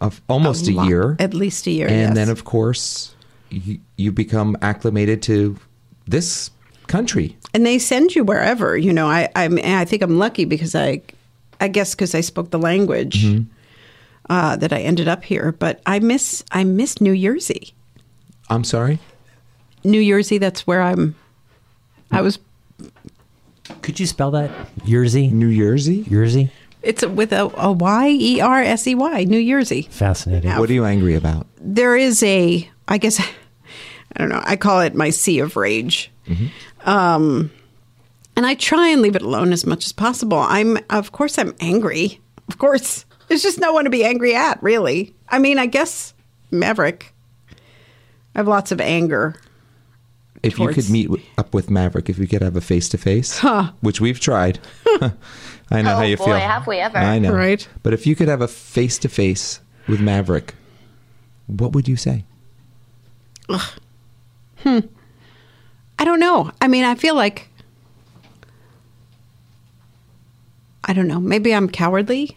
of 0.00 0.20
almost 0.28 0.68
a, 0.68 0.72
lot- 0.72 0.88
year. 0.88 1.16
at 1.18 1.32
least 1.34 1.66
a 1.66 1.70
year. 1.70 1.86
and 1.88 1.96
yes. 1.96 2.14
then, 2.14 2.28
of 2.28 2.44
course, 2.44 3.13
you, 3.54 3.80
you 3.96 4.12
become 4.12 4.56
acclimated 4.62 5.22
to 5.22 5.56
this 6.06 6.50
country. 6.86 7.36
and 7.54 7.64
they 7.64 7.78
send 7.78 8.14
you 8.14 8.24
wherever. 8.24 8.76
You 8.76 8.92
know, 8.92 9.06
I 9.06 9.28
I, 9.34 9.48
mean, 9.48 9.64
I 9.64 9.84
think 9.84 10.02
I'm 10.02 10.18
lucky 10.18 10.44
because 10.44 10.74
I, 10.74 11.00
I 11.60 11.68
guess 11.68 11.94
because 11.94 12.14
I 12.14 12.20
spoke 12.20 12.50
the 12.50 12.58
language. 12.58 13.24
Mm-hmm. 13.24 13.50
Uh, 14.30 14.56
that 14.56 14.72
I 14.72 14.80
ended 14.80 15.06
up 15.06 15.22
here, 15.22 15.52
but 15.52 15.82
I 15.84 15.98
miss 15.98 16.42
I 16.50 16.64
miss 16.64 16.98
New 16.98 17.14
Jersey. 17.14 17.74
I'm 18.48 18.64
sorry. 18.64 18.98
New 19.84 20.02
Jersey, 20.02 20.38
that's 20.38 20.66
where 20.66 20.80
I'm. 20.80 21.14
I 22.10 22.22
was. 22.22 22.38
Could 23.82 24.00
you 24.00 24.06
spell 24.06 24.30
that? 24.30 24.50
Jersey? 24.86 25.28
New 25.28 25.54
Jersey? 25.54 26.04
Jersey? 26.04 26.50
It's 26.82 27.04
with 27.04 27.34
a, 27.34 27.50
a 27.58 27.70
Y 27.72 28.08
E 28.08 28.40
R 28.40 28.62
S 28.62 28.86
E 28.86 28.94
Y, 28.94 29.24
New 29.24 29.46
Jersey. 29.46 29.82
Fascinating. 29.90 30.48
Yeah. 30.48 30.58
What 30.58 30.70
are 30.70 30.72
you 30.72 30.86
angry 30.86 31.16
about? 31.16 31.46
There 31.60 31.94
is 31.94 32.22
a, 32.22 32.66
I 32.88 32.96
guess, 32.96 33.20
I 34.16 34.20
don't 34.20 34.28
know. 34.28 34.42
I 34.44 34.56
call 34.56 34.80
it 34.80 34.94
my 34.94 35.10
sea 35.10 35.40
of 35.40 35.56
rage, 35.56 36.10
um, 36.84 37.50
and 38.36 38.46
I 38.46 38.54
try 38.54 38.88
and 38.88 39.02
leave 39.02 39.16
it 39.16 39.22
alone 39.22 39.52
as 39.52 39.66
much 39.66 39.84
as 39.86 39.92
possible. 39.92 40.38
I'm, 40.38 40.78
of 40.90 41.12
course, 41.12 41.38
I'm 41.38 41.54
angry. 41.60 42.20
Of 42.48 42.58
course, 42.58 43.04
there's 43.28 43.42
just 43.42 43.58
no 43.60 43.72
one 43.72 43.84
to 43.84 43.90
be 43.90 44.04
angry 44.04 44.34
at, 44.34 44.62
really. 44.62 45.14
I 45.28 45.38
mean, 45.38 45.58
I 45.58 45.66
guess 45.66 46.14
Maverick. 46.50 47.12
I 48.34 48.38
have 48.40 48.48
lots 48.48 48.70
of 48.72 48.80
anger. 48.80 49.36
If 50.42 50.58
you 50.58 50.68
could 50.68 50.90
meet 50.90 51.04
w- 51.06 51.24
up 51.38 51.54
with 51.54 51.70
Maverick, 51.70 52.10
if 52.10 52.18
you 52.18 52.26
could 52.26 52.42
have 52.42 52.54
a 52.56 52.60
face 52.60 52.88
to 52.90 52.98
face, 52.98 53.40
which 53.80 54.00
we've 54.00 54.20
tried. 54.20 54.58
I 55.70 55.80
know 55.80 55.92
Oh, 55.94 55.96
how 55.96 56.02
you 56.02 56.16
boy, 56.18 56.24
feel. 56.26 56.34
have 56.38 56.66
we 56.66 56.76
ever. 56.78 56.98
I 56.98 57.18
know. 57.18 57.32
Right. 57.32 57.66
But 57.82 57.94
if 57.94 58.06
you 58.06 58.14
could 58.14 58.28
have 58.28 58.42
a 58.42 58.48
face 58.48 58.98
to 58.98 59.08
face 59.08 59.60
with 59.88 60.00
Maverick, 60.00 60.54
what 61.46 61.72
would 61.72 61.88
you 61.88 61.96
say? 61.96 62.24
Hmm. 64.64 64.80
I 65.98 66.04
don't 66.04 66.18
know. 66.20 66.50
I 66.60 66.66
mean, 66.68 66.84
I 66.84 66.94
feel 66.96 67.14
like 67.14 67.48
I 70.84 70.92
don't 70.92 71.06
know. 71.08 71.20
Maybe 71.20 71.54
I'm 71.54 71.68
cowardly, 71.68 72.36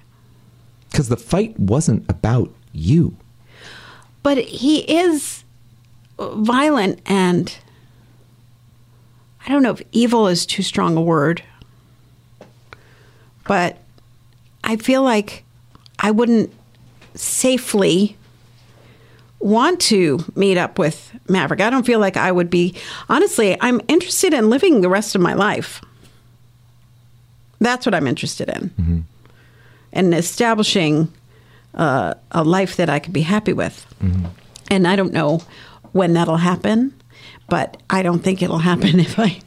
Because 0.91 1.09
the 1.09 1.17
fight 1.17 1.59
wasn't 1.59 2.05
about 2.09 2.53
you. 2.71 3.17
but 4.23 4.37
he 4.37 4.79
is 4.91 5.43
violent 6.19 6.99
and 7.05 7.57
I 9.45 9.49
don't 9.49 9.63
know 9.63 9.71
if 9.71 9.81
evil 9.91 10.27
is 10.27 10.45
too 10.45 10.63
strong 10.63 10.97
a 10.97 11.01
word, 11.01 11.41
but 13.45 13.77
I 14.63 14.75
feel 14.77 15.01
like 15.03 15.43
I 15.99 16.11
wouldn't 16.11 16.53
safely 17.15 18.17
want 19.39 19.79
to 19.81 20.19
meet 20.35 20.57
up 20.57 20.79
with 20.79 21.11
Maverick. 21.29 21.61
I 21.61 21.69
don't 21.69 21.85
feel 21.85 21.99
like 21.99 22.17
I 22.17 22.31
would 22.31 22.49
be. 22.49 22.75
Honestly, 23.09 23.57
I'm 23.61 23.81
interested 23.87 24.33
in 24.33 24.49
living 24.49 24.81
the 24.81 24.89
rest 24.89 25.15
of 25.15 25.21
my 25.21 25.33
life. 25.33 25.81
That's 27.59 27.85
what 27.85 27.95
I'm 27.95 28.07
interested 28.07 28.49
in. 28.49 29.05
And 29.93 30.13
establishing 30.13 31.11
uh, 31.73 32.13
a 32.31 32.43
life 32.43 32.75
that 32.77 32.89
I 32.89 32.99
could 32.99 33.13
be 33.13 33.21
happy 33.21 33.53
with. 33.53 33.85
And 34.69 34.87
I 34.87 34.95
don't 34.95 35.13
know 35.13 35.41
when 35.93 36.13
that'll 36.13 36.37
happen, 36.37 36.93
but 37.49 37.77
I 37.89 38.01
don't 38.03 38.19
think 38.19 38.41
it'll 38.41 38.57
happen 38.59 38.99
if 38.99 39.17
I 39.17 39.39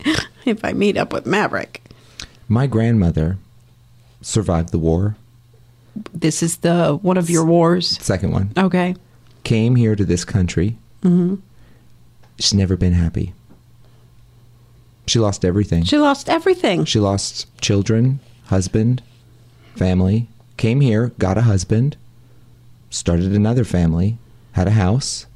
if 0.44 0.64
I 0.64 0.72
meet 0.72 0.96
up 0.96 1.12
with 1.12 1.26
Maverick. 1.26 1.82
My 2.48 2.66
grandmother 2.66 3.36
survived 4.22 4.70
the 4.70 4.78
war, 4.78 5.16
This 6.14 6.42
is 6.42 6.56
the 6.58 6.98
one 7.02 7.16
of 7.18 7.28
your 7.30 7.44
wars. 7.44 7.98
second 8.02 8.32
one. 8.32 8.50
Okay. 8.56 8.96
Came 9.44 9.76
here 9.76 9.96
to 9.96 10.04
this 10.04 10.24
country. 10.24 10.76
hmm 11.02 11.36
She's 12.38 12.54
never 12.54 12.76
been 12.76 12.94
happy. 12.94 13.34
She 15.06 15.18
lost 15.18 15.44
everything. 15.44 15.84
She 15.84 15.98
lost 15.98 16.28
everything. 16.28 16.84
She 16.84 16.98
lost 17.00 17.46
children, 17.60 18.20
husband, 18.46 19.02
family. 19.76 20.28
Came 20.56 20.80
here, 20.80 21.08
got 21.18 21.36
a 21.36 21.42
husband, 21.42 21.96
started 22.90 23.32
another 23.34 23.64
family, 23.64 24.18
had 24.52 24.68
a 24.68 24.72
house. 24.72 25.26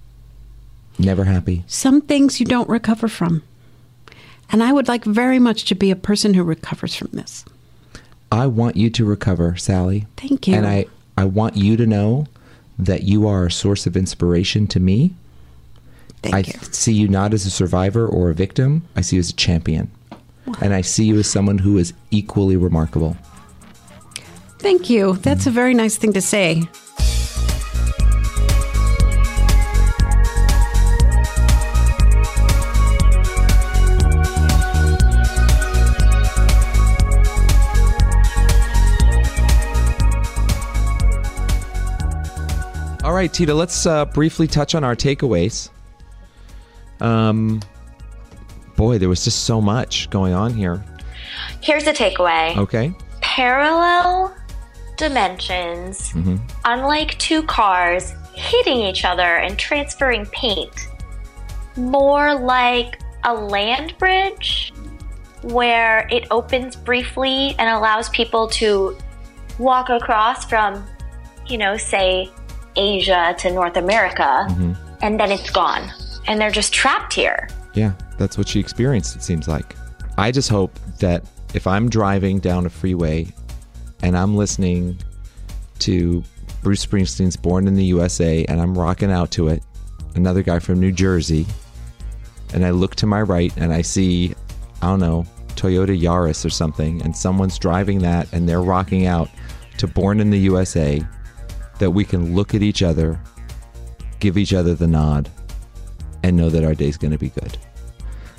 Never 0.99 1.25
happy. 1.25 1.65
Some 1.67 2.01
things 2.01 2.39
you 2.41 2.47
don't 2.47 2.69
recover 2.69 3.09
from. 3.09 3.43
And 4.51 4.63
I 4.63 4.73
would 4.73 4.87
like 4.87 5.05
very 5.05 5.39
much 5.39 5.65
to 5.67 5.75
be 5.75 5.91
a 5.91 5.97
person 5.97 6.35
who 6.35 6.45
recovers 6.45 6.95
from 6.95 7.09
this. 7.13 7.45
I 8.31 8.47
want 8.47 8.77
you 8.77 8.91
to 8.91 9.05
recover, 9.05 9.57
Sally. 9.57 10.07
Thank 10.17 10.47
you. 10.47 10.55
And 10.55 10.67
I, 10.67 10.87
I 11.19 11.25
want 11.25 11.57
you 11.57 11.77
to 11.77 11.87
know 11.87 12.27
that 12.79 13.03
you 13.05 13.27
are 13.29 13.47
a 13.47 13.51
source 13.51 13.87
of 13.87 13.97
inspiration 13.97 14.67
to 14.69 14.81
me. 14.81 15.15
Thank 16.23 16.35
I 16.35 16.39
you. 16.39 16.53
see 16.73 16.93
you 16.93 17.09
not 17.09 17.35
as 17.35 17.47
a 17.47 17.51
survivor 17.51 18.07
or 18.07 18.31
a 18.31 18.35
victim. 18.35 18.83
I 18.97 19.03
see 19.03 19.17
you 19.17 19.21
as 19.21 19.31
a 19.31 19.35
champion. 19.35 19.91
And 20.61 20.75
I 20.75 20.83
see 20.83 21.05
you 21.05 21.19
as 21.19 21.31
someone 21.31 21.59
who 21.59 21.79
is 21.79 21.93
equally 22.11 22.57
remarkable. 22.57 23.17
Thank 24.59 24.89
you. 24.89 25.15
That's 25.17 25.47
a 25.47 25.51
very 25.51 25.75
nice 25.75 25.97
thing 25.97 26.13
to 26.15 26.21
say. 26.21 26.63
Right, 43.25 43.33
Tita, 43.33 43.55
let's 43.55 43.87
uh, 43.87 44.05
briefly 44.05 44.47
touch 44.47 44.75
on 44.75 44.85
our 44.85 44.95
takeaways. 44.95 45.71
Um, 47.01 47.63
boy, 48.77 48.99
there 48.99 49.09
was 49.09 49.25
just 49.25 49.45
so 49.45 49.63
much 49.63 50.11
going 50.11 50.35
on 50.35 50.53
here. 50.53 50.85
Here's 51.63 51.87
a 51.87 51.93
takeaway 51.95 52.55
Okay. 52.59 52.93
parallel 53.23 54.37
dimensions, 54.99 56.11
hmm 56.11 56.37
unlike 56.67 57.19
two 57.19 57.43
cars 57.45 58.13
hitting 58.35 58.77
each 58.79 59.05
other 59.05 59.37
and 59.39 59.59
transferring 59.59 60.27
paint, 60.27 60.89
more 61.77 62.35
like 62.35 63.01
a 63.25 63.33
land 63.33 63.97
bridge 63.99 64.73
where 65.43 66.07
it 66.11 66.27
opens 66.31 66.77
briefly 66.77 67.55
and 67.59 67.71
allows 67.71 68.09
people 68.11 68.47
to 68.49 68.97
walk 69.59 69.89
across 69.89 70.45
from, 70.45 70.87
you 71.47 71.57
know, 71.59 71.77
say 71.77 72.31
Asia 72.77 73.35
to 73.39 73.53
North 73.53 73.77
America, 73.77 74.47
Mhm. 74.51 74.77
and 75.03 75.19
then 75.21 75.31
it's 75.31 75.51
gone. 75.51 75.91
And 76.27 76.41
they're 76.41 76.51
just 76.51 76.73
trapped 76.73 77.13
here. 77.13 77.49
Yeah, 77.75 77.93
that's 78.19 78.39
what 78.39 78.49
she 78.49 78.61
experienced, 78.61 79.15
it 79.17 79.23
seems 79.23 79.47
like. 79.49 79.77
I 80.17 80.31
just 80.31 80.49
hope 80.49 80.79
that 81.01 81.25
if 81.55 81.67
I'm 81.67 81.89
driving 81.89 82.39
down 82.39 82.67
a 82.67 82.71
freeway 82.71 83.27
and 84.03 84.17
I'm 84.17 84.37
listening 84.37 84.99
to 85.81 86.23
Bruce 86.63 86.85
Springsteen's 86.87 87.37
Born 87.37 87.67
in 87.69 87.75
the 87.75 87.85
USA 87.85 88.45
and 88.47 88.61
I'm 88.61 88.77
rocking 88.77 89.11
out 89.11 89.31
to 89.33 89.49
it, 89.49 89.63
another 90.15 90.43
guy 90.43 90.59
from 90.61 90.81
New 90.81 90.93
Jersey, 90.93 91.47
and 92.55 92.65
I 92.65 92.71
look 92.71 92.95
to 92.97 93.07
my 93.07 93.21
right 93.23 93.53
and 93.57 93.73
I 93.73 93.83
see, 93.83 94.35
I 94.81 94.87
don't 94.87 95.01
know, 95.01 95.27
Toyota 95.57 95.99
Yaris 96.01 96.45
or 96.45 96.51
something, 96.51 97.03
and 97.03 97.15
someone's 97.17 97.59
driving 97.59 97.99
that 98.01 98.29
and 98.33 98.49
they're 98.49 98.63
rocking 98.63 99.07
out 99.07 99.29
to 99.79 99.87
Born 99.87 100.21
in 100.21 100.31
the 100.31 100.39
USA, 100.39 101.03
that 101.85 101.91
we 101.91 102.03
can 102.03 102.35
look 102.35 102.55
at 102.55 102.63
each 102.63 102.83
other, 102.83 103.21
give 104.19 104.39
each 104.39 104.55
other 104.55 104.75
the 104.75 104.87
nod, 104.87 105.29
and 106.23 106.35
know 106.35 106.49
that 106.49 106.65
our 106.65 106.75
day's 106.75 106.97
going 106.97 107.11
to 107.11 107.19
be 107.19 107.29
good. 107.29 107.59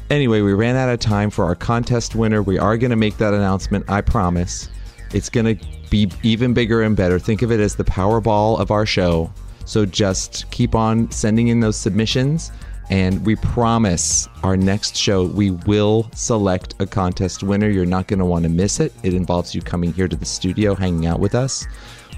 Anyway, 0.09 0.41
we 0.41 0.51
ran 0.51 0.75
out 0.75 0.89
of 0.89 0.99
time 0.99 1.29
for 1.29 1.45
our 1.45 1.53
contest 1.53 2.15
winner. 2.15 2.41
We 2.41 2.57
are 2.57 2.75
going 2.75 2.89
to 2.89 2.95
make 2.95 3.17
that 3.17 3.35
announcement, 3.35 3.87
I 3.87 4.01
promise. 4.01 4.67
It's 5.13 5.29
going 5.29 5.57
to 5.57 5.65
be 5.91 6.11
even 6.23 6.55
bigger 6.55 6.81
and 6.81 6.97
better. 6.97 7.19
Think 7.19 7.43
of 7.43 7.51
it 7.51 7.59
as 7.59 7.75
the 7.75 7.83
Powerball 7.83 8.59
of 8.59 8.71
our 8.71 8.87
show. 8.87 9.31
So 9.65 9.85
just 9.85 10.49
keep 10.49 10.73
on 10.73 11.11
sending 11.11 11.49
in 11.49 11.59
those 11.59 11.77
submissions. 11.77 12.51
And 12.89 13.23
we 13.27 13.35
promise 13.35 14.27
our 14.41 14.57
next 14.57 14.97
show, 14.97 15.25
we 15.25 15.51
will 15.51 16.09
select 16.15 16.73
a 16.79 16.87
contest 16.87 17.43
winner. 17.43 17.69
You're 17.69 17.85
not 17.85 18.07
going 18.07 18.19
to 18.19 18.25
want 18.25 18.41
to 18.43 18.49
miss 18.49 18.79
it. 18.79 18.91
It 19.03 19.13
involves 19.13 19.53
you 19.53 19.61
coming 19.61 19.93
here 19.93 20.07
to 20.07 20.15
the 20.15 20.25
studio, 20.25 20.73
hanging 20.73 21.05
out 21.05 21.19
with 21.19 21.35
us, 21.35 21.67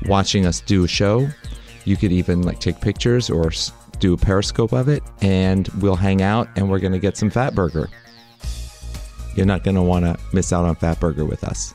watching 0.05 0.45
us 0.45 0.61
do 0.61 0.83
a 0.83 0.87
show. 0.87 1.27
You 1.85 1.95
could 1.97 2.11
even 2.11 2.41
like 2.41 2.59
take 2.59 2.81
pictures 2.81 3.29
or 3.29 3.51
do 3.99 4.13
a 4.13 4.17
periscope 4.17 4.73
of 4.73 4.89
it, 4.89 5.03
and 5.21 5.67
we'll 5.79 5.95
hang 5.95 6.21
out 6.21 6.49
and 6.55 6.69
we're 6.69 6.79
going 6.79 6.93
to 6.93 6.99
get 6.99 7.17
some 7.17 7.29
Fat 7.29 7.55
Burger. 7.55 7.89
You're 9.35 9.45
not 9.45 9.63
going 9.63 9.75
to 9.75 9.81
want 9.81 10.05
to 10.05 10.17
miss 10.33 10.51
out 10.51 10.65
on 10.65 10.75
Fat 10.75 10.99
Burger 10.99 11.25
with 11.25 11.43
us. 11.43 11.73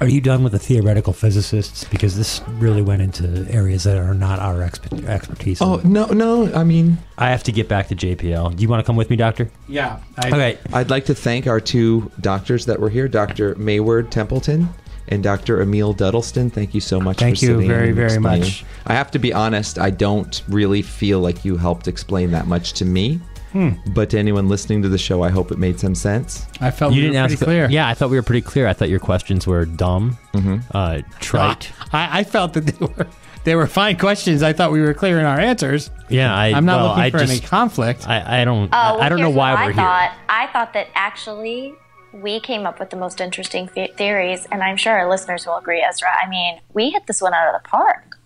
Are 0.00 0.08
you 0.08 0.20
done 0.20 0.42
with 0.42 0.52
the 0.52 0.58
theoretical 0.58 1.12
physicists? 1.12 1.84
Because 1.84 2.16
this 2.16 2.42
really 2.48 2.82
went 2.82 3.02
into 3.02 3.46
areas 3.50 3.84
that 3.84 3.96
are 3.96 4.14
not 4.14 4.38
our 4.38 4.56
expe- 4.56 5.06
expertise. 5.06 5.60
Oh, 5.62 5.76
no, 5.84 6.06
no. 6.06 6.52
I 6.52 6.64
mean, 6.64 6.98
I 7.16 7.30
have 7.30 7.42
to 7.44 7.52
get 7.52 7.68
back 7.68 7.88
to 7.88 7.96
JPL. 7.96 8.56
Do 8.56 8.62
you 8.62 8.68
want 8.68 8.80
to 8.80 8.86
come 8.86 8.96
with 8.96 9.08
me, 9.08 9.16
Doctor? 9.16 9.50
Yeah. 9.68 10.00
okay. 10.18 10.58
I'd 10.72 10.90
like 10.90 11.06
to 11.06 11.14
thank 11.14 11.46
our 11.46 11.60
two 11.60 12.10
doctors 12.20 12.66
that 12.66 12.78
were 12.78 12.90
here, 12.90 13.08
Dr. 13.08 13.54
Mayward 13.56 14.10
Templeton 14.10 14.68
and 15.10 15.22
Dr. 15.22 15.60
Emil 15.60 15.94
Duddleston. 15.94 16.52
Thank 16.52 16.74
you 16.74 16.80
so 16.80 17.00
much 17.00 17.18
Thank 17.18 17.38
for 17.38 17.44
you 17.44 17.48
sitting 17.48 17.62
in 17.62 17.68
very, 17.68 17.86
and 17.88 17.96
very 17.96 18.12
explaining. 18.14 18.40
much. 18.40 18.64
I 18.86 18.94
have 18.94 19.10
to 19.12 19.18
be 19.18 19.32
honest, 19.32 19.78
I 19.78 19.90
don't 19.90 20.42
really 20.48 20.82
feel 20.82 21.20
like 21.20 21.44
you 21.44 21.56
helped 21.56 21.88
explain 21.88 22.30
that 22.32 22.46
much 22.46 22.72
to 22.74 22.84
me. 22.84 23.20
Hmm. 23.52 23.70
But 23.94 24.10
to 24.10 24.18
anyone 24.18 24.48
listening 24.48 24.80
to 24.82 24.88
the 24.88 24.98
show, 24.98 25.22
I 25.24 25.28
hope 25.30 25.50
it 25.50 25.58
made 25.58 25.80
some 25.80 25.96
sense. 25.96 26.46
I 26.60 26.70
felt 26.70 26.92
you 26.92 27.02
we 27.02 27.08
didn't 27.08 27.20
were 27.20 27.26
pretty 27.26 27.34
ask. 27.34 27.44
clear. 27.44 27.68
Yeah, 27.68 27.88
I 27.88 27.94
thought 27.94 28.10
we 28.10 28.16
were 28.16 28.22
pretty 28.22 28.42
clear. 28.42 28.68
I 28.68 28.72
thought 28.72 28.88
your 28.88 29.00
questions 29.00 29.44
were 29.44 29.64
dumb, 29.64 30.16
uh, 30.72 31.00
trite. 31.18 31.72
I, 31.92 32.20
I 32.20 32.24
felt 32.24 32.52
that 32.52 32.66
they 32.66 32.86
were 32.86 33.08
they 33.42 33.56
were 33.56 33.66
fine 33.66 33.96
questions. 33.98 34.44
I 34.44 34.52
thought 34.52 34.70
we 34.70 34.80
were 34.80 34.94
clear 34.94 35.18
in 35.18 35.24
our 35.26 35.40
answers. 35.40 35.90
Yeah, 36.08 36.32
I, 36.32 36.52
I'm 36.52 36.64
not 36.64 36.76
well, 36.80 36.88
looking 36.90 37.02
I 37.02 37.10
for 37.10 37.18
just, 37.18 37.32
any 37.32 37.40
conflict. 37.40 38.06
I, 38.08 38.42
I 38.42 38.44
don't. 38.44 38.68
Oh, 38.72 38.94
well, 38.94 39.00
I 39.00 39.08
don't 39.08 39.18
know 39.20 39.30
why 39.30 39.54
what 39.54 39.60
we're 39.60 39.62
I 39.62 39.72
here. 39.72 39.74
thought. 39.74 40.16
I 40.28 40.46
thought 40.52 40.72
that 40.74 40.86
actually 40.94 41.74
we 42.12 42.40
came 42.40 42.66
up 42.66 42.78
with 42.80 42.90
the 42.90 42.96
most 42.96 43.20
interesting 43.20 43.70
the- 43.74 43.92
theories, 43.96 44.46
and 44.50 44.62
I'm 44.62 44.76
sure 44.76 44.92
our 44.92 45.08
listeners 45.08 45.46
will 45.46 45.56
agree, 45.56 45.82
Ezra. 45.82 46.08
I 46.22 46.28
mean, 46.28 46.60
we 46.72 46.90
hit 46.90 47.06
this 47.06 47.20
one 47.22 47.34
out 47.34 47.54
of 47.54 47.62
the 47.62 47.68
park. 47.68 48.18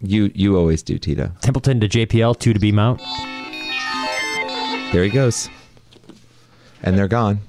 You 0.00 0.30
you 0.34 0.56
always 0.56 0.82
do, 0.82 0.98
Tita. 0.98 1.32
Templeton 1.40 1.80
to 1.80 1.88
JPL, 1.88 2.38
two 2.38 2.52
to 2.52 2.60
B 2.60 2.70
Mount. 2.72 3.00
There 4.92 5.02
he 5.02 5.10
goes. 5.10 5.48
And 6.82 6.96
they're 6.96 7.08
gone. 7.08 7.40